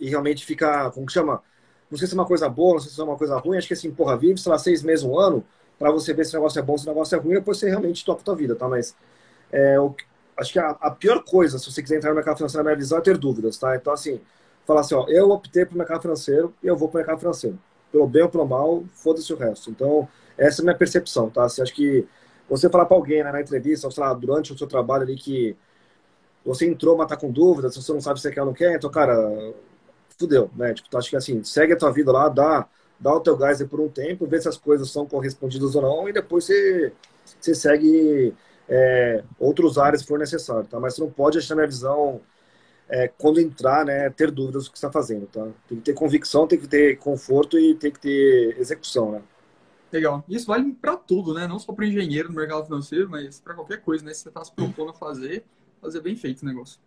e 0.00 0.08
realmente 0.08 0.44
ficar, 0.44 0.90
como 0.90 1.06
que 1.06 1.12
chama? 1.12 1.42
Não 1.90 1.98
sei 1.98 2.06
se 2.06 2.14
é 2.14 2.16
uma 2.16 2.26
coisa 2.26 2.48
boa, 2.48 2.74
não 2.74 2.80
sei 2.80 2.90
se 2.90 3.00
é 3.00 3.04
uma 3.04 3.16
coisa 3.16 3.38
ruim, 3.38 3.56
acho 3.56 3.68
que 3.68 3.74
assim, 3.74 3.90
porra, 3.90 4.16
vive, 4.16 4.40
sei 4.40 4.50
lá, 4.50 4.58
seis 4.58 4.82
meses, 4.82 5.04
um 5.04 5.18
ano, 5.18 5.44
para 5.78 5.90
você 5.90 6.12
ver 6.14 6.24
se 6.24 6.36
o 6.36 6.38
negócio 6.38 6.58
é 6.58 6.62
bom, 6.62 6.78
se 6.78 6.84
o 6.86 6.88
negócio 6.88 7.16
é 7.16 7.18
ruim, 7.18 7.34
depois 7.34 7.58
você 7.58 7.68
realmente 7.68 8.04
toca 8.04 8.20
a 8.20 8.24
tua 8.24 8.36
vida, 8.36 8.54
tá? 8.54 8.68
Mas 8.68 8.94
é, 9.50 9.76
acho 10.36 10.52
que 10.52 10.58
a, 10.58 10.70
a, 10.70 10.90
pior 10.90 11.22
coisa, 11.24 11.58
se 11.58 11.70
você 11.70 11.82
quiser 11.82 11.96
entrar 11.96 12.10
no 12.10 12.16
mercado 12.16 12.36
financeiro, 12.36 12.64
na 12.64 12.70
minha 12.70 12.78
visão, 12.78 12.98
é 12.98 13.00
ter 13.00 13.18
dúvidas, 13.18 13.56
tá? 13.56 13.76
Então, 13.76 13.92
assim, 13.92 14.20
falar 14.66 14.80
assim, 14.80 14.94
ó, 14.94 15.06
eu 15.08 15.30
optei 15.30 15.64
pro 15.66 15.76
mercado 15.76 16.02
financeiro 16.02 16.54
e 16.62 16.66
eu 16.66 16.76
vou 16.76 16.88
pro 16.88 16.98
mercado 16.98 17.18
financeiro. 17.18 17.58
Pelo 17.90 18.06
bem 18.06 18.22
ou 18.22 18.28
pelo 18.28 18.46
mal, 18.46 18.84
foda-se 18.92 19.32
o 19.32 19.36
resto. 19.36 19.70
Então, 19.70 20.08
essa 20.38 20.60
é 20.60 20.62
a 20.62 20.64
minha 20.64 20.76
percepção, 20.76 21.28
tá? 21.30 21.44
Assim, 21.44 21.62
acho 21.62 21.74
que 21.74 22.06
você 22.48 22.68
falar 22.68 22.86
para 22.86 22.96
alguém 22.96 23.22
né, 23.22 23.32
na 23.32 23.40
entrevista, 23.40 23.86
ou 23.86 23.90
sei 23.90 24.02
lá, 24.02 24.12
durante 24.14 24.52
o 24.52 24.58
seu 24.58 24.66
trabalho 24.66 25.02
ali 25.04 25.16
que 25.16 25.56
você 26.44 26.66
entrou, 26.66 26.96
mas 26.96 27.08
tá 27.08 27.16
com 27.16 27.30
dúvidas, 27.30 27.76
você 27.76 27.92
não 27.92 28.00
sabe 28.00 28.18
se 28.18 28.24
você 28.24 28.34
quer 28.34 28.40
ou 28.40 28.46
não 28.46 28.54
quer, 28.54 28.74
então, 28.74 28.90
cara, 28.90 29.14
fudeu, 30.18 30.50
né? 30.56 30.74
Tipo, 30.74 30.96
acho 30.98 31.10
que 31.10 31.16
assim, 31.16 31.42
segue 31.44 31.72
a 31.72 31.76
tua 31.76 31.92
vida 31.92 32.10
lá, 32.12 32.28
dá, 32.28 32.66
dá 33.02 33.12
o 33.12 33.20
teu 33.20 33.36
gás 33.36 33.62
por 33.64 33.80
um 33.80 33.88
tempo, 33.88 34.26
vê 34.26 34.40
se 34.40 34.48
as 34.48 34.56
coisas 34.56 34.90
são 34.90 35.06
correspondidas 35.06 35.74
ou 35.74 35.82
não, 35.82 36.08
e 36.08 36.12
depois 36.12 36.44
você, 36.44 36.92
você 37.40 37.54
segue 37.54 38.32
é, 38.68 39.24
outros 39.38 39.76
áreas 39.76 40.02
se 40.02 40.08
for 40.08 40.18
necessário, 40.18 40.66
tá? 40.66 40.78
Mas 40.78 40.94
você 40.94 41.00
não 41.02 41.10
pode 41.10 41.38
achar 41.38 41.54
minha 41.54 41.66
visão 41.66 42.20
é, 42.88 43.08
quando 43.08 43.40
entrar, 43.40 43.84
né, 43.84 44.08
ter 44.10 44.30
dúvidas 44.30 44.64
do 44.64 44.70
que 44.70 44.76
está 44.76 44.90
fazendo, 44.90 45.26
tá? 45.26 45.44
Tem 45.68 45.78
que 45.78 45.84
ter 45.84 45.94
convicção, 45.94 46.46
tem 46.46 46.58
que 46.58 46.68
ter 46.68 46.98
conforto 46.98 47.58
e 47.58 47.74
tem 47.74 47.90
que 47.90 47.98
ter 47.98 48.56
execução, 48.58 49.12
né? 49.12 49.22
Legal. 49.90 50.24
Isso 50.28 50.46
vale 50.46 50.72
para 50.72 50.96
tudo, 50.96 51.34
né? 51.34 51.46
Não 51.46 51.58
só 51.58 51.72
para 51.72 51.86
engenheiro 51.86 52.30
no 52.30 52.34
mercado 52.34 52.64
financeiro, 52.64 53.10
mas 53.10 53.40
para 53.40 53.54
qualquer 53.54 53.82
coisa, 53.82 54.04
né? 54.04 54.14
Se 54.14 54.22
você 54.22 54.28
está 54.28 54.42
se 54.42 54.52
propondo 54.52 54.90
a 54.90 54.94
fazer, 54.94 55.44
fazer 55.82 56.00
bem 56.00 56.16
feito 56.16 56.42
o 56.42 56.46
negócio. 56.46 56.80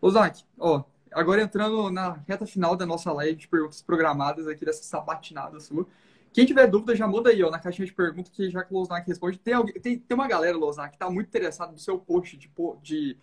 Ô, 0.00 0.08
Zac, 0.10 0.44
ó, 0.58 0.84
agora 1.12 1.42
entrando 1.42 1.90
na 1.90 2.18
reta 2.26 2.46
final 2.46 2.76
da 2.76 2.86
nossa 2.86 3.12
live 3.12 3.36
de 3.36 3.48
perguntas 3.48 3.82
programadas 3.82 4.46
aqui 4.46 4.64
dessa 4.64 4.82
sabatinada 4.82 5.60
sua. 5.60 5.86
Quem 6.32 6.46
tiver 6.46 6.66
dúvida, 6.66 6.96
já 6.96 7.06
manda 7.06 7.28
aí, 7.28 7.42
ó, 7.42 7.50
na 7.50 7.58
caixinha 7.58 7.84
de 7.84 7.92
perguntas, 7.92 8.32
que 8.32 8.50
já 8.50 8.64
que 8.64 8.72
o 8.72 8.78
Losnak 8.78 9.06
responde. 9.06 9.38
Tem, 9.38 9.52
alguém, 9.52 9.74
tem, 9.74 9.98
tem 9.98 10.14
uma 10.14 10.26
galera, 10.26 10.56
Losnak, 10.56 10.92
que 10.92 10.98
tá 10.98 11.10
muito 11.10 11.28
interessada 11.28 11.72
no 11.72 11.78
seu 11.78 11.98
post 11.98 12.36
de, 12.38 12.50
de 12.82 13.16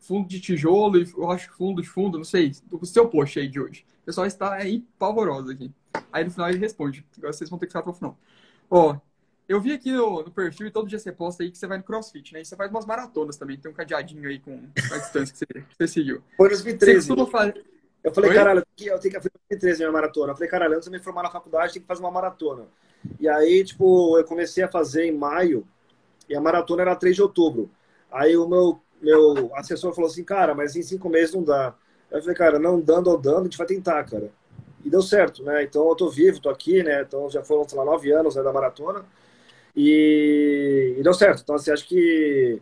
fundo 0.00 0.28
de 0.28 0.40
tijolo 0.40 0.98
e 0.98 1.12
eu 1.16 1.30
acho 1.30 1.52
fundo 1.52 1.80
de 1.80 1.88
fundo, 1.88 2.18
não 2.18 2.24
sei, 2.24 2.52
do 2.66 2.84
seu 2.84 3.08
post 3.08 3.38
aí 3.38 3.48
de 3.48 3.60
hoje. 3.60 3.86
O 4.02 4.06
pessoal 4.06 4.26
está 4.26 4.54
aí 4.54 4.84
pavoroso 4.98 5.50
aqui. 5.50 5.72
Aí 6.12 6.24
no 6.24 6.30
final 6.30 6.48
ele 6.48 6.58
responde. 6.58 7.04
Agora 7.16 7.32
vocês 7.32 7.48
vão 7.48 7.58
ter 7.58 7.66
que 7.66 7.70
ficar 7.70 7.82
para 7.82 7.90
o 7.92 7.94
final. 7.94 8.18
Ó, 8.68 8.96
eu 9.48 9.60
vi 9.60 9.72
aqui 9.72 9.92
no, 9.92 10.22
no, 10.22 10.30
perfil 10.30 10.66
e 10.66 10.70
todo 10.70 10.88
dia 10.88 10.98
você 10.98 11.12
posta 11.12 11.42
aí 11.42 11.50
que 11.50 11.58
você 11.58 11.66
vai 11.66 11.78
no 11.78 11.84
CrossFit, 11.84 12.32
né? 12.32 12.40
E 12.40 12.44
você 12.44 12.56
faz 12.56 12.70
umas 12.70 12.84
maratonas 12.84 13.36
também. 13.36 13.56
Tem 13.56 13.70
um 13.70 13.74
cadeadinho 13.74 14.28
aí 14.28 14.40
com 14.40 14.68
a 14.92 14.98
distância 14.98 15.32
que 15.32 15.38
você, 15.38 15.46
que 15.46 15.76
você 15.78 15.88
seguiu. 15.88 16.22
Foi 16.36 16.48
2013. 16.48 17.14
Fazer... 17.30 17.64
Eu 18.02 18.12
falei, 18.12 18.30
Oi? 18.30 18.36
caralho, 18.36 18.58
eu 18.58 18.98
tenho 18.98 19.14
que 19.14 19.20
fazer 19.20 19.30
2013 19.48 19.78
minha 19.78 19.92
maratona. 19.92 20.32
Eu 20.32 20.36
falei, 20.36 20.48
caralho, 20.48 20.74
antes 20.74 20.88
de 20.88 20.96
me 20.96 21.02
formar 21.02 21.22
na 21.22 21.30
faculdade, 21.30 21.72
tem 21.72 21.82
que 21.82 21.88
fazer 21.88 22.00
uma 22.00 22.10
maratona. 22.10 22.66
E 23.20 23.28
aí, 23.28 23.64
tipo, 23.64 24.18
eu 24.18 24.24
comecei 24.24 24.64
a 24.64 24.68
fazer 24.68 25.04
em 25.04 25.12
maio 25.12 25.66
e 26.28 26.34
a 26.34 26.40
maratona 26.40 26.82
era 26.82 26.96
3 26.96 27.14
de 27.14 27.22
outubro. 27.22 27.70
Aí 28.10 28.36
o 28.36 28.48
meu, 28.48 28.80
meu 29.00 29.50
assessor 29.54 29.92
falou 29.94 30.10
assim, 30.10 30.24
cara, 30.24 30.54
mas 30.54 30.74
em 30.74 30.82
cinco 30.82 31.08
meses 31.08 31.34
não 31.34 31.42
dá. 31.42 31.74
Eu 32.10 32.20
falei, 32.20 32.36
cara, 32.36 32.58
não 32.58 32.80
dando 32.80 33.10
ou 33.10 33.18
dando, 33.18 33.40
a 33.40 33.44
gente 33.44 33.58
vai 33.58 33.66
tentar, 33.66 34.04
cara. 34.04 34.30
E 34.84 34.90
deu 34.90 35.02
certo, 35.02 35.42
né? 35.42 35.64
Então 35.64 35.88
eu 35.88 35.96
tô 35.96 36.08
vivo, 36.08 36.40
tô 36.40 36.48
aqui, 36.48 36.82
né? 36.82 37.02
Então 37.02 37.28
já 37.28 37.42
foram, 37.42 37.68
sei 37.68 37.78
lá, 37.78 37.84
nove 37.84 38.10
anos 38.12 38.36
né, 38.36 38.42
da 38.42 38.52
maratona. 38.52 39.04
E, 39.76 40.96
e 40.98 41.02
deu 41.02 41.14
certo. 41.14 41.42
Então, 41.42 41.56
assim, 41.56 41.70
acho 41.70 41.86
que 41.86 42.60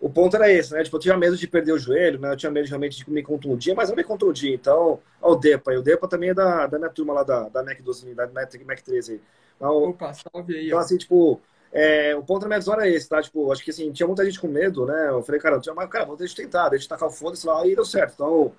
o 0.00 0.10
ponto 0.10 0.36
era 0.36 0.50
esse, 0.52 0.72
né? 0.74 0.82
Tipo, 0.84 0.96
eu 0.96 1.00
tinha 1.00 1.16
medo 1.16 1.36
de 1.36 1.46
perder 1.48 1.72
o 1.72 1.78
joelho, 1.78 2.20
né? 2.20 2.32
Eu 2.32 2.36
tinha 2.36 2.50
medo 2.52 2.68
realmente 2.68 3.04
de 3.04 3.10
me 3.10 3.22
contundir, 3.22 3.74
mas 3.74 3.88
não 3.88 3.96
me 3.96 4.04
contundi. 4.04 4.52
Então, 4.52 5.00
ó, 5.20 5.32
o 5.32 5.36
Depa. 5.36 5.72
E 5.72 5.78
o 5.78 5.82
Depa 5.82 6.08
também 6.08 6.30
é 6.30 6.34
da, 6.34 6.66
da 6.66 6.78
minha 6.78 6.90
turma 6.90 7.14
lá 7.14 7.22
da, 7.22 7.48
da 7.48 7.62
Mac 7.64 7.80
12, 7.82 8.14
da 8.14 8.26
Mac, 8.28 8.52
Mac 8.66 8.80
13. 8.82 9.20
Então, 9.56 9.70
Opa, 9.84 10.12
salve 10.14 10.56
aí. 10.56 10.66
Então, 10.68 10.78
assim, 10.78 10.98
tipo, 10.98 11.40
é, 11.72 12.14
o 12.16 12.22
ponto 12.22 12.42
da 12.42 12.48
minha 12.48 12.58
visão 12.58 12.74
era 12.74 12.88
esse, 12.88 13.08
tá? 13.08 13.22
Tipo, 13.22 13.52
acho 13.52 13.64
que 13.64 13.70
assim, 13.70 13.92
tinha 13.92 14.06
muita 14.06 14.24
gente 14.24 14.40
com 14.40 14.48
medo, 14.48 14.86
né? 14.86 15.08
Eu 15.10 15.22
falei, 15.22 15.40
cara, 15.40 15.60
tinha, 15.60 15.74
mas, 15.74 15.88
cara, 15.88 16.04
vou 16.04 16.16
deixa 16.16 16.34
eu 16.34 16.44
tentar, 16.44 16.68
deixa 16.68 16.84
eu 16.84 16.88
tacar 16.90 17.08
o 17.08 17.12
foda-se 17.12 17.46
lá, 17.46 17.66
e 17.66 17.74
deu 17.74 17.84
certo. 17.84 18.14
Então, 18.14 18.52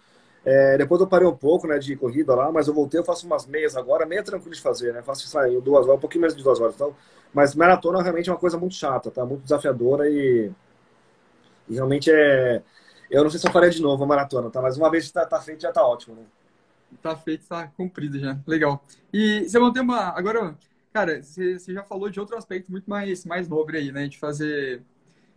é, 0.45 0.77
depois 0.77 0.99
eu 0.99 1.07
parei 1.07 1.27
um 1.27 1.35
pouco, 1.35 1.67
né, 1.67 1.79
de 1.79 1.95
corrida 1.95 2.35
lá, 2.35 2.51
mas 2.51 2.67
eu 2.67 2.73
voltei, 2.73 2.99
eu 2.99 3.05
faço 3.05 3.25
umas 3.25 3.45
meias 3.45 3.77
agora, 3.77 4.05
meia 4.05 4.21
tranquilo 4.23 4.53
de 4.53 4.61
fazer, 4.61 4.93
né? 4.93 5.01
Faço 5.01 5.25
isso 5.25 5.37
aí, 5.37 5.59
duas 5.61 5.85
horas, 5.85 5.97
um 5.97 6.01
pouquinho 6.01 6.21
menos 6.21 6.35
de 6.35 6.43
duas 6.43 6.59
horas. 6.59 6.75
Então, 6.75 6.93
mas 7.33 7.55
maratona 7.55 8.01
realmente 8.01 8.29
é 8.29 8.33
uma 8.33 8.39
coisa 8.39 8.57
muito 8.57 8.75
chata, 8.75 9.09
tá? 9.09 9.25
Muito 9.25 9.43
desafiadora 9.43 10.09
e, 10.09 10.51
e 11.69 11.73
realmente 11.75 12.11
é. 12.11 12.61
Eu 13.09 13.23
não 13.23 13.29
sei 13.29 13.39
se 13.39 13.47
eu 13.47 13.51
faria 13.51 13.69
de 13.69 13.81
novo 13.81 14.03
a 14.03 14.07
maratona, 14.07 14.49
tá? 14.49 14.61
Mas 14.61 14.77
uma 14.77 14.89
vez 14.89 15.07
que 15.07 15.13
tá, 15.13 15.25
tá 15.25 15.39
feito, 15.39 15.61
já 15.61 15.71
tá 15.71 15.85
ótimo, 15.85 16.15
né? 16.15 16.23
Tá 17.01 17.15
feito, 17.15 17.47
tá 17.47 17.67
cumprido 17.67 18.19
já. 18.19 18.37
Legal. 18.45 18.83
E 19.13 19.47
você 19.47 19.57
mantém 19.59 19.81
uma. 19.81 20.09
Agora, 20.17 20.55
cara, 20.91 21.23
você, 21.23 21.57
você 21.57 21.73
já 21.73 21.83
falou 21.83 22.09
de 22.09 22.19
outro 22.19 22.35
aspecto 22.37 22.71
muito 22.71 22.89
mais, 22.89 23.25
mais 23.25 23.47
nobre 23.47 23.77
aí, 23.77 23.91
né? 23.91 24.07
De 24.07 24.19
fazer, 24.19 24.83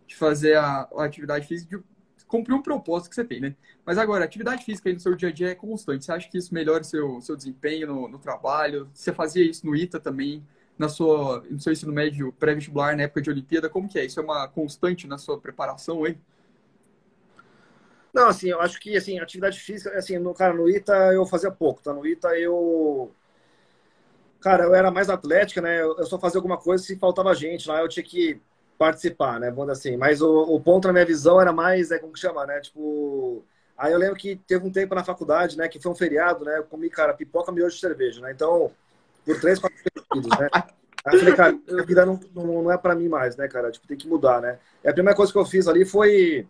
de 0.06 0.16
fazer 0.16 0.56
a, 0.56 0.88
a 0.96 1.04
atividade 1.04 1.46
física, 1.46 1.78
de 1.78 1.84
cumprir 2.28 2.54
um 2.54 2.62
propósito 2.62 3.10
que 3.10 3.14
você 3.14 3.24
tem, 3.24 3.40
né? 3.40 3.54
Mas 3.84 3.98
agora, 3.98 4.24
atividade 4.24 4.64
física 4.64 4.88
aí 4.88 4.94
no 4.94 5.00
seu 5.00 5.14
dia 5.14 5.28
a 5.28 5.32
dia 5.32 5.50
é 5.50 5.54
constante. 5.54 6.04
Você 6.04 6.12
acha 6.12 6.28
que 6.28 6.38
isso 6.38 6.52
melhora 6.52 6.82
o 6.82 6.84
seu, 6.84 7.20
seu 7.20 7.36
desempenho 7.36 7.86
no, 7.86 8.08
no 8.08 8.18
trabalho? 8.18 8.90
Você 8.92 9.12
fazia 9.12 9.44
isso 9.48 9.66
no 9.66 9.76
ITA 9.76 10.00
também, 10.00 10.44
na 10.78 10.88
sua, 10.88 11.44
no 11.48 11.60
seu 11.60 11.72
ensino 11.72 11.92
médio 11.92 12.32
pré-vestibular, 12.32 12.96
na 12.96 13.04
época 13.04 13.22
de 13.22 13.30
Olimpíada? 13.30 13.68
Como 13.68 13.88
que 13.88 13.98
é? 13.98 14.04
Isso 14.04 14.18
é 14.20 14.22
uma 14.22 14.48
constante 14.48 15.06
na 15.06 15.18
sua 15.18 15.38
preparação 15.38 16.04
aí? 16.04 16.18
Não, 18.12 18.28
assim, 18.28 18.48
eu 18.48 18.60
acho 18.60 18.80
que, 18.80 18.96
assim, 18.96 19.18
atividade 19.18 19.60
física, 19.60 19.96
assim, 19.96 20.18
no, 20.18 20.32
cara, 20.32 20.54
no 20.54 20.68
ITA 20.68 21.12
eu 21.12 21.26
fazia 21.26 21.50
pouco, 21.50 21.82
tá? 21.82 21.92
No 21.92 22.06
ITA 22.06 22.38
eu... 22.38 23.12
Cara, 24.40 24.64
eu 24.64 24.74
era 24.74 24.90
mais 24.90 25.10
atlética, 25.10 25.60
né? 25.60 25.80
Eu 25.82 26.06
só 26.06 26.18
fazia 26.18 26.38
alguma 26.38 26.56
coisa 26.56 26.82
se 26.82 26.96
faltava 26.96 27.34
gente 27.34 27.68
lá, 27.68 27.80
eu 27.80 27.88
tinha 27.88 28.02
que 28.02 28.40
participar, 28.78 29.40
né? 29.40 29.50
Vamos 29.50 29.70
assim. 29.70 29.96
Mas 29.96 30.20
o, 30.20 30.42
o 30.42 30.60
ponto 30.60 30.86
na 30.86 30.92
minha 30.92 31.04
visão 31.04 31.40
era 31.40 31.52
mais, 31.52 31.90
é 31.90 31.98
como 31.98 32.12
que 32.12 32.20
chama, 32.20 32.46
né? 32.46 32.60
Tipo, 32.60 33.44
aí 33.76 33.92
eu 33.92 33.98
lembro 33.98 34.16
que 34.16 34.36
teve 34.36 34.66
um 34.66 34.72
tempo 34.72 34.94
na 34.94 35.04
faculdade, 35.04 35.56
né? 35.56 35.68
Que 35.68 35.80
foi 35.80 35.92
um 35.92 35.96
feriado, 35.96 36.44
né? 36.44 36.58
Eu 36.58 36.64
comi, 36.64 36.90
cara, 36.90 37.14
pipoca, 37.14 37.52
miojo 37.52 37.74
de 37.74 37.80
cerveja, 37.80 38.20
né? 38.20 38.32
Então, 38.32 38.70
por 39.24 39.40
três, 39.40 39.58
quatro 39.58 39.78
seguidos, 39.78 40.38
né? 40.38 40.48
Aí 41.06 41.14
eu 41.14 41.18
falei, 41.20 41.34
cara, 41.34 41.58
a 41.78 41.82
vida 41.84 42.04
não, 42.04 42.20
não, 42.34 42.62
não 42.64 42.72
é 42.72 42.76
para 42.76 42.94
mim 42.94 43.08
mais, 43.08 43.36
né, 43.36 43.46
cara? 43.46 43.70
Tipo, 43.70 43.86
tem 43.86 43.96
que 43.96 44.08
mudar, 44.08 44.40
né? 44.40 44.58
E 44.82 44.88
a 44.88 44.92
primeira 44.92 45.16
coisa 45.16 45.32
que 45.32 45.38
eu 45.38 45.46
fiz 45.46 45.68
ali 45.68 45.84
foi 45.84 46.46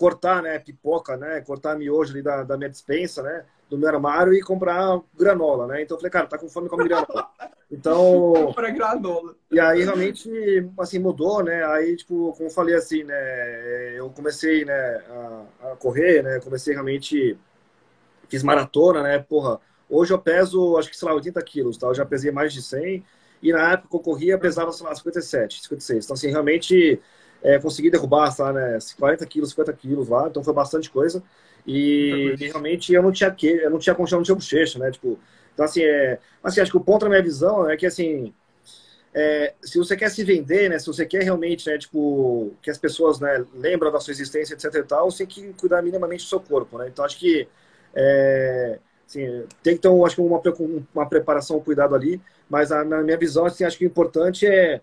cortar, 0.00 0.42
né, 0.42 0.58
pipoca, 0.58 1.14
né, 1.14 1.42
cortar 1.42 1.76
miojo 1.76 2.10
ali 2.14 2.22
da, 2.22 2.42
da 2.42 2.56
minha 2.56 2.70
dispensa, 2.70 3.22
né, 3.22 3.44
do 3.68 3.76
meu 3.76 3.86
armário 3.86 4.32
e 4.32 4.40
comprar 4.40 4.98
granola, 5.14 5.66
né? 5.66 5.82
Então 5.82 5.94
eu 5.94 6.00
falei, 6.00 6.10
cara, 6.10 6.26
tá 6.26 6.38
com 6.38 6.48
fome, 6.48 6.70
come 6.70 6.88
granola. 6.88 7.28
Então. 7.72 8.52
para 8.52 8.68
granola. 8.70 9.36
E 9.48 9.60
aí 9.60 9.84
realmente, 9.84 10.28
assim, 10.76 10.98
mudou, 10.98 11.40
né? 11.44 11.64
Aí, 11.66 11.94
tipo, 11.94 12.32
como 12.32 12.48
eu 12.48 12.52
falei 12.52 12.74
assim, 12.74 13.04
né? 13.04 13.96
Eu 13.96 14.10
comecei, 14.10 14.64
né, 14.64 14.74
a, 15.08 15.44
a 15.70 15.76
correr, 15.76 16.20
né? 16.20 16.40
Comecei 16.40 16.74
realmente. 16.74 17.38
Fiz 18.28 18.42
maratona, 18.42 19.04
né? 19.04 19.20
Porra, 19.20 19.60
hoje 19.88 20.12
eu 20.12 20.18
peso, 20.18 20.76
acho 20.78 20.90
que, 20.90 20.96
sei 20.96 21.06
lá, 21.06 21.14
80 21.14 21.40
quilos, 21.42 21.76
tá? 21.76 21.86
Eu 21.86 21.94
já 21.94 22.04
pesei 22.04 22.32
mais 22.32 22.52
de 22.52 22.60
100. 22.60 23.04
E 23.40 23.52
na 23.52 23.74
época 23.74 23.88
que 23.90 23.96
eu 23.96 24.00
corria, 24.00 24.36
pesava, 24.36 24.72
sei 24.72 24.84
lá, 24.84 24.92
57, 24.92 25.62
56. 25.62 26.04
Então, 26.04 26.14
assim, 26.14 26.28
realmente 26.28 27.00
é, 27.42 27.58
consegui 27.58 27.90
derrubar, 27.90 28.34
lá, 28.38 28.52
né? 28.52 28.78
40 28.98 29.24
quilos, 29.26 29.50
50 29.50 29.72
quilos 29.74 30.08
lá. 30.08 30.28
Então 30.28 30.42
foi 30.42 30.54
bastante 30.54 30.90
coisa. 30.90 31.22
E, 31.66 32.34
e 32.38 32.48
realmente 32.48 32.92
eu 32.92 33.02
não 33.02 33.12
tinha 33.12 33.30
que, 33.30 33.46
eu 33.46 33.70
não 33.70 33.78
tinha 33.78 33.94
condição, 33.94 34.18
não 34.18 34.24
tinha 34.24 34.34
bochecha, 34.34 34.78
né? 34.78 34.90
Tipo, 34.90 35.18
então 35.52 35.64
assim, 35.64 35.82
é, 35.82 36.18
assim, 36.42 36.60
acho 36.60 36.70
que 36.70 36.76
o 36.76 36.80
ponto 36.80 37.02
da 37.02 37.08
minha 37.08 37.22
visão 37.22 37.68
é 37.68 37.76
que 37.76 37.86
assim, 37.86 38.32
é, 39.12 39.54
se 39.62 39.76
você 39.78 39.96
quer 39.96 40.10
se 40.10 40.24
vender, 40.24 40.70
né, 40.70 40.78
se 40.78 40.86
você 40.86 41.04
quer 41.04 41.22
realmente, 41.22 41.68
né, 41.68 41.76
tipo, 41.76 42.52
que 42.62 42.70
as 42.70 42.78
pessoas, 42.78 43.18
né, 43.20 43.44
lembram 43.54 43.90
da 43.90 44.00
sua 44.00 44.12
existência, 44.12 44.54
etc 44.54 44.72
e 44.74 44.82
tal, 44.84 45.10
você 45.10 45.26
tem 45.26 45.26
que 45.26 45.52
cuidar 45.54 45.82
minimamente 45.82 46.24
do 46.24 46.28
seu 46.28 46.40
corpo, 46.40 46.78
né? 46.78 46.88
Então 46.88 47.04
acho 47.04 47.18
que 47.18 47.46
é, 47.94 48.78
assim, 49.06 49.44
tem 49.62 49.76
que 49.76 49.82
ter, 49.82 49.88
acho 50.04 50.14
que 50.14 50.20
uma, 50.20 50.40
uma 50.94 51.08
preparação, 51.08 51.56
um 51.58 51.60
cuidado 51.60 51.94
ali, 51.94 52.20
mas 52.48 52.72
a, 52.72 52.84
na 52.84 53.02
minha 53.02 53.16
visão, 53.18 53.44
assim, 53.46 53.64
acho 53.64 53.76
que 53.76 53.84
o 53.84 53.88
importante 53.88 54.46
é 54.46 54.80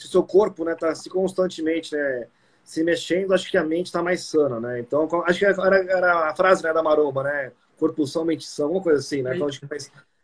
se 0.00 0.06
o 0.06 0.10
seu 0.10 0.22
corpo, 0.22 0.64
né, 0.64 0.74
tá 0.74 0.94
se 0.94 1.08
constantemente, 1.10 1.94
né, 1.94 2.26
se 2.64 2.82
mexendo, 2.82 3.34
acho 3.34 3.50
que 3.50 3.58
a 3.58 3.64
mente 3.64 3.86
está 3.86 4.02
mais 4.02 4.24
sana, 4.24 4.60
né? 4.60 4.80
Então, 4.80 5.08
acho 5.26 5.38
que 5.38 5.44
era, 5.44 5.76
era 5.76 6.30
a 6.30 6.36
frase 6.36 6.62
né, 6.62 6.72
da 6.72 6.82
maromba, 6.82 7.22
né? 7.22 7.52
Corpo 7.78 8.06
são, 8.06 8.24
mente 8.24 8.46
são, 8.46 8.72
uma 8.72 8.82
coisa 8.82 9.00
assim, 9.00 9.22
né? 9.22 9.34
Então, 9.34 9.48
acho 9.48 9.60
que 9.60 9.66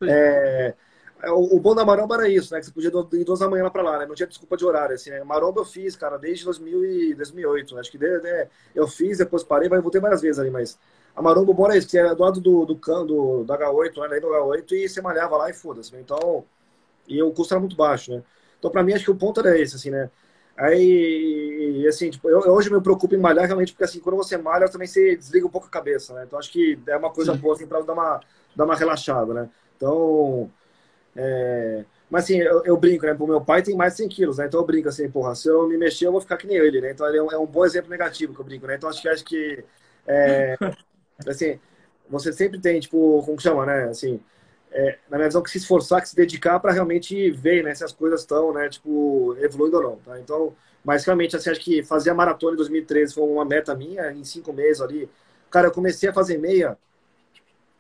é, 0.03 0.75
é, 1.23 1.31
o, 1.31 1.57
o, 1.57 1.61
bom 1.61 1.75
da 1.75 1.85
maromba 1.85 2.15
era 2.17 2.29
isso, 2.29 2.53
né? 2.55 2.61
Que 2.61 2.67
você 2.67 2.73
podia 2.73 2.91
ir 3.21 3.25
duas 3.25 3.41
da 3.41 3.49
manhã 3.49 3.69
para 3.71 3.83
lá, 3.83 3.99
né? 3.99 4.07
Não 4.07 4.15
tinha 4.15 4.27
desculpa 4.27 4.57
de 4.57 4.65
horário, 4.65 4.95
assim, 4.95 5.11
né? 5.11 5.25
Maromba 5.25 5.61
eu 5.61 5.65
fiz, 5.65 5.97
cara, 5.97 6.19
desde 6.19 6.45
2000 6.45 6.85
e 6.85 7.15
2008. 7.15 7.79
Acho 7.79 7.91
que 7.91 7.99
né, 7.99 8.49
eu 8.75 8.87
fiz, 8.87 9.19
depois 9.19 9.43
parei, 9.43 9.69
mas 9.69 9.83
voltei 9.83 10.01
várias 10.01 10.21
vezes 10.23 10.39
ali, 10.39 10.51
mas 10.51 10.79
a 11.17 11.23
maromba, 11.23 11.53
bom 11.53 11.65
era 11.65 11.77
isso, 11.77 11.89
que 11.89 11.97
era 11.97 12.15
do 12.15 12.23
lado 12.23 12.41
do, 12.41 12.67
do, 12.67 12.75
do, 12.75 13.45
do 13.45 13.53
H8, 13.53 14.09
né? 14.09 14.21
do 14.21 14.29
H8, 14.29 14.73
e 14.73 14.89
você 14.89 15.01
malhava 15.01 15.37
lá 15.37 15.49
e 15.49 15.55
foda-se, 15.55 15.93
né? 15.95 16.01
Então, 16.01 16.45
e 17.09 17.23
o 17.23 17.33
custo 17.33 17.55
era 17.55 17.61
muito 17.61 17.75
baixo, 17.75 18.13
né? 18.13 18.23
Então, 18.59 18.71
para 18.71 18.83
mim, 18.83 18.93
acho 18.95 19.05
que 19.05 19.11
o 19.11 19.17
ponto 19.17 19.41
era 19.41 19.59
esse, 19.59 19.77
assim, 19.77 19.91
né? 19.91 20.11
Aí, 20.57 21.85
assim, 21.87 22.11
tipo, 22.11 22.29
eu, 22.31 22.41
hoje 22.53 22.73
me 22.73 22.81
preocupo 22.81 23.15
em 23.15 23.19
malhar 23.19 23.45
realmente 23.45 23.73
porque, 23.73 23.85
assim, 23.85 24.01
quando 24.01 24.17
você 24.17 24.39
malha, 24.39 24.69
também 24.69 24.89
você 24.89 25.15
desliga 25.15 25.47
um 25.47 25.51
pouco 25.51 25.67
a 25.67 25.71
cabeça, 25.71 26.15
né? 26.15 26.25
Então, 26.27 26.39
acho 26.39 26.51
que 26.51 26.79
é 26.87 26.97
uma 26.97 27.11
coisa 27.11 27.35
Sim. 27.35 27.39
boa, 27.39 27.55
assim, 27.55 27.67
pra 27.67 27.81
dar 27.83 27.93
uma, 27.93 28.21
dar 28.55 28.65
uma 28.65 28.75
relaxada, 28.75 29.35
né? 29.35 29.51
Então, 29.77 30.51
é... 31.15 31.85
mas, 32.11 32.25
assim, 32.25 32.39
eu, 32.39 32.65
eu, 32.65 32.77
brinco, 32.79 33.05
né? 33.05 33.15
O 33.19 33.27
meu 33.27 33.41
pai 33.43 33.63
tem 33.63 33.77
mais 33.77 33.93
de 33.93 33.99
100 33.99 34.09
quilos, 34.09 34.39
né? 34.39 34.47
Então, 34.47 34.59
eu 34.59 34.67
brinco, 34.67 34.89
assim, 34.89 35.11
porra, 35.11 35.35
se 35.35 35.47
eu 35.47 35.69
me 35.69 35.77
mexer, 35.77 36.07
eu 36.07 36.13
vou 36.13 36.23
ficar 36.23 36.39
que 36.39 36.47
nem 36.47 36.57
ele, 36.57 36.81
né? 36.81 36.91
Então, 36.91 37.07
ele 37.07 37.19
é 37.19 37.23
um, 37.23 37.33
é 37.33 37.39
um 37.39 37.47
bom 37.47 37.65
exemplo 37.67 37.91
negativo 37.91 38.35
que 38.35 38.41
eu 38.41 38.45
brinco, 38.45 38.67
né? 38.67 38.77
Então, 38.77 38.89
acho 38.89 39.03
que, 39.03 39.09
acho 39.09 39.25
que, 39.25 39.63
é... 40.07 40.57
assim, 41.29 41.61
você 42.09 42.33
sempre 42.33 42.59
tem, 42.59 42.81
tipo, 42.81 43.23
como 43.25 43.37
que 43.37 43.43
chama, 43.43 43.67
né? 43.67 43.85
Assim, 43.91 44.21
é, 44.77 44.99
na 45.09 45.17
minha 45.17 45.29
visão, 45.29 45.43
que 45.43 45.51
se 45.51 45.57
esforçar, 45.57 46.03
que 46.03 46.09
se 46.11 46.15
dedicar 46.15 46.61
para 46.61 46.71
realmente 46.71 47.31
ver 47.31 47.65
né, 47.65 47.75
se 47.75 47.83
as 47.83 47.93
coisas 47.93 48.21
estão, 48.21 48.53
né, 48.53 48.69
tipo, 48.69 49.35
evoluindo 49.41 49.79
ou 49.79 49.83
não, 49.83 49.97
tá? 49.97 50.21
Então, 50.21 50.55
mas 50.85 51.03
realmente, 51.03 51.35
assim, 51.35 51.49
acho 51.49 51.61
que 51.61 51.83
fazer 51.83 52.11
a 52.11 52.15
maratona 52.15 52.53
em 52.53 52.57
2013 52.57 53.15
foi 53.15 53.25
uma 53.25 53.45
meta 53.45 53.75
minha, 53.75 54.13
em 54.13 54.23
cinco 54.23 54.53
meses 54.53 54.83
ali. 54.83 55.09
Cara, 55.51 55.69
eu 55.69 55.73
comecei 55.73 56.11
a 56.11 56.13
fazer 56.13 56.37
meia 56.37 56.77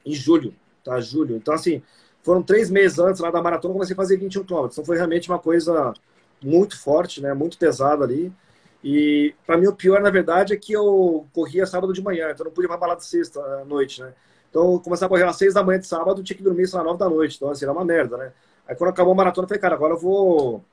em 0.06 0.14
julho, 0.14 0.54
tá? 0.82 0.98
Julho. 0.98 1.36
Então, 1.36 1.52
assim, 1.52 1.82
foram 2.22 2.42
três 2.42 2.70
meses 2.70 2.98
antes 2.98 3.20
lá 3.20 3.30
da 3.30 3.42
maratona, 3.42 3.72
eu 3.72 3.74
comecei 3.74 3.92
a 3.92 3.96
fazer 3.96 4.16
21 4.16 4.44
km. 4.44 4.68
Então, 4.72 4.84
foi 4.84 4.96
realmente 4.96 5.28
uma 5.28 5.38
coisa 5.38 5.92
muito 6.42 6.80
forte, 6.80 7.20
né, 7.20 7.34
muito 7.34 7.58
pesada 7.58 8.04
ali. 8.04 8.32
E 8.82 9.34
para 9.46 9.58
mim, 9.58 9.66
o 9.66 9.76
pior, 9.76 10.00
na 10.00 10.10
verdade, 10.10 10.54
é 10.54 10.56
que 10.56 10.72
eu 10.72 11.26
corria 11.34 11.66
sábado 11.66 11.92
de 11.92 12.02
manhã, 12.02 12.30
então 12.30 12.44
não 12.44 12.52
pude 12.52 12.66
ir 12.66 12.68
pra 12.68 12.78
balada 12.78 13.02
sexta 13.02 13.38
à 13.40 13.64
noite, 13.66 14.00
né? 14.00 14.14
Então, 14.56 14.78
começava 14.78 15.14
a 15.14 15.18
correr 15.18 15.28
às 15.28 15.36
seis 15.36 15.52
da 15.52 15.62
manhã 15.62 15.78
de 15.78 15.86
sábado, 15.86 16.22
tinha 16.22 16.34
que 16.34 16.42
dormir, 16.42 16.66
sei 16.66 16.78
lá, 16.78 16.84
nove 16.84 16.98
da 16.98 17.10
noite. 17.10 17.36
Então, 17.36 17.50
assim, 17.50 17.66
era 17.66 17.72
uma 17.72 17.84
merda, 17.84 18.16
né? 18.16 18.32
Aí, 18.66 18.74
quando 18.74 18.88
acabou 18.88 19.12
a 19.12 19.14
maratona, 19.14 19.44
eu 19.44 19.48
falei, 19.48 19.60
cara, 19.60 19.74
agora 19.74 19.92
eu 19.92 19.98
vou, 19.98 20.64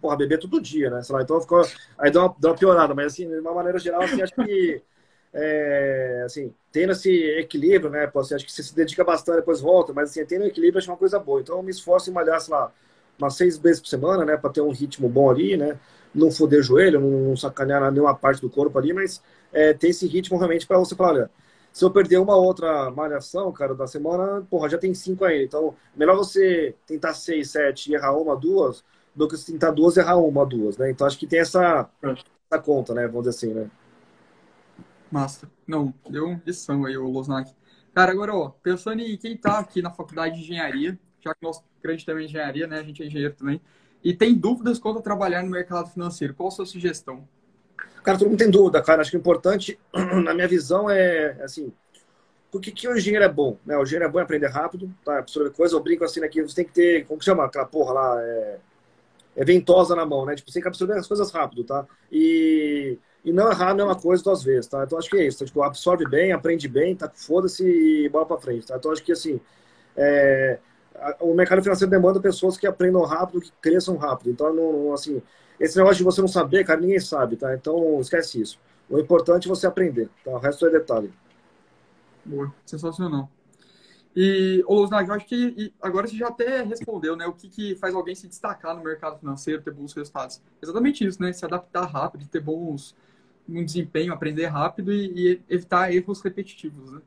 porra, 0.00 0.16
beber 0.16 0.38
todo 0.38 0.60
dia, 0.60 0.90
né? 0.90 1.02
Sei 1.02 1.12
lá, 1.12 1.22
então, 1.22 1.40
ficou... 1.40 1.60
aí 1.98 2.08
deu 2.08 2.22
uma, 2.22 2.36
deu 2.38 2.50
uma 2.52 2.56
piorada. 2.56 2.94
Mas, 2.94 3.06
assim, 3.06 3.28
de 3.28 3.40
uma 3.40 3.52
maneira 3.52 3.80
geral, 3.80 4.02
assim, 4.02 4.22
acho 4.22 4.32
que, 4.32 4.80
é, 5.34 6.22
assim, 6.24 6.54
tendo 6.70 6.92
esse 6.92 7.10
equilíbrio, 7.10 7.90
né? 7.90 8.06
Pô, 8.06 8.20
assim, 8.20 8.36
acho 8.36 8.46
que 8.46 8.52
você 8.52 8.62
se 8.62 8.76
dedica 8.76 9.02
bastante, 9.02 9.38
depois 9.38 9.60
volta. 9.60 9.92
Mas, 9.92 10.10
assim, 10.10 10.24
tendo 10.24 10.44
equilíbrio, 10.44 10.78
acho 10.78 10.88
uma 10.88 10.96
coisa 10.96 11.18
boa. 11.18 11.40
Então, 11.40 11.56
eu 11.56 11.62
me 11.64 11.72
esforço 11.72 12.08
em 12.08 12.12
malhar, 12.12 12.40
sei 12.40 12.54
lá, 12.54 12.70
umas 13.18 13.34
seis 13.34 13.58
vezes 13.58 13.80
por 13.80 13.88
semana, 13.88 14.24
né? 14.24 14.36
Pra 14.36 14.50
ter 14.50 14.60
um 14.60 14.70
ritmo 14.70 15.08
bom 15.08 15.28
ali, 15.28 15.56
né? 15.56 15.76
Não 16.14 16.30
foder 16.30 16.62
joelho, 16.62 17.00
não 17.00 17.36
sacanear 17.36 17.90
nenhuma 17.90 18.14
parte 18.14 18.40
do 18.40 18.48
corpo 18.48 18.78
ali, 18.78 18.92
mas 18.92 19.20
é, 19.52 19.72
ter 19.72 19.88
esse 19.88 20.06
ritmo 20.06 20.38
realmente 20.38 20.64
para 20.64 20.78
você 20.78 20.94
falar, 20.94 21.10
olha 21.10 21.30
se 21.76 21.84
eu 21.84 21.90
perder 21.90 22.16
uma 22.16 22.34
outra 22.34 22.90
malhação, 22.90 23.52
cara, 23.52 23.74
da 23.74 23.86
semana, 23.86 24.40
porra, 24.48 24.66
já 24.66 24.78
tem 24.78 24.94
cinco 24.94 25.26
aí. 25.26 25.44
Então, 25.44 25.74
melhor 25.94 26.16
você 26.16 26.74
tentar 26.86 27.12
seis, 27.12 27.50
sete 27.50 27.90
e 27.90 27.94
errar 27.94 28.16
uma, 28.16 28.34
duas, 28.34 28.82
do 29.14 29.28
que 29.28 29.36
você 29.36 29.52
tentar 29.52 29.72
duas 29.72 29.94
e 29.94 30.00
errar 30.00 30.16
uma, 30.16 30.46
duas, 30.46 30.78
né? 30.78 30.90
Então, 30.90 31.06
acho 31.06 31.18
que 31.18 31.26
tem 31.26 31.38
essa, 31.38 31.86
essa 32.02 32.62
conta, 32.62 32.94
né? 32.94 33.06
Vamos 33.06 33.26
dizer 33.26 33.36
assim, 33.36 33.52
né? 33.52 33.70
Massa. 35.12 35.50
Não, 35.66 35.92
deu 36.08 36.40
lição 36.46 36.86
aí 36.86 36.96
o 36.96 37.10
Losnak. 37.10 37.52
Cara, 37.94 38.10
agora, 38.10 38.34
ó, 38.34 38.48
pensando 38.62 39.02
em 39.02 39.14
quem 39.18 39.36
tá 39.36 39.58
aqui 39.58 39.82
na 39.82 39.90
faculdade 39.90 40.36
de 40.36 40.44
engenharia, 40.44 40.98
já 41.20 41.34
que 41.34 41.42
nosso 41.42 41.62
grande 41.82 42.06
tema 42.06 42.22
é 42.22 42.24
engenharia, 42.24 42.66
né? 42.66 42.78
A 42.78 42.84
gente 42.84 43.02
é 43.02 43.06
engenheiro 43.06 43.34
também. 43.34 43.60
E 44.02 44.14
tem 44.14 44.34
dúvidas 44.34 44.78
quanto 44.78 45.00
a 45.00 45.02
trabalhar 45.02 45.42
no 45.42 45.50
mercado 45.50 45.90
financeiro. 45.90 46.32
Qual 46.32 46.48
a 46.48 46.52
sua 46.52 46.64
sugestão? 46.64 47.28
Cara, 48.06 48.18
todo 48.18 48.28
mundo 48.28 48.38
tem 48.38 48.48
dúvida, 48.48 48.80
cara. 48.80 49.02
Acho 49.02 49.10
que 49.10 49.16
o 49.16 49.18
importante, 49.18 49.76
na 50.22 50.32
minha 50.32 50.46
visão, 50.46 50.88
é 50.88 51.42
assim. 51.42 51.72
O 52.52 52.60
que, 52.60 52.70
que 52.70 52.86
o 52.86 52.96
engenheiro 52.96 53.24
é 53.24 53.28
bom? 53.28 53.58
Né? 53.66 53.76
O 53.76 53.82
engenheiro 53.82 54.04
é 54.04 54.08
bom 54.08 54.20
em 54.20 54.22
aprender 54.22 54.46
rápido, 54.46 54.88
tá? 55.04 55.18
Absorver 55.18 55.50
coisa. 55.50 55.74
Eu 55.74 55.82
brinco 55.82 56.04
assim 56.04 56.22
aqui, 56.22 56.40
né, 56.40 56.46
você 56.48 56.54
tem 56.54 56.64
que 56.64 56.72
ter, 56.72 57.04
como 57.04 57.18
que 57.18 57.24
chama 57.24 57.44
aquela 57.44 57.66
porra 57.66 57.92
lá? 57.94 58.22
É, 58.22 58.58
é 59.34 59.44
ventosa 59.44 59.96
na 59.96 60.06
mão, 60.06 60.24
né? 60.24 60.36
Tipo, 60.36 60.48
você 60.48 60.54
tem 60.54 60.62
que 60.62 60.68
absorver 60.68 60.94
as 60.94 61.08
coisas 61.08 61.32
rápido, 61.32 61.64
tá? 61.64 61.84
E, 62.10 62.96
e 63.24 63.32
não 63.32 63.50
errar 63.50 63.70
a 63.70 63.74
mesma 63.74 63.96
coisa 63.96 64.22
duas 64.22 64.40
vezes, 64.44 64.68
tá? 64.68 64.84
Então 64.84 64.96
acho 64.96 65.10
que 65.10 65.16
é 65.16 65.26
isso. 65.26 65.38
Então, 65.38 65.46
tipo, 65.48 65.62
absorve 65.64 66.08
bem, 66.08 66.30
aprende 66.30 66.68
bem, 66.68 66.94
tá? 66.94 67.10
Foda-se 67.12 67.64
e 67.64 68.08
bola 68.08 68.24
pra 68.24 68.38
frente, 68.38 68.68
tá? 68.68 68.76
Então 68.76 68.92
acho 68.92 69.02
que 69.02 69.10
assim. 69.10 69.40
É, 69.96 70.60
o 71.20 71.34
mercado 71.34 71.60
financeiro 71.60 71.90
demanda 71.90 72.20
pessoas 72.20 72.56
que 72.56 72.68
aprendam 72.68 73.02
rápido, 73.02 73.40
que 73.40 73.50
cresçam 73.60 73.96
rápido. 73.96 74.30
Então, 74.30 74.54
não, 74.54 74.94
assim, 74.94 75.20
esse 75.58 75.76
negócio 75.76 75.98
de 75.98 76.04
você 76.04 76.20
não 76.20 76.28
saber, 76.28 76.64
cara, 76.64 76.80
ninguém 76.80 77.00
sabe, 77.00 77.36
tá? 77.36 77.54
Então, 77.54 78.00
esquece 78.00 78.40
isso. 78.40 78.58
O 78.88 78.98
importante 78.98 79.46
é 79.46 79.48
você 79.48 79.66
aprender, 79.66 80.08
tá? 80.24 80.32
O 80.32 80.38
resto 80.38 80.66
é 80.66 80.70
detalhe. 80.70 81.12
Boa, 82.24 82.52
sensacional. 82.64 83.30
E, 84.14 84.64
ô 84.66 84.80
Luznak, 84.80 85.08
eu 85.08 85.14
acho 85.14 85.26
que 85.26 85.72
agora 85.80 86.06
você 86.06 86.16
já 86.16 86.28
até 86.28 86.62
respondeu, 86.62 87.16
né? 87.16 87.26
O 87.26 87.32
que, 87.32 87.48
que 87.48 87.74
faz 87.76 87.94
alguém 87.94 88.14
se 88.14 88.26
destacar 88.26 88.74
no 88.74 88.82
mercado 88.82 89.18
financeiro, 89.18 89.60
ter 89.60 89.72
bons 89.72 89.92
resultados? 89.92 90.40
Exatamente 90.62 91.06
isso, 91.06 91.20
né? 91.20 91.32
Se 91.32 91.44
adaptar 91.44 91.84
rápido, 91.84 92.26
ter 92.26 92.40
bons 92.40 92.94
um 93.48 93.64
desempenho, 93.64 94.12
aprender 94.12 94.46
rápido 94.46 94.92
e, 94.92 95.12
e 95.14 95.42
evitar 95.48 95.92
erros 95.94 96.20
repetitivos, 96.20 96.92
né? 96.92 97.00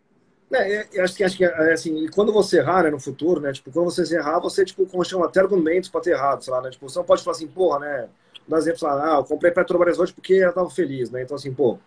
É, 0.52 0.88
eu 0.94 1.04
acho 1.04 1.16
que, 1.16 1.24
acho 1.24 1.38
que 1.38 1.46
é, 1.46 1.74
assim, 1.74 2.06
e 2.06 2.10
quando 2.10 2.34
você 2.34 2.58
errar 2.58 2.84
né, 2.84 2.90
no 2.90 3.00
futuro, 3.00 3.40
né? 3.40 3.52
Tipo, 3.52 3.72
quando 3.72 3.86
você 3.86 4.16
errar, 4.16 4.40
você, 4.40 4.66
tipo, 4.66 4.88
chama 5.04 5.26
até 5.26 5.40
argumentos 5.40 5.90
para 5.90 6.02
ter 6.02 6.12
errado, 6.12 6.44
sei 6.44 6.52
lá, 6.52 6.62
né? 6.62 6.72
Tipo, 6.72 6.90
você 6.90 6.98
não 6.98 7.06
pode 7.06 7.24
falar 7.24 7.36
assim, 7.36 7.48
porra, 7.48 7.80
né? 7.80 8.10
Dá 8.50 8.58
exemplo, 8.58 8.88
lá, 8.88 9.14
ah, 9.14 9.20
eu 9.20 9.24
comprei 9.24 9.52
Petrobras 9.52 10.00
hoje 10.00 10.12
porque 10.12 10.34
eu 10.34 10.52
tava 10.52 10.72
feliz, 10.72 11.12
né? 11.12 11.22
Então, 11.22 11.36
assim, 11.36 11.54
pô, 11.54 11.78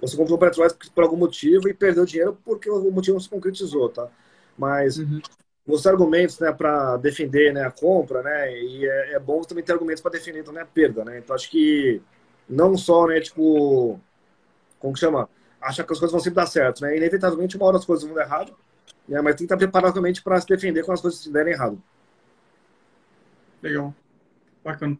você 0.00 0.16
comprou 0.16 0.36
Petrobras 0.36 0.72
por 0.92 1.04
algum 1.04 1.16
motivo 1.16 1.68
e 1.68 1.74
perdeu 1.74 2.04
dinheiro 2.04 2.36
porque 2.44 2.68
o 2.68 2.90
motivo 2.90 3.14
não 3.14 3.20
se 3.20 3.28
concretizou, 3.28 3.88
tá? 3.88 4.08
Mas 4.58 4.98
uhum. 4.98 5.20
os 5.64 5.86
argumentos, 5.86 6.40
né, 6.40 6.50
para 6.52 6.96
defender 6.96 7.54
né, 7.54 7.64
a 7.64 7.70
compra, 7.70 8.20
né? 8.20 8.52
E 8.60 8.84
é, 8.84 9.12
é 9.12 9.18
bom 9.20 9.42
também 9.42 9.62
ter 9.62 9.72
argumentos 9.72 10.02
para 10.02 10.10
defender 10.10 10.42
também 10.42 10.60
a 10.60 10.66
perda, 10.66 11.04
né? 11.04 11.18
Então, 11.18 11.36
acho 11.36 11.48
que 11.48 12.02
não 12.48 12.76
só, 12.76 13.06
né, 13.06 13.20
tipo, 13.20 14.00
como 14.80 14.94
que 14.94 14.98
chama? 14.98 15.28
Achar 15.60 15.84
que 15.84 15.92
as 15.92 16.00
coisas 16.00 16.10
vão 16.10 16.20
sempre 16.20 16.36
dar 16.36 16.46
certo, 16.46 16.82
né? 16.82 16.96
Inevitavelmente, 16.96 17.56
uma 17.56 17.66
hora 17.66 17.76
as 17.76 17.84
coisas 17.84 18.04
vão 18.04 18.16
dar 18.16 18.24
errado, 18.24 18.52
né? 19.08 19.20
Mas 19.20 19.36
tem 19.36 19.46
que 19.46 19.54
estar 19.54 19.56
preparado 19.56 19.92
realmente 19.92 20.20
para 20.20 20.40
se 20.40 20.48
defender 20.48 20.82
quando 20.84 20.96
as 20.96 21.02
coisas 21.02 21.24
derem 21.28 21.52
errado. 21.52 21.80
Legal. 23.62 23.94
Bacana. 24.72 24.98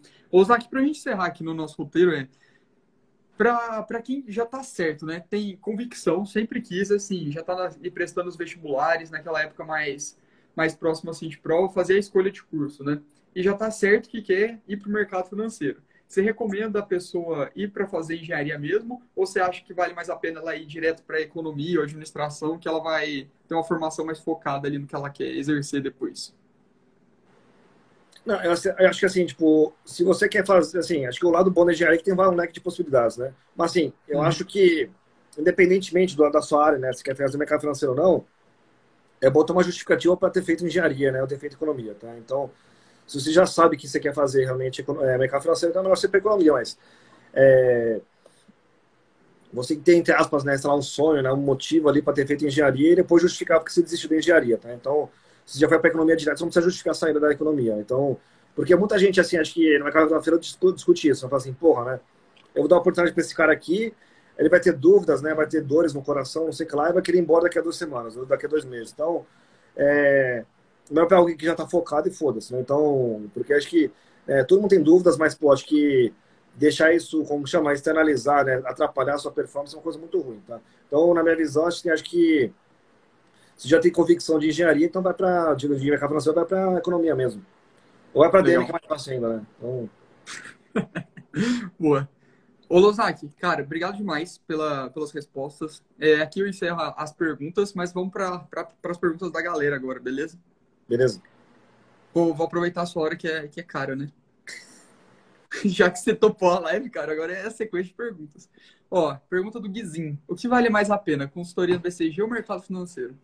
Aqui 0.55 0.69
para 0.69 0.81
a 0.81 0.83
gente 0.83 0.99
encerrar 0.99 1.27
aqui 1.27 1.45
no 1.45 1.53
nosso 1.53 1.77
roteiro 1.77 2.13
é 2.15 2.29
para 3.37 4.03
quem 4.03 4.25
já 4.27 4.43
está 4.43 4.63
certo, 4.65 5.07
né? 5.07 5.25
Tem 5.31 5.57
convicção, 5.59 6.27
sempre 6.27 6.61
quis, 6.61 6.91
assim, 6.91 7.31
já 7.31 7.41
está 7.41 7.71
prestando 7.95 8.29
os 8.29 8.37
vestibulares 8.37 9.11
naquela 9.11 9.41
época 9.43 9.65
mais, 9.65 10.19
mais 10.57 10.75
próximo 10.75 11.11
assim, 11.11 11.29
de 11.29 11.39
prova, 11.39 11.73
fazer 11.73 11.95
a 11.95 11.99
escolha 11.99 12.33
de 12.33 12.43
curso, 12.43 12.83
né? 12.83 13.01
E 13.35 13.43
já 13.43 13.53
está 13.53 13.71
certo 13.71 14.09
que 14.09 14.23
quer 14.23 14.61
ir 14.67 14.79
para 14.79 14.89
o 14.89 14.93
mercado 14.93 15.29
financeiro. 15.29 15.81
você 16.09 16.23
recomenda 16.23 16.81
a 16.81 16.83
pessoa 16.83 17.51
ir 17.55 17.71
para 17.71 17.87
fazer 17.87 18.17
engenharia 18.17 18.59
mesmo? 18.59 19.03
Ou 19.15 19.27
você 19.27 19.41
acha 19.41 19.63
que 19.63 19.75
vale 19.75 19.95
mais 19.95 20.09
a 20.11 20.17
pena 20.17 20.41
ela 20.41 20.57
ir 20.57 20.67
direto 20.67 21.03
para 21.05 21.21
economia 21.21 21.79
ou 21.79 21.85
administração, 21.85 22.59
que 22.59 22.67
ela 22.67 22.81
vai 22.81 23.29
ter 23.47 23.55
uma 23.55 23.65
formação 23.65 24.05
mais 24.07 24.19
focada 24.19 24.67
ali 24.67 24.79
no 24.79 24.87
que 24.87 24.95
ela 24.95 25.11
quer 25.11 25.29
exercer 25.37 25.83
depois? 25.83 26.35
Não, 28.29 28.39
eu 28.45 28.53
acho 28.53 29.01
que 29.01 29.07
assim, 29.07 29.25
tipo, 29.25 29.73
se 29.87 30.05
você 30.05 30.29
quer 30.29 30.45
fazer, 30.45 30.81
assim, 30.81 31.07
acho 31.07 31.19
que 31.19 31.25
o 31.25 31.31
lado 31.31 31.51
bom 31.51 31.65
da 31.65 31.73
engenharia 31.73 31.97
é 31.97 31.99
que 31.99 32.05
tem 32.05 32.13
um 32.13 32.35
leque 32.35 32.53
de 32.53 32.61
possibilidades, 32.61 33.17
né? 33.17 33.33
Mas 33.57 33.71
assim, 33.71 33.91
eu 34.07 34.19
uhum. 34.19 34.23
acho 34.23 34.45
que, 34.45 34.91
independentemente 35.39 36.15
do, 36.15 36.29
da 36.29 36.43
sua 36.43 36.63
área, 36.63 36.79
né, 36.79 36.93
se 36.93 37.03
quer 37.03 37.17
fazer 37.17 37.39
mercado 37.39 37.61
financeiro 37.61 37.95
ou 37.95 37.99
não, 37.99 38.27
é 39.19 39.31
bom 39.31 39.43
ter 39.43 39.53
uma 39.53 39.63
justificativa 39.63 40.15
para 40.15 40.29
ter 40.29 40.43
feito 40.43 40.63
engenharia, 40.63 41.11
né, 41.11 41.23
ou 41.23 41.27
ter 41.27 41.39
feito 41.39 41.55
economia, 41.57 41.95
tá? 41.95 42.19
Então, 42.19 42.51
se 43.07 43.19
você 43.19 43.33
já 43.33 43.47
sabe 43.47 43.79
que 43.79 43.89
você 43.89 43.99
quer 43.99 44.13
fazer 44.13 44.45
realmente 44.45 44.85
é, 44.87 45.17
mercado 45.17 45.41
financeiro, 45.41 45.71
então 45.71 45.81
é 45.81 45.85
melhor 45.85 45.97
ser 45.97 46.09
para 46.09 46.19
economia, 46.19 46.53
mas 46.53 46.77
é, 47.33 47.99
você 49.51 49.75
tem, 49.75 50.01
entre 50.01 50.13
aspas, 50.13 50.45
né, 50.45 50.59
sei 50.59 50.69
lá, 50.69 50.77
um 50.77 50.83
sonho, 50.83 51.23
né, 51.23 51.33
um 51.33 51.37
motivo 51.39 51.89
ali 51.89 52.03
para 52.03 52.13
ter 52.13 52.27
feito 52.27 52.45
engenharia 52.45 52.93
e 52.93 52.97
depois 52.97 53.23
justificar 53.23 53.59
porque 53.59 53.73
você 53.73 53.81
desistiu 53.81 54.11
da 54.11 54.17
engenharia, 54.17 54.59
tá? 54.59 54.75
Então, 54.75 55.09
se 55.49 55.59
já 55.59 55.67
foi 55.67 55.79
para 55.79 55.89
economia 55.89 56.15
direto, 56.15 56.37
você 56.37 56.45
não 56.45 56.49
precisa 56.49 56.67
justificar 56.67 56.91
a 56.91 56.95
saída 56.95 57.19
da 57.19 57.33
economia. 57.33 57.75
Então, 57.79 58.19
porque 58.55 58.77
muita 58.77 58.99
gente, 58.99 59.19
assim, 59.19 59.39
acho 59.39 59.55
que 59.55 59.79
no 59.79 59.85
mercado 59.85 60.09
financeiro 60.09 60.39
discute 60.39 61.09
isso. 61.09 61.27
Fala 61.27 61.41
assim, 61.41 61.55
porra, 61.55 61.85
né? 61.93 62.01
Eu 62.55 62.63
vou 62.63 62.69
dar 62.69 62.77
uma 62.77 62.83
oportunidade 62.83 63.15
para 63.15 63.23
esse 63.23 63.35
cara 63.35 63.51
aqui, 63.51 63.95
ele 64.37 64.51
vai 64.51 64.61
ter 64.61 64.75
dúvidas, 64.75 65.23
né? 65.23 65.33
Vai 65.33 65.47
ter 65.47 65.63
dores 65.63 65.95
no 65.95 66.03
coração, 66.03 66.45
não 66.45 66.53
sei 66.53 66.67
o 66.67 66.69
que 66.69 66.77
lá, 66.77 66.91
e 66.91 66.93
vai 66.93 67.03
querer 67.03 67.17
ir 67.17 67.23
embora 67.23 67.45
daqui 67.45 67.59
a 67.59 67.63
duas 67.63 67.77
semanas, 67.77 68.15
ou 68.15 68.27
daqui 68.27 68.45
a 68.45 68.49
dois 68.49 68.67
meses. 68.67 68.93
Então, 68.93 69.25
é, 69.75 70.45
não 70.91 71.05
é 71.05 71.07
para 71.07 71.17
alguém 71.17 71.35
que 71.35 71.47
já 71.47 71.53
está 71.53 71.67
focado 71.67 72.09
e 72.09 72.13
foda-se, 72.13 72.53
né? 72.53 72.61
Então, 72.61 73.31
porque 73.33 73.55
acho 73.55 73.69
que 73.71 73.91
é, 74.27 74.45
todo 74.45 74.61
mundo 74.61 74.71
tem 74.71 74.83
dúvidas, 74.83 75.17
mas, 75.17 75.35
pô, 75.35 75.51
acho 75.51 75.65
que 75.65 76.13
deixar 76.55 76.93
isso, 76.93 77.25
como 77.25 77.47
chama, 77.47 77.73
externalizar, 77.73 78.45
né? 78.45 78.61
atrapalhar 78.67 79.15
a 79.15 79.19
sua 79.19 79.33
performance 79.33 79.75
é 79.75 79.79
uma 79.79 79.83
coisa 79.83 79.99
muito 79.99 80.21
ruim, 80.21 80.43
tá? 80.47 80.61
Então, 80.87 81.15
na 81.15 81.23
minha 81.23 81.37
visão, 81.37 81.67
acho 81.67 81.81
que, 81.83 81.89
acho 81.89 82.05
que 82.05 82.53
se 83.59 83.69
já 83.69 83.81
tem 83.81 83.91
convicção 83.91 84.39
de 84.39 84.49
engenharia, 84.49 84.87
então 84.87 85.03
vai 85.03 85.13
para 85.13 85.53
de 85.55 85.69
mercado 85.69 86.11
financeiro, 86.11 86.37
vai 86.37 86.45
para 86.47 86.79
economia 86.79 87.15
mesmo. 87.17 87.45
Ou 88.15 88.25
é 88.25 88.31
para 88.31 88.41
DM, 88.41 88.65
que 88.65 88.71
é 88.71 88.73
mais 88.73 88.87
fácil 88.87 89.13
ainda, 89.13 89.37
né? 89.37 89.47
Então... 89.59 89.91
Boa. 91.79 92.09
Ô, 92.69 92.79
Lozaki, 92.79 93.29
cara, 93.37 93.65
obrigado 93.65 93.97
demais 93.97 94.39
pela, 94.39 94.91
pelas 94.91 95.11
respostas. 95.11 95.83
É, 95.99 96.21
aqui 96.21 96.39
eu 96.39 96.47
encerro 96.47 96.81
as 96.97 97.13
perguntas, 97.13 97.75
mas 97.75 97.93
vamos 97.93 98.13
para 98.13 98.47
as 98.85 98.97
perguntas 98.97 99.33
da 99.33 99.43
galera 99.43 99.75
agora, 99.75 99.99
beleza? 99.99 100.39
Beleza. 100.89 101.21
Pô, 102.13 102.33
vou 102.33 102.47
aproveitar 102.47 102.83
a 102.83 102.87
sua 102.87 103.03
hora 103.03 103.17
que 103.17 103.27
é, 103.27 103.49
que 103.49 103.59
é 103.59 103.65
cara, 103.65 103.97
né? 103.97 104.09
Já 105.65 105.91
que 105.91 105.99
você 105.99 106.15
topou 106.15 106.51
a 106.51 106.61
live, 106.61 106.89
cara, 106.91 107.13
agora 107.13 107.33
é 107.33 107.47
a 107.47 107.51
sequência 107.51 107.89
de 107.89 107.95
perguntas. 107.95 108.49
Ó, 108.89 109.17
pergunta 109.29 109.59
do 109.59 109.69
Guizinho. 109.69 110.17
O 110.29 110.37
que 110.37 110.47
vale 110.47 110.71
mais 110.71 110.93
a 110.93 110.97
pena, 110.97 111.27
consultoria 111.27 111.77
do 111.77 111.83
BCG 111.83 112.23
ou 112.23 112.29
mercado 112.29 112.63
financeiro? 112.63 113.19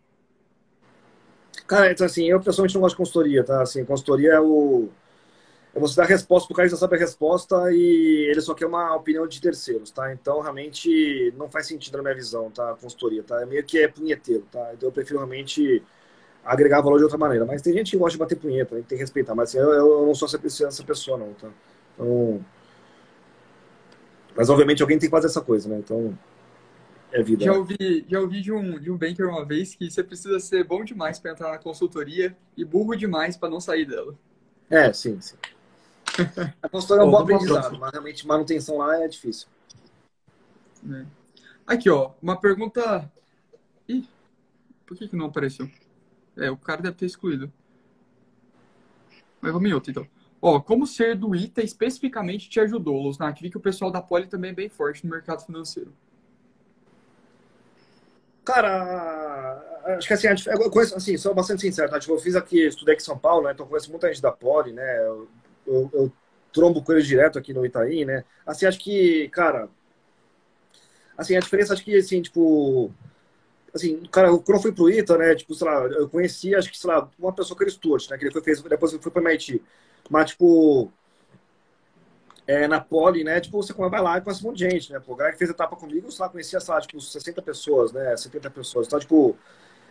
Cara, 1.67 1.91
então, 1.91 2.05
assim, 2.05 2.25
eu 2.29 2.39
pessoalmente 2.39 2.75
não 2.75 2.81
gosto 2.81 2.93
de 2.93 2.97
consultoria, 2.97 3.43
tá? 3.43 3.61
Assim, 3.61 3.83
consultoria 3.85 4.33
é 4.33 4.39
o. 4.39 4.89
É 5.73 5.79
você 5.79 5.95
dar 5.97 6.05
resposta 6.05 6.47
pro 6.47 6.55
cara 6.55 6.67
que 6.67 6.71
já 6.71 6.77
sabe 6.77 6.95
a 6.95 6.99
resposta 6.99 7.55
e 7.71 8.27
ele 8.29 8.39
só 8.39 8.53
quer 8.53 8.65
uma 8.65 8.95
opinião 8.95 9.27
de 9.27 9.41
terceiros, 9.41 9.91
tá? 9.91 10.13
Então, 10.13 10.39
realmente, 10.39 11.33
não 11.37 11.49
faz 11.49 11.67
sentido 11.67 11.97
na 11.97 12.03
minha 12.03 12.15
visão, 12.15 12.49
tá? 12.49 12.75
Consultoria, 12.79 13.23
tá? 13.23 13.41
É 13.41 13.45
meio 13.45 13.63
que 13.63 13.79
é 13.79 13.87
punheteiro, 13.87 14.45
tá? 14.51 14.71
Então, 14.73 14.87
eu 14.87 14.93
prefiro 14.93 15.17
realmente 15.19 15.83
agregar 16.45 16.81
valor 16.81 16.97
de 16.97 17.03
outra 17.03 17.17
maneira. 17.17 17.45
Mas 17.45 17.61
tem 17.61 17.73
gente 17.73 17.91
que 17.91 17.97
gosta 17.97 18.11
de 18.11 18.19
bater 18.19 18.37
punheta, 18.37 18.75
tem 18.75 18.85
que 18.85 18.95
respeitar. 18.95 19.35
Mas 19.35 19.49
assim, 19.49 19.57
eu, 19.57 19.73
eu, 19.73 20.05
não 20.05 20.15
sou 20.15 20.27
essa 20.27 20.83
pessoa, 20.83 21.17
não, 21.17 21.33
tá? 21.33 21.49
Então. 21.95 22.45
Mas, 24.35 24.49
obviamente, 24.49 24.81
alguém 24.81 24.99
tem 24.99 25.09
que 25.09 25.15
fazer 25.15 25.27
essa 25.27 25.41
coisa, 25.41 25.67
né? 25.67 25.77
Então. 25.79 26.17
É 27.15 27.23
vida. 27.23 27.45
Já 27.45 27.53
ouvi, 27.53 28.05
já 28.09 28.19
ouvi 28.19 28.41
de, 28.41 28.51
um, 28.51 28.77
de 28.77 28.91
um 28.91 28.97
banker 28.97 29.25
uma 29.29 29.45
vez 29.45 29.73
que 29.73 29.89
você 29.89 30.03
precisa 30.03 30.37
ser 30.37 30.65
bom 30.65 30.83
demais 30.83 31.17
para 31.17 31.31
entrar 31.31 31.49
na 31.49 31.57
consultoria 31.57 32.35
e 32.57 32.65
burro 32.65 32.93
demais 32.93 33.37
para 33.37 33.49
não 33.49 33.61
sair 33.61 33.85
dela. 33.85 34.13
É, 34.69 34.91
sim, 34.91 35.21
sim. 35.21 35.37
A 36.61 36.67
consultoria 36.67 37.03
é 37.03 37.07
um 37.07 37.11
bom 37.11 37.19
aprendizado, 37.19 37.79
mas 37.79 37.91
realmente 37.93 38.27
manutenção 38.27 38.79
lá 38.79 39.01
é 39.01 39.07
difícil. 39.07 39.47
É. 40.91 41.05
Aqui, 41.65 41.89
ó, 41.89 42.11
uma 42.21 42.35
pergunta. 42.37 43.09
Ih, 43.87 44.05
por 44.85 44.97
que, 44.97 45.07
que 45.07 45.15
não 45.15 45.27
apareceu? 45.27 45.71
É, 46.35 46.51
o 46.51 46.57
cara 46.57 46.81
deve 46.81 46.97
ter 46.97 47.05
excluído. 47.05 47.49
Mas 49.39 49.53
vamos 49.53 49.69
em 49.69 49.73
outro, 49.73 49.89
então. 49.89 50.05
Ó, 50.41 50.59
como 50.59 50.85
ser 50.85 51.15
do 51.15 51.33
ITA 51.33 51.63
especificamente 51.63 52.49
te 52.49 52.59
ajudou, 52.59 53.01
Losnak? 53.01 53.41
Vi 53.41 53.49
que 53.49 53.57
o 53.57 53.61
pessoal 53.61 53.89
da 53.89 54.01
Poli 54.01 54.27
também 54.27 54.51
é 54.51 54.53
bem 54.53 54.67
forte 54.67 55.05
no 55.05 55.11
mercado 55.11 55.45
financeiro. 55.45 55.93
Cara, 58.45 59.61
acho 59.97 60.07
que 60.07 60.13
assim, 60.13 60.27
eu 60.47 60.69
conheço, 60.69 60.95
assim, 60.95 61.17
sou 61.17 61.33
bastante 61.33 61.61
sincero, 61.61 61.89
tá? 61.89 61.99
Tipo, 61.99 62.13
eu 62.13 62.19
fiz 62.19 62.35
aqui, 62.35 62.67
estudei 62.67 62.93
aqui 62.93 63.01
em 63.01 63.05
São 63.05 63.17
Paulo, 63.17 63.45
né? 63.45 63.51
Então 63.53 63.67
conheço 63.67 63.89
muita 63.89 64.07
gente 64.07 64.21
da 64.21 64.31
Poli, 64.31 64.71
né? 64.71 64.99
Eu, 65.07 65.27
eu, 65.67 65.89
eu 65.93 66.13
trombo 66.53 66.83
com 66.83 66.91
eles 66.93 67.07
direto 67.07 67.39
aqui 67.39 67.53
no 67.53 67.65
Itaí, 67.65 68.05
né? 68.05 68.23
Assim, 68.45 68.65
acho 68.67 68.79
que, 68.79 69.27
cara, 69.29 69.67
assim, 71.17 71.35
a 71.35 71.39
diferença, 71.39 71.73
acho 71.73 71.83
que, 71.83 71.95
assim, 71.97 72.21
tipo, 72.21 72.91
assim, 73.73 74.03
cara, 74.11 74.29
quando 74.29 74.57
eu 74.57 74.61
fui 74.61 74.71
pro 74.73 74.89
ITA, 74.89 75.17
né, 75.17 75.35
tipo, 75.35 75.53
sei 75.55 75.67
lá, 75.67 75.85
eu 75.87 76.09
conheci, 76.09 76.55
acho 76.55 76.71
que, 76.71 76.77
sei 76.77 76.89
lá, 76.89 77.09
uma 77.19 77.33
pessoa 77.33 77.57
que 77.57 77.63
era 77.63 77.71
Stuart, 77.71 78.09
né, 78.09 78.17
que 78.17 78.25
ele 78.25 78.31
foi, 78.33 78.43
fez, 78.43 78.61
depois 78.61 78.93
foi 78.93 79.11
pro 79.11 79.21
MIT, 79.21 79.63
mas, 80.09 80.31
tipo, 80.31 80.91
é, 82.47 82.67
na 82.67 82.79
Poli, 82.79 83.23
né? 83.23 83.39
Tipo, 83.39 83.61
você 83.61 83.73
vai 83.73 84.01
lá 84.01 84.17
e 84.17 84.21
conhece 84.21 84.43
um 84.43 84.49
monte 84.49 84.57
de 84.57 84.69
gente, 84.69 84.91
né? 84.93 84.99
Pô, 84.99 85.13
o 85.13 85.15
cara 85.15 85.31
que 85.31 85.37
fez 85.37 85.49
etapa 85.49 85.75
comigo, 85.75 86.11
sei 86.11 86.23
lá, 86.23 86.29
conhecia, 86.29 86.59
sei 86.59 86.73
lá, 86.73 86.81
tipo, 86.81 86.99
60 87.01 87.41
pessoas, 87.41 87.91
né? 87.91 88.15
70 88.15 88.49
pessoas. 88.51 88.87
Então, 88.87 88.99
tipo, 88.99 89.35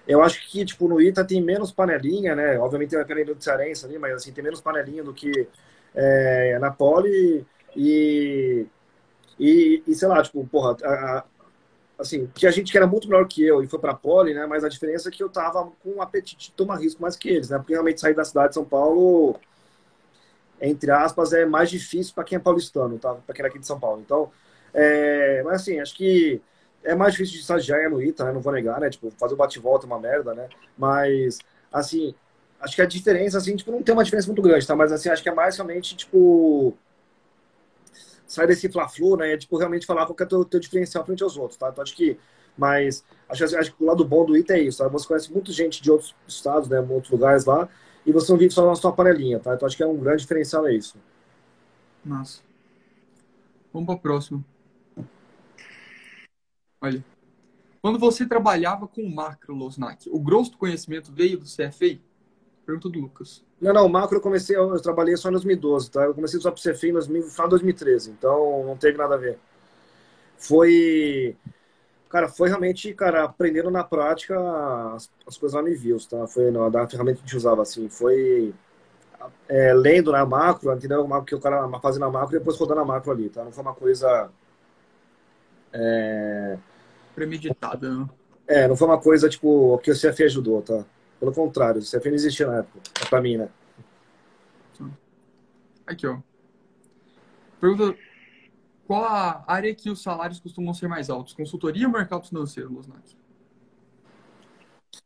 eu 0.07 0.23
acho 0.23 0.49
que, 0.49 0.65
tipo, 0.65 0.87
no 0.89 1.01
ITA 1.01 1.25
tem 1.25 1.43
menos 1.43 1.73
panelinha, 1.73 2.37
né? 2.37 2.59
Obviamente 2.59 2.91
tem 2.91 3.01
a 3.01 3.05
panelinha 3.05 3.35
do 3.35 3.43
Cearense 3.43 3.85
ali, 3.85 3.99
mas, 3.99 4.15
assim, 4.15 4.33
tem 4.33 4.45
menos 4.45 4.61
panelinha 4.61 5.03
do 5.03 5.13
que 5.13 5.49
é, 5.95 6.59
na 6.61 6.71
Poli 6.71 7.45
e, 7.77 8.67
e, 9.39 9.83
e, 9.87 9.95
sei 9.95 10.09
lá, 10.09 10.23
tipo, 10.23 10.47
porra, 10.47 10.77
a, 10.85 11.19
a, 11.19 11.25
assim, 11.99 12.29
que 12.35 12.47
a 12.47 12.51
gente 12.53 12.71
que 12.71 12.79
era 12.79 12.87
muito 12.87 13.09
melhor 13.09 13.27
que 13.27 13.45
eu 13.45 13.63
e 13.63 13.67
foi 13.67 13.79
pra 13.81 13.95
Poli, 13.95 14.33
né? 14.35 14.47
Mas 14.47 14.63
a 14.63 14.69
diferença 14.69 15.09
é 15.09 15.13
que 15.13 15.23
eu 15.23 15.29
tava 15.29 15.73
com 15.83 15.91
um 15.97 16.03
apetite 16.03 16.51
de 16.51 16.53
tomar 16.53 16.77
risco 16.77 17.03
mais 17.03 17.17
que 17.17 17.29
eles, 17.29 17.51
né? 17.51 17.59
Porque 17.59 17.73
realmente 17.73 18.01
sair 18.01 18.15
da 18.15 18.25
cidade 18.25 18.49
de 18.49 18.55
São 18.55 18.65
Paulo 18.65 19.41
entre 20.69 20.91
aspas, 20.91 21.33
é 21.33 21.45
mais 21.45 21.71
difícil 21.71 22.15
para 22.15 22.25
quem 22.25 22.37
é 22.37 22.39
paulistano, 22.39 22.99
tá? 22.99 23.15
Para 23.15 23.35
quem 23.35 23.45
é 23.45 23.49
aqui 23.49 23.59
de 23.59 23.67
São 23.67 23.79
Paulo. 23.79 24.01
Então, 24.05 24.31
é, 24.73 25.43
mas 25.45 25.63
assim, 25.63 25.81
acho 25.81 25.95
que 25.95 26.41
é 26.85 26.95
mais 26.95 27.13
difícil 27.13 27.35
de 27.35 27.41
estagiar 27.41 27.91
no 27.91 28.03
ITA, 28.03 28.25
né? 28.25 28.33
Não 28.33 28.41
vou 28.41 28.53
negar, 28.53 28.81
né? 28.81 28.91
Tipo, 28.91 29.11
fazer 29.13 29.35
o 29.35 29.37
bate-volta 29.37 29.87
é 29.87 29.89
uma 29.89 29.99
merda, 29.99 30.35
né? 30.35 30.49
Mas, 30.77 31.39
assim, 31.73 32.15
acho 32.61 32.77
que 32.77 32.83
a 32.83 32.87
diferença, 32.87 33.39
assim, 33.39 33.57
tipo, 33.57 33.73
não 33.73 33.83
tem 33.83 33.95
uma 33.95 34.05
diferença 34.05 34.29
muito 34.29 34.43
grande, 34.43 34.67
tá? 34.67 34.77
Mas, 34.77 34.93
assim, 34.93 35.09
acho 35.09 35.23
que 35.23 35.29
é 35.29 35.35
mais 35.35 35.57
realmente, 35.57 35.97
tipo, 35.97 36.77
sair 38.27 38.47
desse 38.47 38.69
fla-flu, 38.69 39.17
né? 39.17 39.33
É, 39.33 39.37
tipo, 39.39 39.57
realmente 39.57 39.87
falar 39.87 40.07
qual 40.07 40.15
que 40.15 40.23
é 40.23 40.27
o 40.27 40.29
teu, 40.29 40.45
teu 40.45 40.61
diferencial 40.61 41.05
frente 41.05 41.23
aos 41.23 41.37
outros, 41.37 41.59
tá? 41.59 41.71
Então, 41.71 41.83
acho 41.83 41.97
que, 41.97 42.19
mas, 42.57 43.05
acho, 43.29 43.45
acho 43.45 43.75
que 43.75 43.83
o 43.83 43.87
lado 43.87 44.05
bom 44.05 44.25
do 44.25 44.37
ITA 44.37 44.55
é 44.55 44.61
isso, 44.61 44.79
tá? 44.79 44.89
Você 44.89 45.07
conhece 45.07 45.33
muita 45.33 45.53
gente 45.53 45.83
de 45.83 45.91
outros 45.91 46.15
estados, 46.29 46.69
né? 46.69 46.81
Outros 46.81 47.11
lugares 47.11 47.45
lá, 47.47 47.69
e 48.07 48.13
você 48.13 48.31
não 48.31 48.39
vive 48.39 48.53
só 48.53 48.67
na 48.67 48.75
sua 48.75 48.93
panelinha, 48.93 49.39
tá? 49.41 49.55
Então 49.55 49.67
acho 49.67 49.77
que 49.77 49.83
é 49.83 49.87
um 49.87 49.97
grande 49.97 50.23
diferencial 50.23 50.67
é 50.67 50.75
isso. 50.75 50.97
Massa. 52.05 52.41
Vamos 53.73 53.87
para 53.87 53.95
o 53.97 54.01
próximo. 54.01 54.45
Olha. 56.81 57.05
Quando 57.81 57.99
você 57.99 58.27
trabalhava 58.27 58.87
com 58.87 59.07
macro, 59.09 59.55
Losnak, 59.55 60.09
o 60.11 60.19
grosso 60.19 60.53
do 60.53 60.59
conhecimento 60.59 61.13
veio 61.13 61.39
do 61.39 61.45
CFA? 61.45 61.99
Pergunta 62.65 62.89
do 62.89 62.99
Lucas. 62.99 63.45
Não, 63.61 63.75
não, 63.75 63.89
macro 63.89 64.17
eu 64.17 64.23
comecei, 64.23 64.57
eu, 64.57 64.81
trabalhei 64.81 65.17
só 65.17 65.29
em 65.29 65.33
2012, 65.33 65.91
tá? 65.91 66.05
Eu 66.05 66.15
comecei 66.15 66.39
a 66.39 66.41
usar 66.41 66.53
pro 66.53 66.63
CFA 66.63 66.87
em 66.89 66.93
2000, 66.93 67.23
final 67.25 67.47
de 67.47 67.51
2013, 67.51 68.11
então 68.11 68.65
não 68.65 68.77
teve 68.77 68.97
nada 68.97 69.15
a 69.15 69.19
ver. 69.19 69.39
Foi 70.37 71.37
Cara, 72.09 72.29
foi 72.29 72.49
realmente, 72.49 72.93
cara, 72.95 73.25
aprendendo 73.25 73.71
na 73.71 73.83
prática 73.83 74.39
as, 74.95 75.11
as 75.27 75.37
coisas 75.37 75.55
lá 75.57 75.63
no 75.63 75.69
Envios, 75.69 76.07
tá? 76.07 76.27
Foi 76.27 76.51
na, 76.51 76.69
da 76.69 76.89
ferramenta 76.89 77.19
que 77.19 77.25
a 77.25 77.27
gente 77.27 77.37
usava, 77.37 77.63
assim, 77.63 77.89
foi 77.89 78.55
é, 79.49 79.75
lendo 79.75 80.13
na 80.13 80.25
macro, 80.25 80.73
entendeu? 80.73 81.07
Que 81.25 81.35
o 81.35 81.41
cara 81.41 81.69
fazendo 81.81 82.05
a 82.05 82.11
macro 82.11 82.37
e 82.37 82.39
depois 82.39 82.57
rodando 82.57 82.81
a 82.81 82.85
macro 82.85 83.11
ali, 83.11 83.29
tá? 83.29 83.45
Não 83.45 83.53
foi 83.53 83.63
uma 83.63 83.75
coisa... 83.75 84.31
É... 85.73 86.57
Premeditada, 87.15 87.91
né? 87.91 88.09
É, 88.47 88.69
não 88.69 88.77
foi 88.77 88.87
uma 88.87 89.01
coisa, 89.01 89.29
tipo, 89.29 89.79
que 89.79 89.91
o 89.91 89.95
CF 89.95 90.25
ajudou, 90.25 90.63
tá? 90.63 90.85
Pelo 91.19 91.33
contrário, 91.33 91.81
o 91.81 91.85
CF 91.85 92.09
não 92.09 92.15
existia 92.15 92.47
na 92.47 92.59
época, 92.59 92.79
pra 93.09 93.21
mim, 93.21 93.39
né? 93.39 93.49
Aqui, 95.87 96.07
ó. 96.07 96.19
Pergunta 97.61 97.97
qual 98.87 99.05
a 99.05 99.45
área 99.47 99.75
que 99.75 99.91
os 99.91 100.03
salários 100.03 100.41
costumam 100.41 100.75
ser 100.75 100.89
mais 100.89 101.09
altos? 101.09 101.33
Consultoria 101.33 101.87
ou 101.87 101.93
mercado 101.93 102.27
financeiro, 102.27 102.73
Losnak? 102.73 103.17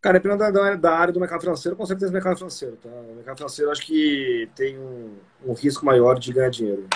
Cara, 0.01 0.19
dependendo 0.19 0.53
da, 0.53 0.75
da, 0.77 0.93
área 0.97 1.13
do 1.13 1.21
mercado 1.21 1.41
financeiro, 1.41 1.77
com 1.77 1.87
certeza 1.87 2.13
mercado 2.13 2.37
financeiro. 2.37 2.77
Tá? 2.77 2.89
O 2.89 3.15
mercado 3.17 3.37
financeiro 3.37 3.71
acho 3.71 3.83
que 3.83 4.49
tem 4.55 4.79
um, 4.79 5.17
um 5.45 5.53
risco 5.55 5.85
maior 5.85 6.19
de 6.19 6.33
ganhar 6.33 6.51
dinheiro. 6.51 6.87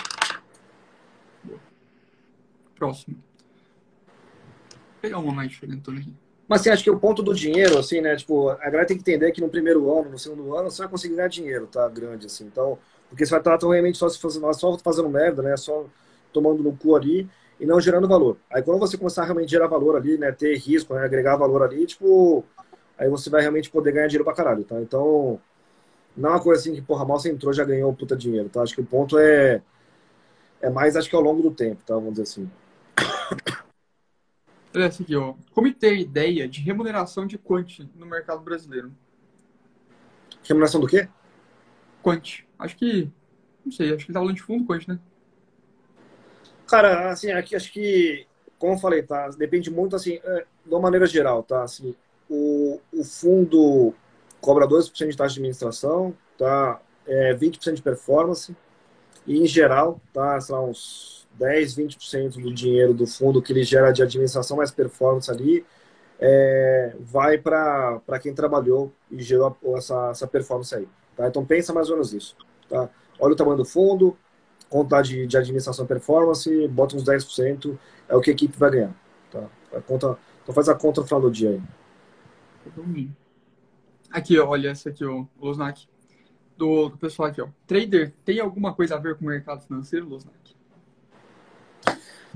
próximo. 2.77 3.17
Vou 3.17 5.01
pegar 5.01 5.19
uma 5.19 5.33
mais 5.33 5.51
diferente 5.51 5.89
aqui. 5.89 6.15
Mas 6.49 6.61
assim, 6.61 6.71
acho 6.71 6.85
que 6.85 6.91
o 6.91 6.99
ponto 6.99 7.23
do 7.23 7.35
dinheiro, 7.35 7.79
assim, 7.79 8.01
né? 8.01 8.15
Tipo, 8.17 8.51
a 8.51 8.57
galera 8.57 8.87
tem 8.87 8.97
que 8.97 9.03
entender 9.03 9.33
que 9.33 9.41
no 9.41 9.49
primeiro 9.49 9.91
ano, 9.97 10.11
no 10.11 10.19
segundo 10.19 10.55
ano, 10.55 10.71
você 10.71 10.83
vai 10.83 10.89
conseguir 10.89 11.15
ganhar 11.15 11.29
dinheiro, 11.29 11.67
tá? 11.67 11.89
Grande, 11.89 12.27
assim. 12.27 12.45
Então, 12.45 12.79
porque 13.09 13.25
você 13.25 13.31
vai 13.31 13.41
estar 13.41 13.57
realmente 13.59 13.97
só, 13.97 14.09
se 14.09 14.19
fazendo, 14.19 14.53
só 14.53 14.77
fazendo 14.79 15.09
merda, 15.09 15.43
né? 15.43 15.57
Só 15.57 15.87
tomando 16.33 16.63
no 16.63 16.77
cu 16.77 16.97
ali 16.97 17.29
e 17.61 17.67
não 17.67 17.81
gerando 17.81 18.09
valor. 18.09 18.37
Aí 18.51 18.63
quando 18.63 18.79
você 18.81 18.97
começar 18.97 19.23
a 19.23 19.25
realmente 19.25 19.51
gerar 19.51 19.67
valor 19.69 19.97
ali, 19.97 20.19
né? 20.19 20.33
Ter 20.33 20.57
risco, 20.59 20.95
né? 20.95 21.05
Agregar 21.05 21.37
valor 21.37 21.63
ali, 21.63 21.87
tipo, 21.87 22.45
aí 22.99 23.09
você 23.09 23.31
vai 23.31 23.41
realmente 23.41 23.71
poder 23.71 23.93
ganhar 23.93 24.09
dinheiro 24.09 24.25
pra 24.25 24.35
caralho, 24.35 24.65
tá? 24.65 24.81
Então, 24.81 25.41
não 26.17 26.31
é 26.31 26.33
uma 26.33 26.43
coisa 26.43 26.61
assim 26.61 26.75
que, 26.75 26.83
porra, 26.83 27.05
mal 27.05 27.19
você 27.19 27.31
entrou 27.31 27.53
já 27.53 27.65
ganhou 27.65 27.95
puta 27.95 28.17
dinheiro, 28.17 28.49
tá? 28.49 28.63
Acho 28.63 28.75
que 28.75 28.81
o 28.81 28.87
ponto 28.87 29.19
é, 29.19 29.63
é 30.61 30.71
mais, 30.71 30.97
acho 30.97 31.09
que 31.09 31.17
ao 31.17 31.23
longo 31.23 31.43
do 31.43 31.51
tempo, 31.51 31.83
tá? 31.85 31.95
Vamos 31.95 32.11
dizer 32.13 32.23
assim. 32.23 32.51
Olha 34.75 34.85
essa 34.85 35.03
aqui, 35.03 35.15
ó. 35.15 35.35
Como 35.53 35.73
ter 35.73 35.99
ideia 35.99 36.49
de 36.49 36.61
remuneração 36.61 37.27
de 37.27 37.37
quant 37.37 37.81
no 37.95 38.07
mercado 38.07 38.41
brasileiro? 38.41 38.91
Remuneração 40.45 40.81
do 40.81 40.87
quê? 40.87 41.09
Quant. 42.03 42.45
Acho 42.59 42.77
que. 42.77 43.11
Não 43.65 43.71
sei, 43.71 43.95
acho 43.95 44.07
que 44.07 44.13
tá 44.13 44.19
falando 44.19 44.35
de 44.35 44.43
fundo 44.43 44.65
quant, 44.65 44.89
né? 44.89 44.99
Cara, 46.73 47.11
assim, 47.11 47.31
aqui 47.31 47.55
acho 47.55 47.71
que, 47.71 48.27
como 48.59 48.73
eu 48.73 48.79
falei, 48.79 49.03
tá? 49.03 49.29
Depende 49.37 49.71
muito, 49.71 49.95
assim, 49.95 50.19
é, 50.25 50.47
de 50.65 50.71
uma 50.71 50.81
maneira 50.81 51.05
geral, 51.05 51.43
tá? 51.43 51.63
Assim, 51.63 51.95
o, 52.31 52.81
o 52.91 53.05
fundo 53.05 53.93
cobra 54.41 54.67
12% 54.67 55.11
de 55.11 55.15
taxa 55.15 55.35
de 55.35 55.41
administração, 55.41 56.17
tá? 56.39 56.81
É, 57.07 57.35
20% 57.35 57.75
de 57.75 57.83
performance, 57.83 58.57
e 59.27 59.43
em 59.43 59.47
geral, 59.47 60.01
tá? 60.15 60.39
Lá, 60.49 60.63
uns 60.63 61.29
10, 61.35 61.75
20% 61.77 62.41
do 62.41 62.55
dinheiro 62.55 62.95
do 62.95 63.07
fundo 63.07 63.43
que 63.43 63.53
ele 63.53 63.65
gera 63.65 63.93
de 63.93 64.03
administração 64.03 64.57
mais 64.57 64.71
performance 64.71 65.31
ali, 65.31 65.67
é, 66.19 66.97
vai 67.01 67.37
para 67.37 68.19
quem 68.19 68.33
trabalhou 68.33 68.91
e 69.11 69.21
gerou 69.23 69.55
essa, 69.77 70.09
essa 70.11 70.27
performance 70.27 70.75
aí. 70.75 70.89
Tá? 71.15 71.29
Então 71.29 71.45
pensa 71.45 71.75
mais 71.75 71.91
ou 71.91 71.97
menos 71.97 72.15
isso. 72.15 72.35
Tá? 72.67 72.89
Olha 73.21 73.35
o 73.35 73.37
tamanho 73.37 73.59
do 73.59 73.65
fundo, 73.67 74.17
conta 74.73 75.03
de, 75.03 75.27
de 75.27 75.37
administração 75.37 75.87
performance, 75.87 76.67
bota 76.69 76.97
uns 76.97 77.05
10%, 77.05 77.79
é 78.09 78.17
o 78.17 78.23
que 78.23 78.31
a 78.31 78.33
equipe 78.33 78.59
vai 78.59 78.71
ganhar. 78.71 78.97
Tá? 79.31 79.47
A 79.75 79.81
conta, 79.83 80.19
então 80.43 80.55
faz 80.55 80.67
a 80.71 80.75
conta 80.75 81.03
no 81.03 81.07
final 81.07 81.21
do 81.21 81.31
dia 81.31 81.51
aí. 81.51 83.11
Aqui, 84.11 84.39
olha 84.39 84.71
essa 84.71 84.89
aqui, 84.89 85.05
o 85.05 85.29
Losnak. 85.39 85.87
Do, 86.57 86.89
do 86.89 86.97
pessoal 86.97 87.29
aqui, 87.29 87.43
ó. 87.43 87.49
Trader 87.67 88.15
tem 88.25 88.41
alguma 88.41 88.75
coisa 88.75 88.95
a 88.95 88.99
ver 88.99 89.17
com 89.17 89.25
o 89.25 89.29
mercado 89.29 89.61
financeiro, 89.63 90.09
Losnak? 90.09 90.57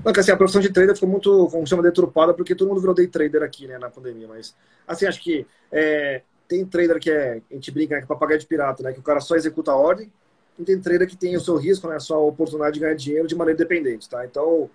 Não, 0.05 0.13
que 0.13 0.19
assim, 0.19 0.31
a 0.31 0.37
profissão 0.37 0.61
de 0.61 0.69
trader 0.69 0.93
ficou 0.93 1.09
muito, 1.09 1.47
como 1.47 1.65
chama, 1.65 1.81
deturpada, 1.81 2.35
porque 2.35 2.53
todo 2.53 2.67
mundo 2.67 2.81
virou 2.81 2.93
day 2.93 3.07
trader 3.07 3.41
aqui, 3.41 3.67
né, 3.67 3.79
na 3.79 3.89
pandemia. 3.89 4.27
Mas, 4.27 4.55
assim, 4.87 5.07
acho 5.07 5.21
que 5.23 5.47
é, 5.71 6.21
tem 6.47 6.63
trader 6.65 6.99
que 6.99 7.09
é, 7.09 7.41
a 7.49 7.53
gente 7.55 7.71
brinca, 7.71 7.95
né, 7.95 8.01
que 8.01 8.05
é 8.05 8.07
papagaio 8.07 8.39
de 8.39 8.45
pirata, 8.45 8.83
né, 8.83 8.93
que 8.93 8.99
o 8.99 9.03
cara 9.03 9.19
só 9.19 9.35
executa 9.35 9.71
a 9.71 9.75
ordem, 9.75 10.11
e 10.59 10.63
tem 10.63 10.79
trader 10.79 11.07
que 11.07 11.15
tem 11.15 11.35
o 11.35 11.39
seu 11.39 11.55
risco, 11.55 11.87
né, 11.87 11.95
a 11.95 11.99
sua 11.99 12.17
oportunidade 12.17 12.75
de 12.75 12.79
ganhar 12.79 12.95
dinheiro 12.95 13.27
de 13.27 13.35
maneira 13.35 13.59
independente, 13.59 14.09
tá? 14.09 14.25
Então, 14.25 14.69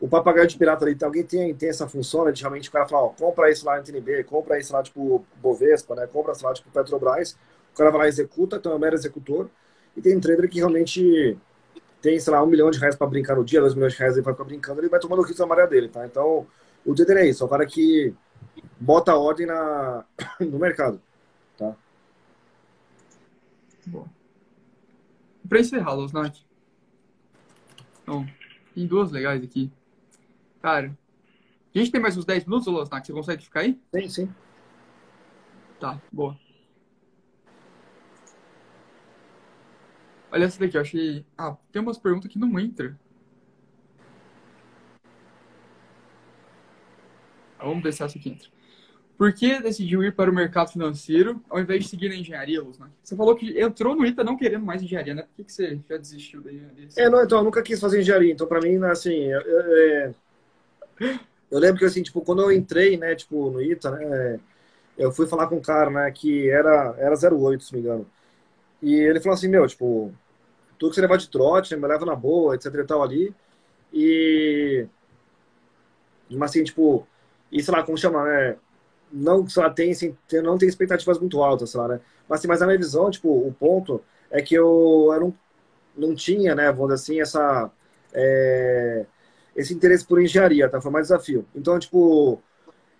o 0.00 0.08
papagaio 0.08 0.48
de 0.48 0.58
pirata 0.58 0.84
ali, 0.84 0.96
alguém 1.02 1.22
tem, 1.22 1.54
tem 1.54 1.68
essa 1.68 1.88
função, 1.88 2.24
né, 2.24 2.32
de 2.32 2.40
realmente 2.40 2.68
o 2.68 2.72
cara 2.72 2.88
falar, 2.88 3.04
ó, 3.04 3.08
compra 3.10 3.50
isso 3.50 3.64
lá 3.64 3.78
no 3.78 3.84
TNB, 3.84 4.24
compra 4.24 4.58
isso 4.58 4.72
lá, 4.72 4.82
tipo, 4.82 5.24
Bovespa, 5.40 5.94
né, 5.94 6.08
compra 6.08 6.32
isso 6.32 6.44
lá, 6.44 6.52
tipo, 6.52 6.70
Petrobras, 6.70 7.36
o 7.72 7.76
cara 7.76 7.90
vai 7.90 8.00
lá 8.00 8.06
e 8.06 8.08
executa, 8.08 8.56
então 8.56 8.72
é 8.72 8.74
um 8.74 8.78
mero 8.78 8.96
executor, 8.96 9.48
e 9.96 10.02
tem 10.02 10.18
trader 10.18 10.48
que 10.48 10.58
realmente 10.58 11.38
tem, 12.00 12.18
sei 12.18 12.32
lá, 12.32 12.42
um 12.42 12.46
milhão 12.46 12.70
de 12.70 12.80
reais 12.80 12.96
para 12.96 13.06
brincar 13.06 13.36
no 13.36 13.44
dia, 13.44 13.60
dois 13.60 13.74
milhões 13.74 13.92
de 13.92 13.98
reais 14.00 14.20
para 14.20 14.32
ficar 14.32 14.44
brincando, 14.44 14.80
ele 14.80 14.88
vai 14.88 14.98
tomando 14.98 15.20
o 15.20 15.22
risco 15.22 15.38
da 15.38 15.46
maré 15.46 15.68
dele, 15.68 15.88
tá? 15.88 16.04
Então, 16.04 16.46
o 16.84 16.94
trader 16.94 17.18
é 17.18 17.26
isso, 17.28 17.44
é 17.44 17.46
o 17.46 17.48
cara 17.48 17.64
que 17.64 18.12
bota 18.80 19.14
ordem 19.14 19.46
na, 19.46 20.04
no 20.40 20.58
mercado, 20.58 21.00
tá? 21.56 21.76
Bom. 23.86 24.21
Para 25.48 25.60
encerrar, 25.60 25.92
Losnak, 25.92 26.42
então, 28.02 28.26
tem 28.74 28.86
duas 28.86 29.10
legais 29.10 29.42
aqui. 29.42 29.70
Cara, 30.60 30.96
a 31.74 31.78
gente 31.78 31.90
tem 31.90 32.00
mais 32.00 32.16
uns 32.16 32.24
10 32.24 32.44
minutos, 32.44 32.66
Losnak, 32.66 33.06
você 33.06 33.12
consegue 33.12 33.42
ficar 33.42 33.60
aí? 33.60 33.80
Sim, 33.94 34.08
sim. 34.08 34.34
Tá, 35.80 36.00
boa. 36.12 36.38
Olha 40.30 40.44
essa 40.44 40.58
daqui, 40.58 40.76
eu 40.76 40.80
achei. 40.80 41.26
Ah, 41.36 41.56
tem 41.70 41.82
umas 41.82 41.98
perguntas 41.98 42.30
que 42.30 42.38
não 42.38 42.58
entram. 42.58 42.96
Ah, 47.58 47.64
vamos 47.64 47.82
ver 47.82 47.92
se 47.92 48.02
essa 48.02 48.18
aqui 48.18 48.30
entra. 48.30 48.48
Por 49.16 49.32
que 49.32 49.60
decidiu 49.60 50.02
ir 50.02 50.14
para 50.14 50.30
o 50.30 50.34
mercado 50.34 50.72
financeiro 50.72 51.42
ao 51.48 51.60
invés 51.60 51.84
de 51.84 51.90
seguir 51.90 52.08
na 52.08 52.16
engenharia, 52.16 52.60
Luz? 52.60 52.78
Você 53.02 53.14
falou 53.14 53.36
que 53.36 53.60
entrou 53.60 53.94
no 53.94 54.04
ITA 54.04 54.24
não 54.24 54.36
querendo 54.36 54.64
mais 54.64 54.82
engenharia, 54.82 55.14
né? 55.14 55.22
Por 55.22 55.36
que, 55.36 55.44
que 55.44 55.52
você 55.52 55.78
já 55.88 55.96
desistiu 55.96 56.40
da 56.42 56.52
engenharia? 56.52 56.88
É, 56.96 57.08
não, 57.08 57.22
então, 57.22 57.38
eu 57.38 57.44
nunca 57.44 57.62
quis 57.62 57.78
fazer 57.78 58.00
engenharia. 58.00 58.32
Então, 58.32 58.46
para 58.46 58.60
mim, 58.60 58.82
assim, 58.84 59.26
eu, 59.26 60.14
eu, 61.50 61.58
lembro 61.58 61.78
que, 61.78 61.84
assim, 61.84 62.02
tipo, 62.02 62.20
quando 62.22 62.42
eu 62.42 62.50
entrei, 62.50 62.96
né, 62.96 63.14
tipo, 63.14 63.50
no 63.50 63.62
ITA, 63.62 63.90
né, 63.92 64.40
eu 64.98 65.12
fui 65.12 65.26
falar 65.26 65.46
com 65.46 65.56
um 65.56 65.62
cara, 65.62 65.90
né, 65.90 66.10
que 66.10 66.50
era, 66.50 66.94
era 66.98 67.14
08, 67.14 67.64
se 67.64 67.74
me 67.74 67.80
engano. 67.80 68.06
E 68.82 68.94
ele 68.94 69.20
falou 69.20 69.34
assim, 69.34 69.48
meu, 69.48 69.66
tipo, 69.66 70.12
tudo 70.82 70.90
que 70.90 70.96
você 70.96 71.00
levar 71.00 71.16
de 71.16 71.28
trote, 71.28 71.76
me 71.76 71.86
leva 71.86 72.04
na 72.04 72.16
boa, 72.16 72.56
etc 72.56 72.74
e 72.74 72.84
tal 72.84 73.02
ali. 73.02 73.32
E. 73.92 74.84
Mas 76.28 76.50
assim, 76.50 76.64
tipo, 76.64 77.06
e 77.52 77.62
sei 77.62 77.72
lá, 77.72 77.84
como 77.84 77.96
chama, 77.96 78.24
né? 78.24 78.56
Não, 79.12 79.46
sei 79.48 79.62
lá, 79.62 79.70
tem, 79.70 79.92
assim, 79.92 80.16
não 80.42 80.56
tem 80.56 80.68
expectativas 80.68 81.18
muito 81.18 81.42
altas, 81.42 81.70
sei 81.70 81.80
lá, 81.80 81.88
né? 81.88 82.00
Mas, 82.28 82.40
assim, 82.40 82.48
mas 82.48 82.60
na 82.60 82.66
minha 82.66 82.78
visão, 82.78 83.10
tipo, 83.10 83.28
o 83.28 83.52
ponto 83.52 84.02
é 84.30 84.40
que 84.40 84.54
eu, 84.54 85.10
eu 85.12 85.20
não, 85.20 85.34
não 85.96 86.14
tinha, 86.14 86.54
né, 86.54 86.72
vamos 86.72 86.94
dizer 86.94 86.94
assim, 86.94 87.20
essa. 87.20 87.70
É, 88.14 89.06
esse 89.54 89.74
interesse 89.74 90.04
por 90.06 90.20
engenharia, 90.20 90.68
tá? 90.68 90.80
Foi 90.80 90.90
mais 90.90 91.08
desafio. 91.08 91.46
Então, 91.54 91.78
tipo, 91.78 92.42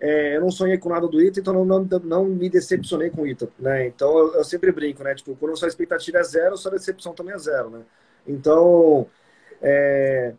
é, 0.02 0.36
eu 0.36 0.40
não 0.40 0.50
sonhei 0.50 0.76
com 0.78 0.88
nada 0.88 1.06
do 1.06 1.22
ITA, 1.22 1.40
então 1.40 1.64
não, 1.64 1.64
não, 1.64 1.98
não 2.00 2.24
me 2.24 2.50
decepcionei 2.50 3.08
com 3.08 3.22
o 3.22 3.26
ITA, 3.26 3.48
né? 3.58 3.86
Então 3.86 4.18
eu, 4.18 4.34
eu, 4.34 4.44
sempre 4.44 4.72
brinco, 4.72 5.02
né? 5.04 5.14
Tipo, 5.14 5.36
quando 5.36 5.52
a 5.52 5.56
sua 5.56 5.68
expectativa 5.68 6.18
é 6.18 6.24
zero, 6.24 6.56
sua 6.56 6.72
decepção 6.72 7.14
também 7.14 7.34
é 7.34 7.38
zero, 7.38 7.70
né? 7.70 7.82
Então, 8.26 9.06
é, 9.62 10.34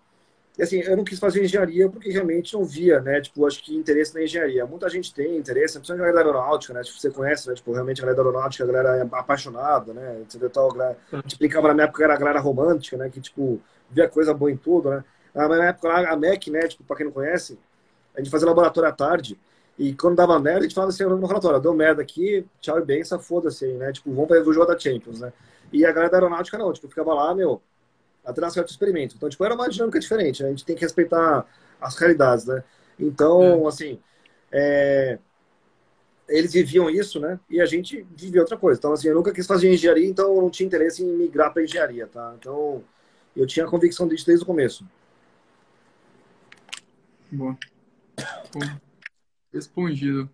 assim, 0.61 0.79
eu 0.81 0.95
não 0.95 1.03
quis 1.03 1.17
fazer 1.17 1.43
engenharia 1.43 1.89
porque 1.89 2.11
realmente 2.11 2.53
não 2.53 2.63
via, 2.63 3.01
né? 3.01 3.19
Tipo, 3.21 3.47
acho 3.47 3.63
que 3.63 3.75
interesse 3.75 4.13
na 4.13 4.23
engenharia. 4.23 4.65
Muita 4.67 4.87
gente 4.87 5.11
tem 5.13 5.35
interesse, 5.37 5.79
principalmente 5.79 6.03
a 6.07 6.11
galera 6.11 6.31
da 6.31 6.39
aeronáutica, 6.39 6.73
né? 6.73 6.81
Tipo, 6.83 6.99
você 6.99 7.09
conhece, 7.09 7.49
né? 7.49 7.55
Tipo, 7.55 7.73
realmente 7.73 7.99
a 7.99 8.05
galera 8.05 8.21
da 8.21 8.29
aeronáutica, 8.29 8.63
a 8.63 8.67
galera 8.67 8.97
é 8.97 9.01
apaixonada, 9.01 9.93
né? 9.93 10.21
Etc. 10.21 10.49
Tal, 10.51 10.69
a 10.69 10.73
galera, 10.75 10.97
gente 11.11 11.39
brincava 11.39 11.69
na 11.69 11.73
minha 11.73 11.83
época, 11.85 12.03
era 12.03 12.13
a 12.13 12.17
galera 12.17 12.39
romântica, 12.39 12.97
né? 12.97 13.09
Que, 13.09 13.19
tipo, 13.19 13.59
via 13.89 14.07
coisa 14.07 14.31
boa 14.31 14.51
em 14.51 14.57
tudo, 14.57 14.91
né? 14.91 15.03
Na 15.33 15.47
minha 15.47 15.69
época, 15.69 15.89
a 15.89 16.15
MEC, 16.15 16.51
né? 16.51 16.67
Tipo, 16.67 16.83
pra 16.83 16.97
quem 16.97 17.07
não 17.07 17.13
conhece, 17.13 17.57
a 18.15 18.19
gente 18.19 18.29
fazia 18.29 18.47
laboratório 18.47 18.89
à 18.89 18.93
tarde. 18.93 19.39
E 19.77 19.93
quando 19.95 20.15
dava 20.15 20.39
merda, 20.39 20.59
a 20.59 20.63
gente 20.63 20.75
falava 20.75 20.91
assim 20.91 21.03
no 21.03 21.25
relatório, 21.25 21.59
deu 21.59 21.73
merda 21.73 22.01
aqui, 22.03 22.45
tchau 22.61 22.77
e 22.77 22.85
benção, 22.85 23.19
foda-se 23.19 23.65
aí, 23.65 23.73
né? 23.73 23.91
Tipo, 23.91 24.11
vamos 24.13 24.27
para 24.27 24.39
o 24.41 24.53
jogo 24.53 24.67
da 24.67 24.77
Champions, 24.77 25.19
né? 25.19 25.33
E 25.71 25.83
a 25.83 25.91
galera 25.91 26.11
da 26.11 26.17
aeronáutica 26.17 26.59
não, 26.59 26.71
tipo, 26.71 26.87
ficava 26.87 27.11
lá, 27.15 27.33
meu, 27.33 27.59
até 28.23 28.49
certo 28.49 28.69
experimento. 28.69 29.15
Então, 29.15 29.29
tipo, 29.29 29.43
era 29.43 29.55
uma 29.55 29.69
dinâmica 29.69 29.99
diferente, 29.99 30.41
né? 30.41 30.49
A 30.49 30.51
gente 30.51 30.65
tem 30.65 30.75
que 30.75 30.81
respeitar 30.81 31.45
as 31.79 31.95
realidades, 31.95 32.45
né? 32.45 32.63
Então, 32.99 33.65
é. 33.65 33.67
assim, 33.67 33.99
é... 34.51 35.19
eles 36.27 36.53
viviam 36.53 36.89
isso, 36.89 37.19
né? 37.19 37.39
E 37.49 37.59
a 37.59 37.65
gente 37.65 38.05
vivia 38.15 38.41
outra 38.41 38.57
coisa. 38.57 38.79
Então, 38.79 38.93
assim, 38.93 39.07
eu 39.07 39.15
nunca 39.15 39.33
quis 39.33 39.45
fazer 39.45 39.71
engenharia, 39.71 40.07
então 40.07 40.35
eu 40.35 40.41
não 40.41 40.49
tinha 40.49 40.67
interesse 40.67 41.03
em 41.03 41.07
migrar 41.07 41.51
para 41.51 41.63
engenharia, 41.63 42.07
tá? 42.07 42.33
Então, 42.39 42.83
eu 43.35 43.45
tinha 43.45 43.65
a 43.65 43.69
convicção 43.69 44.07
disso 44.07 44.25
desde 44.25 44.43
o 44.43 44.47
começo. 44.47 44.85
Boa. 47.31 47.57
Bom. 48.53 48.79
Respondido. 49.51 50.29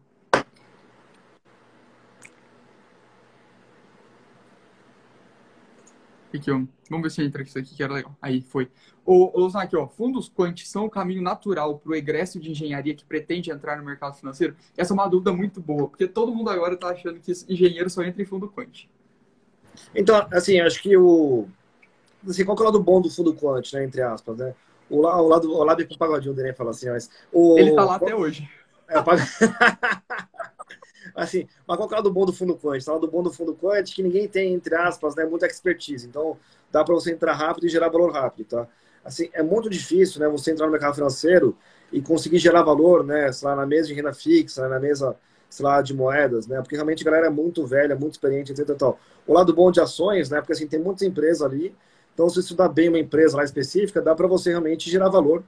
Aqui, 6.33 6.51
ó. 6.51 6.61
Vamos 6.89 7.03
ver 7.03 7.09
se 7.09 7.23
entra 7.23 7.41
isso 7.41 7.57
aqui 7.57 7.75
que 7.75 7.83
era 7.83 7.93
legal. 7.93 8.15
Aí, 8.21 8.41
foi. 8.41 8.69
Ô, 9.05 9.31
ô 9.41 9.57
aqui, 9.57 9.75
ó. 9.75 9.87
Fundos 9.87 10.29
quant 10.29 10.57
são 10.63 10.85
o 10.85 10.89
caminho 10.89 11.21
natural 11.21 11.79
para 11.79 11.91
o 11.91 11.95
egresso 11.95 12.39
de 12.39 12.51
engenharia 12.51 12.93
que 12.93 13.03
pretende 13.03 13.51
entrar 13.51 13.77
no 13.77 13.83
mercado 13.83 14.15
financeiro? 14.15 14.55
Essa 14.77 14.93
é 14.93 14.95
uma 14.95 15.07
dúvida 15.07 15.33
muito 15.33 15.59
boa, 15.59 15.87
porque 15.87 16.07
todo 16.07 16.33
mundo 16.33 16.49
agora 16.49 16.75
está 16.75 16.89
achando 16.89 17.19
que 17.19 17.31
engenheiro 17.47 17.89
só 17.89 18.03
entra 18.03 18.21
em 18.21 18.25
fundo 18.25 18.47
quant. 18.47 18.87
Então, 19.95 20.27
assim, 20.31 20.59
acho 20.59 20.81
que 20.81 20.95
o... 20.95 21.47
Assim, 22.27 22.45
qual 22.45 22.55
que 22.55 22.61
é 22.61 22.65
o 22.65 22.69
lado 22.69 22.83
bom 22.83 23.01
do 23.01 23.09
fundo 23.09 23.33
quant, 23.33 23.73
né? 23.73 23.83
Entre 23.83 24.01
aspas, 24.01 24.37
né? 24.37 24.53
O, 24.89 24.97
o 24.97 25.27
lado, 25.27 25.51
o 25.51 25.63
lado 25.63 25.87
com 25.87 25.93
o 25.93 25.97
pagodinho 25.97 26.33
dele 26.33 26.53
fala 26.53 26.71
assim, 26.71 26.89
mas... 26.89 27.09
O... 27.31 27.57
Ele 27.57 27.73
tá 27.73 27.83
lá 27.83 27.95
até 27.95 28.13
hoje. 28.13 28.47
É, 28.87 28.95
Assim, 31.15 31.47
mas 31.67 31.77
qual 31.77 31.89
é 31.89 31.93
o 31.93 31.95
lado 31.95 32.11
bom 32.11 32.25
do 32.25 32.33
fundo 32.33 32.55
quant? 32.55 32.79
O 32.87 32.91
lado 32.91 33.07
bom 33.07 33.23
do 33.23 33.31
fundo 33.31 33.53
quant 33.53 33.77
é 33.77 33.83
que 33.83 34.03
ninguém 34.03 34.27
tem, 34.27 34.53
entre 34.53 34.75
aspas, 34.75 35.15
né, 35.15 35.25
muita 35.25 35.45
expertise. 35.45 36.07
Então, 36.07 36.37
dá 36.71 36.83
para 36.83 36.93
você 36.93 37.11
entrar 37.11 37.33
rápido 37.33 37.65
e 37.65 37.69
gerar 37.69 37.89
valor 37.89 38.11
rápido, 38.11 38.47
tá? 38.47 38.67
Assim, 39.03 39.29
é 39.33 39.41
muito 39.41 39.69
difícil, 39.69 40.19
né, 40.19 40.27
você 40.27 40.51
entrar 40.51 40.65
no 40.65 40.71
mercado 40.71 40.95
financeiro 40.95 41.55
e 41.91 42.01
conseguir 42.01 42.37
gerar 42.37 42.63
valor, 42.63 43.03
né, 43.03 43.31
sei 43.31 43.47
lá, 43.47 43.55
na 43.55 43.65
mesa 43.65 43.87
de 43.87 43.93
renda 43.93 44.13
fixa, 44.13 44.67
na 44.67 44.79
mesa, 44.79 45.15
sei 45.49 45.65
lá, 45.65 45.81
de 45.81 45.93
moedas, 45.93 46.45
né? 46.47 46.57
Porque 46.61 46.75
realmente 46.75 47.01
a 47.01 47.05
galera 47.05 47.27
é 47.27 47.29
muito 47.29 47.65
velha, 47.65 47.95
muito 47.95 48.13
experiente, 48.13 48.51
etc. 48.51 48.75
Tal. 48.77 48.99
O 49.25 49.33
lado 49.33 49.53
bom 49.53 49.71
de 49.71 49.81
ações, 49.81 50.29
né? 50.29 50.39
Porque 50.39 50.53
assim, 50.53 50.67
tem 50.67 50.79
muitas 50.79 51.01
empresas 51.01 51.41
ali. 51.41 51.75
Então, 52.13 52.29
se 52.29 52.39
estudar 52.39 52.69
bem 52.69 52.89
uma 52.89 52.99
empresa 52.99 53.37
lá 53.37 53.43
específica, 53.43 54.01
dá 54.01 54.13
para 54.13 54.27
você 54.27 54.49
realmente 54.49 54.89
gerar 54.89 55.09
valor 55.09 55.43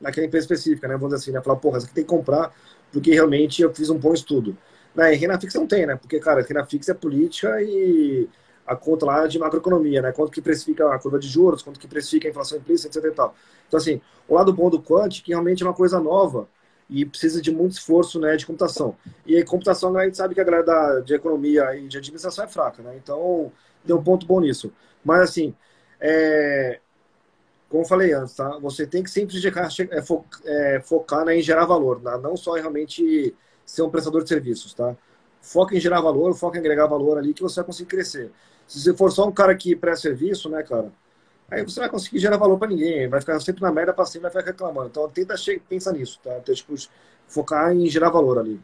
naquela 0.00 0.26
empresa 0.26 0.44
específica, 0.44 0.88
né? 0.88 0.94
Vamos 0.94 1.14
dizer 1.14 1.22
assim, 1.22 1.32
né? 1.32 1.42
Falar, 1.42 1.56
porra, 1.56 1.78
essa 1.78 1.86
aqui 1.86 1.94
tem 1.94 2.04
que 2.04 2.10
comprar 2.10 2.52
porque 2.92 3.12
realmente 3.12 3.62
eu 3.62 3.72
fiz 3.72 3.90
um 3.90 3.98
bom 3.98 4.12
estudo. 4.12 4.56
Né? 4.94 5.12
renda 5.14 5.38
fixa 5.40 5.58
não 5.58 5.66
tem, 5.66 5.86
né? 5.86 5.96
Porque, 5.96 6.18
cara, 6.18 6.42
renda 6.42 6.64
fixa 6.64 6.92
é 6.92 6.94
política 6.94 7.62
e 7.62 8.28
a 8.66 8.76
conta 8.76 9.06
lá 9.06 9.26
de 9.26 9.38
macroeconomia, 9.38 10.02
né? 10.02 10.12
Quanto 10.12 10.30
que 10.30 10.40
precifica 10.40 10.92
a 10.92 10.98
curva 10.98 11.18
de 11.18 11.28
juros, 11.28 11.62
quanto 11.62 11.80
que 11.80 11.88
precifica 11.88 12.28
a 12.28 12.30
inflação 12.30 12.58
implícita, 12.58 12.98
etc 12.98 13.12
e 13.12 13.14
tal. 13.14 13.34
Então, 13.66 13.78
assim, 13.78 14.00
o 14.28 14.34
lado 14.34 14.52
bom 14.52 14.70
do 14.70 14.80
Quant, 14.80 15.22
que 15.22 15.32
realmente 15.32 15.62
é 15.62 15.66
uma 15.66 15.74
coisa 15.74 15.98
nova 16.00 16.48
e 16.88 17.04
precisa 17.04 17.40
de 17.40 17.52
muito 17.52 17.72
esforço, 17.72 18.18
né, 18.20 18.36
de 18.36 18.44
computação. 18.44 18.96
E 19.24 19.36
a 19.38 19.44
computação, 19.44 19.96
a 19.96 20.04
gente 20.04 20.16
sabe 20.16 20.34
que 20.34 20.40
a 20.40 20.44
galera 20.44 20.64
da, 20.64 21.00
de 21.00 21.14
economia 21.14 21.76
e 21.76 21.86
de 21.88 21.98
administração 21.98 22.44
é 22.44 22.48
fraca, 22.48 22.82
né? 22.82 22.96
Então, 22.96 23.52
deu 23.84 23.98
um 23.98 24.02
ponto 24.02 24.26
bom 24.26 24.40
nisso. 24.40 24.72
Mas, 25.04 25.30
assim, 25.30 25.54
é, 26.00 26.80
como 27.68 27.84
eu 27.84 27.88
falei 27.88 28.12
antes, 28.12 28.34
tá? 28.34 28.58
Você 28.58 28.84
tem 28.84 29.02
que 29.02 29.10
sempre 29.10 29.36
é, 29.36 30.76
é, 30.76 30.80
focar 30.80 31.24
né, 31.24 31.38
em 31.38 31.42
gerar 31.42 31.66
valor, 31.66 32.00
tá? 32.00 32.18
não 32.18 32.36
só 32.36 32.54
realmente 32.54 33.34
ser 33.70 33.82
um 33.82 33.90
prestador 33.90 34.22
de 34.22 34.28
serviços, 34.28 34.74
tá? 34.74 34.96
Foca 35.40 35.76
em 35.76 35.80
gerar 35.80 36.00
valor, 36.00 36.34
foca 36.34 36.56
em 36.56 36.60
agregar 36.60 36.86
valor 36.86 37.16
ali 37.16 37.32
que 37.32 37.42
você 37.42 37.56
vai 37.56 37.66
conseguir 37.66 37.88
crescer. 37.88 38.32
Se 38.66 38.80
você 38.80 38.94
for 38.94 39.10
só 39.10 39.28
um 39.28 39.32
cara 39.32 39.54
que 39.54 39.76
presta 39.76 40.08
serviço, 40.08 40.48
né, 40.48 40.62
cara? 40.62 40.92
Aí 41.50 41.64
você 41.64 41.80
vai 41.80 41.88
conseguir 41.88 42.18
gerar 42.18 42.36
valor 42.36 42.58
para 42.58 42.68
ninguém, 42.68 43.08
vai 43.08 43.20
ficar 43.20 43.38
sempre 43.40 43.62
na 43.62 43.72
merda 43.72 43.92
para 43.92 44.04
cima, 44.06 44.22
vai 44.22 44.30
ficar 44.30 44.44
reclamando. 44.44 44.88
Então 44.88 45.08
tenta 45.08 45.34
pensar 45.68 45.92
nisso, 45.92 46.20
tá? 46.22 46.36
Então, 46.38 46.54
tipo, 46.54 46.74
focar 47.26 47.72
em 47.72 47.86
gerar 47.86 48.10
valor 48.10 48.38
ali. 48.38 48.60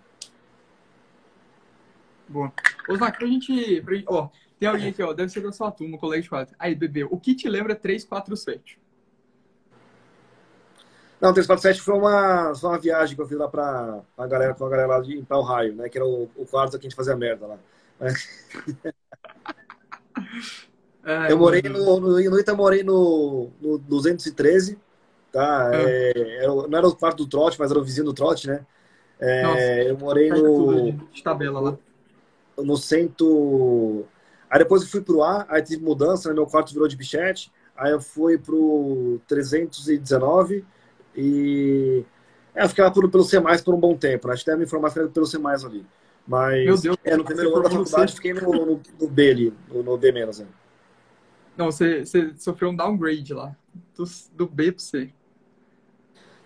Boa. 2.29 2.53
Osmar, 2.89 3.17
pra 3.17 3.27
gente. 3.27 3.81
Pra 3.83 3.95
gente 3.95 4.07
ó, 4.09 4.29
tem 4.59 4.69
alguém 4.69 4.89
aqui, 4.89 5.03
ó, 5.03 5.13
deve 5.13 5.31
ser 5.31 5.41
da 5.41 5.53
sua 5.53 5.71
turma, 5.71 5.99
de 6.21 6.29
quadro. 6.29 6.55
Aí, 6.59 6.75
bebê, 6.75 7.05
o 7.05 7.19
que 7.19 7.35
te 7.35 7.49
lembra 7.49 7.75
347? 7.75 8.79
Não, 11.21 11.33
347 11.33 11.81
foi 11.81 11.95
uma, 11.95 12.55
foi 12.55 12.71
uma 12.71 12.79
viagem 12.79 13.17
que 13.17 13.23
eu 13.23 13.27
fiz 13.27 13.39
lá 13.39 13.49
pra, 13.49 14.01
pra 14.15 14.27
galera, 14.27 14.55
com 14.55 14.67
a 14.67 14.69
galera 14.69 14.89
lá 14.89 15.01
de, 15.01 15.23
pra 15.23 15.39
Ohio, 15.39 15.75
né? 15.75 15.89
Que 15.89 15.97
era 15.97 16.07
o, 16.07 16.29
o 16.37 16.47
quarto 16.47 16.79
que 16.79 16.87
a 16.87 16.89
gente 16.89 16.97
fazia 16.97 17.17
merda 17.17 17.47
lá. 17.47 17.59
É, 21.07 21.31
eu 21.31 21.39
morei 21.39 21.63
no, 21.63 22.01
no, 22.01 22.19
no 22.19 22.41
Ita, 22.41 22.53
morei 22.53 22.83
no, 22.83 23.49
no 23.61 23.79
213, 23.79 24.77
tá? 25.31 25.71
É. 25.73 26.13
É, 26.17 26.37
era, 26.43 26.53
não 26.53 26.79
era 26.79 26.89
o 26.89 26.97
quarto 26.97 27.19
do 27.19 27.31
trote, 27.31 27.57
mas 27.61 27.71
era 27.71 27.79
o 27.79 27.85
vizinho 27.85 28.07
do 28.07 28.13
trote, 28.13 28.49
né? 28.49 28.67
É, 29.21 29.43
Nossa, 29.43 29.61
eu 29.61 29.99
morei 29.99 30.31
no. 30.31 30.93
De 31.13 31.23
tabela 31.23 31.61
lá. 31.61 31.79
No 32.59 32.77
centro. 32.77 34.05
Aí 34.51 34.59
depois 34.59 34.83
eu 34.83 34.89
fui 34.89 35.01
pro 35.01 35.23
A, 35.23 35.47
aí 35.49 35.63
tive 35.63 35.85
mudança, 35.85 36.29
né? 36.29 36.35
meu 36.35 36.47
quarto 36.47 36.73
virou 36.73 36.89
de 36.89 36.97
bichete. 36.97 37.53
Aí 37.77 37.93
eu 37.93 38.01
fui 38.01 38.37
pro 38.37 39.21
319 39.29 40.65
e 41.17 42.05
é, 42.55 42.65
lá 42.83 42.91
por, 42.91 43.11
pelo 43.11 43.25
C+, 43.25 43.41
por 43.65 43.75
um 43.75 43.81
bom 43.81 43.97
tempo. 43.97 44.29
Né? 44.29 44.35
Acho 44.35 44.45
que 44.45 44.51
deve 44.51 44.61
me 44.61 44.65
informar 44.67 44.93
pelo 44.93 45.27
C+, 45.27 45.39
ali. 45.67 45.87
Mas 46.27 46.65
Meu 46.65 46.79
Deus, 46.79 46.97
é, 47.05 47.17
no 47.17 47.25
primeiro 47.25 47.55
ano 47.55 47.63
da 47.63 47.71
faculdade 47.71 48.15
fiquei 48.15 48.33
no, 48.33 48.53
no, 48.53 48.83
no, 49.01 49.09
B 49.09 49.31
ali, 49.31 49.55
no, 49.69 49.83
no 49.83 49.97
B 49.97 50.11
menos. 50.11 50.41
Né? 50.41 50.47
Não, 51.57 51.67
você, 51.67 52.05
você 52.05 52.33
sofreu 52.37 52.71
um 52.71 52.77
downgrade 52.77 53.33
lá, 53.33 53.55
do, 53.95 54.05
do 54.33 54.47
B 54.47 54.73
pro 54.73 54.83
C. 54.83 55.13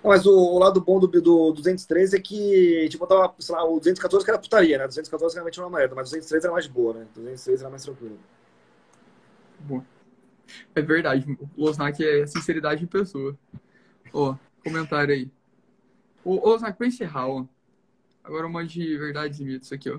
Não, 0.02 0.10
mas 0.10 0.26
o, 0.26 0.32
o, 0.32 0.58
lado 0.58 0.80
bom 0.80 0.98
do, 0.98 1.06
do 1.06 1.52
213 1.52 2.16
é 2.16 2.20
que, 2.20 2.88
tipo, 2.90 3.06
tava, 3.06 3.34
sei 3.38 3.54
lá, 3.54 3.64
o 3.64 3.78
214 3.78 4.24
que 4.24 4.30
era 4.30 4.40
putaria, 4.40 4.78
né? 4.78 4.86
214 4.86 5.34
realmente 5.34 5.58
era 5.58 5.68
uma 5.68 5.78
merda, 5.78 5.94
mas 5.94 6.08
o 6.08 6.12
213 6.12 6.46
era 6.46 6.52
mais 6.52 6.66
boa, 6.66 6.94
né? 6.94 7.06
213 7.14 7.62
era 7.62 7.70
mais 7.70 7.82
tranquilo. 7.82 8.18
Bom. 9.60 9.82
É 10.74 10.82
verdade, 10.82 11.38
o 11.56 11.64
Losnak 11.64 12.02
é 12.02 12.26
sinceridade 12.26 12.82
em 12.82 12.86
pessoa. 12.86 13.36
Ó, 14.12 14.34
comentário 14.62 15.14
aí. 15.14 15.30
Ô, 16.24 16.48
ô 16.48 16.58
Zach, 16.58 16.76
pra 16.76 16.86
encerrar, 16.86 17.28
ó. 17.28 17.46
Agora 18.22 18.46
uma 18.46 18.64
de 18.64 18.96
verdades 18.98 19.40
e 19.40 19.44
mitos 19.44 19.72
aqui, 19.72 19.90
ó. 19.90 19.98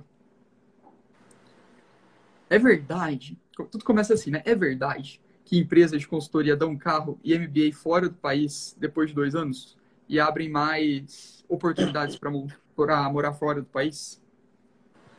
É 2.49 2.59
verdade, 2.59 3.37
tudo 3.71 3.83
começa 3.83 4.13
assim, 4.13 4.29
né? 4.29 4.41
É 4.45 4.53
verdade 4.53 5.21
que 5.45 5.57
empresas 5.57 5.99
de 5.99 6.07
consultoria 6.07 6.55
dão 6.55 6.77
carro 6.77 7.19
e 7.23 7.33
MBA 7.33 7.73
fora 7.73 8.09
do 8.09 8.15
país 8.15 8.75
depois 8.77 9.09
de 9.09 9.15
dois 9.15 9.35
anos 9.35 9.77
e 10.07 10.19
abrem 10.19 10.49
mais 10.49 11.43
oportunidades 11.47 12.17
para 12.17 12.29
morar 13.09 13.33
fora 13.33 13.61
do 13.61 13.67
país? 13.67 14.21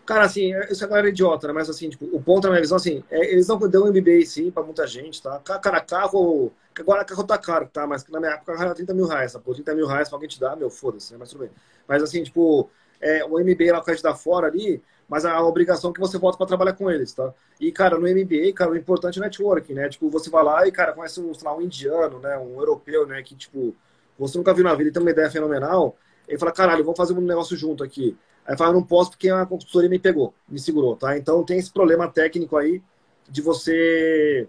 Cara, 0.05 0.25
assim, 0.25 0.53
isso 0.71 0.85
agora 0.85 1.07
é 1.07 1.11
idiota, 1.11 1.47
né? 1.47 1.53
Mas 1.53 1.71
assim, 1.71 1.89
tipo, 1.89 2.05
o 2.13 2.23
ponto 2.23 2.45
na 2.45 2.51
minha 2.51 2.61
visão, 2.61 2.77
assim, 2.77 3.03
é, 3.11 3.33
eles 3.33 3.47
não 3.49 3.59
dão 3.59 3.89
MBA 3.89 4.27
sim 4.27 4.51
pra 4.51 4.63
muita 4.63 4.87
gente, 4.87 5.23
tá? 5.23 5.39
Cara, 5.39 5.81
carro. 5.81 6.53
Agora 6.79 7.05
carro 7.05 7.25
tá 7.25 7.39
caro, 7.39 7.69
tá? 7.69 7.87
Mas 7.87 8.07
na 8.09 8.21
minha 8.21 8.33
época 8.33 8.53
era 8.53 8.75
30 8.75 8.95
mil 8.95 9.07
reais, 9.07 9.33
tá? 9.33 9.39
Por 9.39 9.55
30 9.55 9.75
mil 9.75 9.87
reais 9.87 10.09
pra 10.09 10.17
alguém 10.17 10.29
te 10.29 10.41
dar, 10.41 10.57
meu, 10.57 10.71
foda-se, 10.71 11.13
né? 11.13 11.19
Mas 11.19 11.31
tudo 11.31 11.41
bem. 11.41 11.51
Mas 11.87 12.03
assim, 12.03 12.23
tipo, 12.23 12.71
é, 13.01 13.25
o 13.25 13.39
MBA 13.39 13.73
lá 13.73 13.85
que 13.85 13.95
te 13.95 14.03
dar 14.03 14.15
fora 14.15 14.47
ali, 14.47 14.83
mas 15.09 15.25
a 15.25 15.43
obrigação 15.43 15.91
é 15.91 15.93
que 15.93 16.01
você 16.01 16.19
volta 16.19 16.39
para 16.39 16.47
trabalhar 16.47 16.73
com 16.73 16.91
eles, 16.91 17.13
tá? 17.13 17.35
E, 17.61 17.71
cara, 17.73 17.99
no 17.99 18.07
MBA, 18.09 18.53
cara, 18.55 18.71
o 18.71 18.77
importante 18.77 19.19
é 19.19 19.23
networking, 19.23 19.75
né? 19.75 19.89
Tipo, 19.89 20.09
você 20.09 20.31
vai 20.31 20.43
lá 20.43 20.67
e, 20.67 20.73
cara, 20.73 20.93
conhece 20.93 21.21
um, 21.21 21.35
sei 21.35 21.45
lá, 21.47 21.57
um 21.57 21.61
indiano, 21.61 22.19
né? 22.19 22.39
Um 22.39 22.59
europeu, 22.59 23.07
né? 23.07 23.23
Que, 23.23 23.35
tipo, 23.35 23.75
você 24.19 24.39
nunca 24.39 24.55
viu 24.55 24.65
na 24.65 24.75
vida 24.75 24.91
e 24.91 24.93
tem 24.93 25.03
uma 25.03 25.11
ideia 25.11 25.31
fenomenal. 25.31 25.97
Ele 26.27 26.39
fala, 26.39 26.53
caralho, 26.53 26.85
vamos 26.85 26.97
fazer 26.97 27.13
um 27.13 27.21
negócio 27.21 27.57
junto 27.57 27.85
aqui. 27.85 28.17
Aí 28.47 28.57
fala, 28.57 28.73
não 28.73 28.83
posso 28.83 29.11
porque 29.11 29.29
a 29.29 29.47
consultoria 29.47 29.89
me 29.89 29.99
pegou, 29.99 30.35
me 30.49 30.59
segurou, 30.59 30.97
tá? 30.97 31.17
Então 31.17 31.45
tem 31.45 31.59
esse 31.59 31.73
problema 31.73 32.09
técnico 32.09 32.57
aí 32.57 32.83
de 33.29 33.41
você 33.41 34.49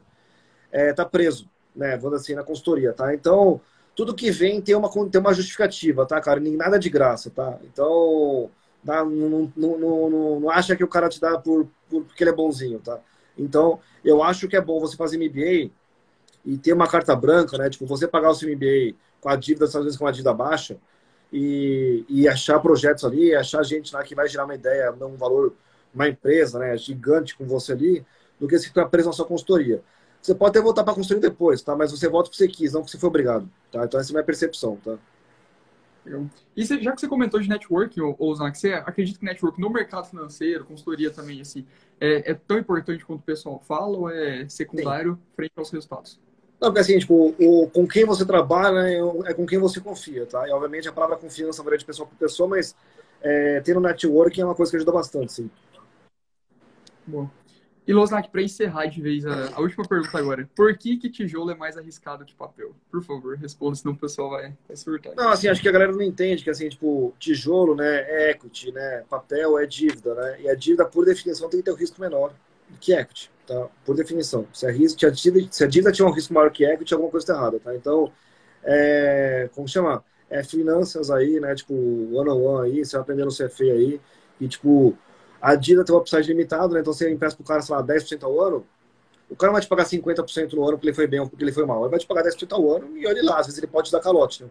é, 0.71 0.93
tá 0.93 1.05
preso, 1.05 1.47
né? 1.75 1.97
Vamos 1.97 2.21
assim, 2.21 2.35
na 2.35 2.43
consultoria, 2.43 2.93
tá? 2.93 3.13
Então, 3.13 3.59
tudo 3.95 4.13
que 4.13 4.31
vem 4.31 4.61
tem 4.61 4.75
uma, 4.75 4.89
tem 5.09 5.21
uma 5.21 5.33
justificativa, 5.33 6.05
tá, 6.05 6.19
cara? 6.19 6.39
Nem 6.39 6.55
nada 6.55 6.79
de 6.79 6.89
graça, 6.89 7.29
tá? 7.29 7.59
Então, 7.63 8.49
não, 8.83 9.51
não, 9.55 9.77
não, 9.77 10.39
não, 10.39 10.49
acha 10.49 10.75
que 10.75 10.83
o 10.83 10.87
cara 10.87 11.09
te 11.09 11.19
dá 11.19 11.37
por, 11.37 11.67
por, 11.89 12.03
porque 12.03 12.23
ele 12.23 12.31
é 12.31 12.35
bonzinho, 12.35 12.79
tá? 12.79 12.99
Então, 13.37 13.79
eu 14.03 14.21
acho 14.23 14.47
que 14.47 14.55
é 14.55 14.61
bom 14.61 14.79
você 14.79 14.95
fazer 14.95 15.17
MBA 15.17 15.71
e 16.45 16.57
ter 16.57 16.73
uma 16.73 16.87
carta 16.87 17.15
branca, 17.15 17.57
né? 17.57 17.69
Tipo, 17.69 17.85
você 17.85 18.07
pagar 18.07 18.31
o 18.31 18.35
seu 18.35 18.49
MBA 18.49 18.95
com 19.21 19.29
a 19.29 19.35
dívida, 19.35 19.65
às 19.65 19.73
vezes 19.73 19.97
com 19.97 20.07
a 20.07 20.11
dívida 20.11 20.33
baixa, 20.33 20.77
e, 21.31 22.05
e 22.07 22.27
achar 22.27 22.59
projetos 22.59 23.03
ali, 23.05 23.33
achar 23.33 23.63
gente 23.63 23.93
lá 23.93 24.03
que 24.03 24.13
vai 24.13 24.27
gerar 24.27 24.45
uma 24.45 24.53
ideia, 24.53 24.91
um 24.91 25.15
valor, 25.15 25.53
uma 25.93 26.07
empresa 26.07 26.59
né, 26.59 26.77
gigante 26.77 27.35
com 27.35 27.45
você 27.45 27.71
ali, 27.71 28.05
do 28.39 28.47
que 28.47 28.59
se 28.59 28.67
ficar 28.67 28.85
preso 28.87 29.07
na 29.07 29.13
sua 29.13 29.25
consultoria. 29.25 29.81
Você 30.23 30.33
pode 30.33 30.51
até 30.51 30.61
voltar 30.61 30.85
para 30.85 30.93
construir 30.93 31.19
depois, 31.19 31.61
tá? 31.61 31.75
Mas 31.75 31.91
você 31.91 32.07
volta 32.07 32.29
porque 32.29 32.37
você 32.37 32.47
quis, 32.47 32.71
não 32.71 32.79
porque 32.79 32.91
você 32.91 32.97
foi 32.97 33.09
obrigado, 33.09 33.49
tá? 33.69 33.83
Então 33.83 33.99
essa 33.99 34.09
é 34.09 34.13
a 34.13 34.15
minha 34.15 34.23
percepção, 34.23 34.77
tá? 34.77 34.97
E 36.55 36.65
você, 36.65 36.81
já 36.81 36.93
que 36.93 37.01
você 37.01 37.07
comentou 37.09 37.39
de 37.41 37.49
networking, 37.49 38.15
Ozan, 38.17 38.53
você 38.53 38.73
acredita 38.73 39.19
que 39.19 39.25
network 39.25 39.59
no 39.59 39.69
mercado 39.69 40.07
financeiro, 40.07 40.65
consultoria 40.65 41.11
também, 41.11 41.41
assim, 41.41 41.65
é, 41.99 42.31
é, 42.31 42.33
tão 42.33 42.57
importante 42.57 43.05
quanto 43.05 43.19
o 43.19 43.23
pessoal 43.23 43.61
fala 43.65 43.97
ou 43.97 44.09
é 44.09 44.47
secundário 44.47 45.15
Sim. 45.15 45.21
frente 45.35 45.51
aos 45.57 45.69
resultados? 45.71 46.19
Não, 46.59 46.69
porque 46.69 46.79
assim, 46.79 46.99
tipo, 46.99 47.35
o, 47.37 47.69
com 47.69 47.85
quem 47.85 48.05
você 48.05 48.25
trabalha 48.25 48.79
é, 48.79 48.99
é, 49.29 49.33
com 49.33 49.45
quem 49.45 49.59
você 49.59 49.81
confia, 49.81 50.25
tá? 50.25 50.47
E 50.47 50.51
obviamente 50.51 50.87
a 50.87 50.93
palavra 50.93 51.17
confiança 51.17 51.61
varia 51.63 51.79
de 51.79 51.85
pessoa 51.85 52.07
para 52.07 52.17
pessoa, 52.17 52.47
mas 52.47 52.73
é, 53.21 53.59
ter 53.59 53.77
um 53.77 53.81
networking 53.81 54.41
é 54.41 54.45
uma 54.45 54.55
coisa 54.55 54.71
que 54.71 54.77
ajuda 54.77 54.91
bastante, 54.93 55.33
sim. 55.33 55.51
Bom. 57.05 57.29
E 57.85 57.93
Losnak, 57.93 58.29
para 58.29 58.41
encerrar 58.41 58.85
de 58.85 59.01
vez 59.01 59.25
a, 59.25 59.55
a, 59.55 59.59
última 59.59 59.85
pergunta 59.85 60.17
agora. 60.17 60.49
Por 60.55 60.77
que, 60.77 60.97
que 60.97 61.09
tijolo 61.09 61.51
é 61.51 61.55
mais 61.55 61.77
arriscado 61.77 62.23
que 62.23 62.33
papel? 62.33 62.73
Por 62.89 63.03
favor, 63.03 63.35
responda, 63.35 63.75
senão 63.75 63.93
o 63.93 63.97
pessoal 63.97 64.29
vai, 64.29 64.53
vai 64.67 64.77
surtar. 64.77 65.13
Não, 65.15 65.29
assim, 65.29 65.49
acho 65.49 65.61
que 65.61 65.67
a 65.67 65.71
galera 65.71 65.91
não 65.91 66.01
entende 66.01 66.43
que, 66.43 66.49
assim, 66.49 66.69
tipo, 66.69 67.13
tijolo, 67.19 67.75
né, 67.75 68.05
é 68.07 68.31
equity, 68.31 68.71
né, 68.71 69.03
papel 69.09 69.59
é 69.59 69.65
dívida, 69.65 70.15
né, 70.15 70.41
e 70.41 70.49
a 70.49 70.55
dívida, 70.55 70.85
por 70.85 71.03
definição, 71.03 71.49
tem 71.49 71.59
que 71.59 71.65
ter 71.65 71.71
um 71.71 71.77
risco 71.77 71.99
menor 71.99 72.33
que 72.79 72.93
equity 72.93 73.33
tá? 73.45 73.67
Por 73.85 73.95
definição. 73.95 74.47
Se 74.53 74.65
a, 74.65 74.71
risco, 74.71 75.05
a, 75.05 75.09
dívida, 75.09 75.47
se 75.51 75.63
a 75.63 75.67
dívida 75.67 75.91
tinha 75.91 76.07
um 76.07 76.11
risco 76.11 76.33
maior 76.33 76.51
que 76.51 76.65
equity, 76.65 76.93
alguma 76.93 77.11
coisa 77.11 77.23
está 77.25 77.35
errada, 77.35 77.59
tá? 77.59 77.75
Então, 77.75 78.11
é, 78.63 79.49
como 79.53 79.67
chama? 79.67 80.03
É 80.29 80.43
finanças 80.43 81.11
aí, 81.11 81.39
né? 81.39 81.53
Tipo, 81.55 81.73
one 81.73 82.29
on 82.29 82.41
one 82.41 82.71
aí, 82.71 82.85
você 82.85 82.93
vai 82.93 83.01
aprender 83.01 83.25
no 83.25 83.31
CFA 83.31 83.63
aí, 83.63 84.01
e 84.39 84.47
tipo, 84.47 84.97
a 85.43 85.55
dívida 85.55 85.83
tem 85.83 85.93
um 85.93 85.97
upside 85.97 86.25
limitado, 86.25 86.73
né? 86.73 86.79
Então 86.79 86.93
você 86.93 87.11
empresta 87.11 87.35
pro 87.35 87.45
cara, 87.45 87.61
sei 87.61 87.75
lá, 87.75 87.83
10% 87.83 88.23
ao 88.23 88.39
ano, 88.39 88.65
o 89.29 89.35
cara 89.35 89.51
vai 89.51 89.61
te 89.61 89.67
pagar 89.67 89.83
50% 89.83 90.53
no 90.53 90.63
ano 90.63 90.77
porque 90.77 90.87
ele 90.87 90.95
foi 90.95 91.05
bem 91.05 91.19
ou 91.19 91.29
porque 91.29 91.43
ele 91.43 91.51
foi 91.51 91.65
mal. 91.65 91.81
Ele 91.81 91.89
vai 91.89 91.99
te 91.99 92.07
pagar 92.07 92.23
10% 92.23 92.53
ao 92.53 92.77
ano 92.77 92.97
e 92.97 93.05
olha 93.05 93.21
lá, 93.21 93.39
às 93.39 93.47
vezes 93.47 93.57
ele 93.57 93.67
pode 93.67 93.89
te 93.89 93.91
dar 93.91 93.99
calote, 93.99 94.43
né? 94.43 94.49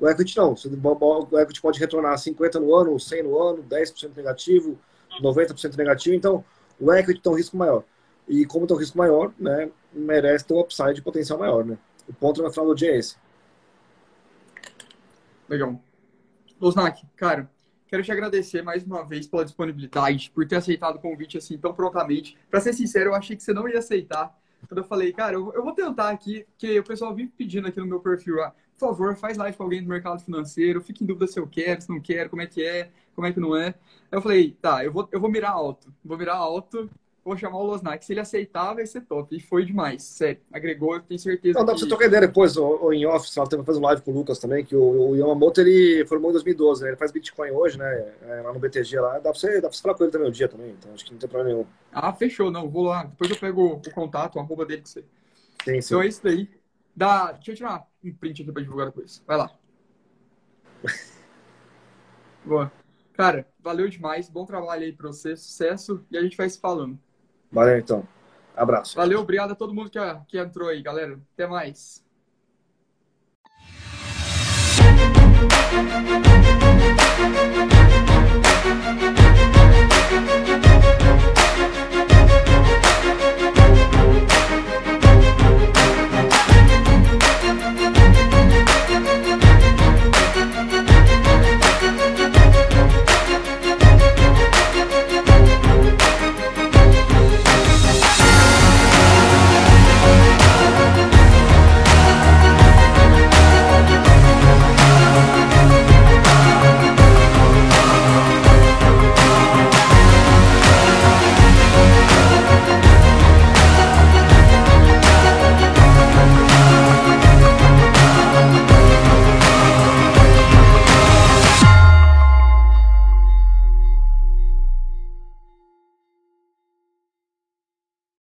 O 0.00 0.08
equity 0.08 0.38
não. 0.38 0.54
O 0.54 1.38
equity 1.38 1.60
pode 1.60 1.78
retornar 1.78 2.16
50% 2.16 2.54
no 2.54 2.74
ano, 2.74 2.92
100% 2.92 3.22
no 3.22 3.38
ano, 3.38 3.62
10% 3.62 4.16
negativo, 4.16 4.78
90% 5.20 5.76
negativo, 5.76 6.16
então 6.16 6.42
o 6.80 6.90
equity 6.90 7.20
tem 7.20 7.30
um 7.30 7.36
risco 7.36 7.54
maior. 7.54 7.84
E 8.26 8.46
como 8.46 8.66
tem 8.66 8.74
um 8.74 8.80
risco 8.80 8.96
maior, 8.96 9.34
né, 9.38 9.70
merece 9.92 10.46
ter 10.46 10.54
um 10.54 10.60
upside 10.60 11.02
potencial 11.02 11.38
maior, 11.38 11.66
né? 11.66 11.76
O 12.08 12.14
ponto 12.14 12.42
no 12.42 12.50
final 12.50 12.66
do 12.66 12.74
dia 12.74 12.92
é 12.92 12.96
esse. 12.96 13.16
Legal. 15.46 15.78
Losnak, 16.58 17.04
cara, 17.14 17.46
quero 17.90 18.04
te 18.04 18.12
agradecer 18.12 18.62
mais 18.62 18.84
uma 18.84 19.04
vez 19.04 19.26
pela 19.26 19.44
disponibilidade, 19.44 20.30
por 20.30 20.46
ter 20.46 20.56
aceitado 20.56 20.96
o 20.96 21.00
convite 21.00 21.36
assim 21.36 21.58
tão 21.58 21.74
prontamente. 21.74 22.38
Para 22.48 22.60
ser 22.60 22.72
sincero, 22.72 23.10
eu 23.10 23.14
achei 23.16 23.34
que 23.36 23.42
você 23.42 23.52
não 23.52 23.68
ia 23.68 23.80
aceitar. 23.80 24.32
Quando 24.68 24.78
eu 24.78 24.84
falei, 24.84 25.12
cara, 25.12 25.34
eu, 25.34 25.52
eu 25.52 25.64
vou 25.64 25.72
tentar 25.72 26.10
aqui, 26.10 26.46
porque 26.50 26.78
o 26.78 26.84
pessoal 26.84 27.12
vive 27.12 27.32
pedindo 27.36 27.66
aqui 27.66 27.80
no 27.80 27.86
meu 27.86 27.98
perfil, 27.98 28.40
ah, 28.44 28.54
por 28.78 28.90
favor, 28.90 29.16
faz 29.16 29.36
live 29.36 29.56
com 29.56 29.64
alguém 29.64 29.82
do 29.82 29.88
mercado 29.88 30.22
financeiro, 30.22 30.80
fique 30.80 31.02
em 31.02 31.06
dúvida 31.06 31.26
se 31.26 31.40
eu 31.40 31.48
quero, 31.48 31.80
se 31.80 31.88
não 31.88 32.00
quero, 32.00 32.30
como 32.30 32.42
é 32.42 32.46
que 32.46 32.62
é, 32.62 32.90
como 33.14 33.26
é 33.26 33.32
que 33.32 33.40
não 33.40 33.56
é. 33.56 33.74
Eu 34.12 34.22
falei, 34.22 34.56
tá, 34.62 34.84
eu 34.84 34.92
vou, 34.92 35.08
eu 35.10 35.20
vou 35.20 35.30
mirar 35.30 35.50
alto, 35.50 35.92
vou 36.04 36.16
mirar 36.16 36.36
alto 36.36 36.88
vou 37.24 37.36
chamar 37.36 37.58
o 37.58 37.64
Losnak. 37.64 38.04
Se 38.04 38.12
ele 38.12 38.20
aceitar, 38.20 38.74
vai 38.74 38.86
ser 38.86 39.02
top. 39.02 39.34
E 39.36 39.40
foi 39.40 39.64
demais, 39.64 40.02
sério. 40.02 40.40
Agregou, 40.52 40.94
eu 40.94 41.00
tenho 41.00 41.18
certeza. 41.18 41.58
Não, 41.58 41.64
dá 41.64 41.72
pra 41.72 41.80
você 41.80 41.88
trocar 41.88 42.06
ideia 42.06 42.26
depois, 42.26 42.56
ou, 42.56 42.92
em 42.92 43.06
office, 43.06 43.36
ela 43.36 43.48
teve 43.48 43.62
fazer 43.64 43.78
um 43.78 43.82
live 43.82 44.02
com 44.02 44.10
o 44.10 44.14
Lucas 44.14 44.38
também, 44.38 44.64
que 44.64 44.74
o, 44.74 45.10
o 45.10 45.16
Yamamoto, 45.16 45.60
ele 45.60 46.04
formou 46.06 46.30
em 46.30 46.34
2012, 46.34 46.82
né? 46.82 46.90
Ele 46.90 46.96
faz 46.96 47.12
Bitcoin 47.12 47.50
hoje, 47.50 47.78
né? 47.78 48.12
É, 48.22 48.40
lá 48.42 48.52
no 48.52 48.58
BTG 48.58 49.00
lá. 49.00 49.14
Dá 49.14 49.30
pra, 49.30 49.34
você, 49.34 49.60
dá 49.60 49.68
pra 49.68 49.76
você 49.76 49.82
falar 49.82 49.94
com 49.94 50.04
ele 50.04 50.12
também 50.12 50.28
um 50.28 50.32
dia 50.32 50.48
também, 50.48 50.70
então 50.70 50.92
acho 50.92 51.04
que 51.04 51.12
não 51.12 51.18
tem 51.18 51.28
problema 51.28 51.54
nenhum. 51.54 51.66
Ah, 51.92 52.12
fechou, 52.12 52.50
não. 52.50 52.68
Vou 52.68 52.84
lá. 52.84 53.04
Depois 53.04 53.30
eu 53.30 53.36
pego 53.38 53.66
o 53.74 53.90
contato, 53.92 54.36
o 54.36 54.40
arroba 54.40 54.64
dele 54.64 54.82
com 54.82 54.88
você. 54.88 55.04
Sim, 55.64 55.80
sim. 55.80 55.94
Então 55.94 56.02
é 56.02 56.06
isso 56.06 56.22
daí. 56.22 56.48
Dá... 56.96 57.32
Deixa 57.32 57.52
eu 57.52 57.56
tirar 57.56 57.86
um 58.04 58.12
print 58.14 58.42
aqui 58.42 58.52
pra 58.52 58.62
divulgar 58.62 58.86
depois. 58.86 59.22
Vai 59.26 59.36
lá. 59.36 59.50
Boa. 62.44 62.72
Cara, 63.12 63.46
valeu 63.58 63.88
demais. 63.88 64.30
Bom 64.30 64.46
trabalho 64.46 64.84
aí 64.84 64.92
pra 64.92 65.08
você. 65.08 65.36
Sucesso. 65.36 66.04
E 66.10 66.16
a 66.16 66.22
gente 66.22 66.36
vai 66.36 66.48
se 66.48 66.58
falando. 66.58 66.98
Valeu, 67.50 67.78
então. 67.78 68.06
Abraço. 68.56 68.96
Valeu, 68.96 69.20
obrigado 69.20 69.52
a 69.52 69.54
todo 69.54 69.74
mundo 69.74 69.90
que, 69.90 69.98
que 70.28 70.38
entrou 70.38 70.68
aí, 70.68 70.82
galera. 70.82 71.18
Até 71.34 71.46
mais. 71.46 72.04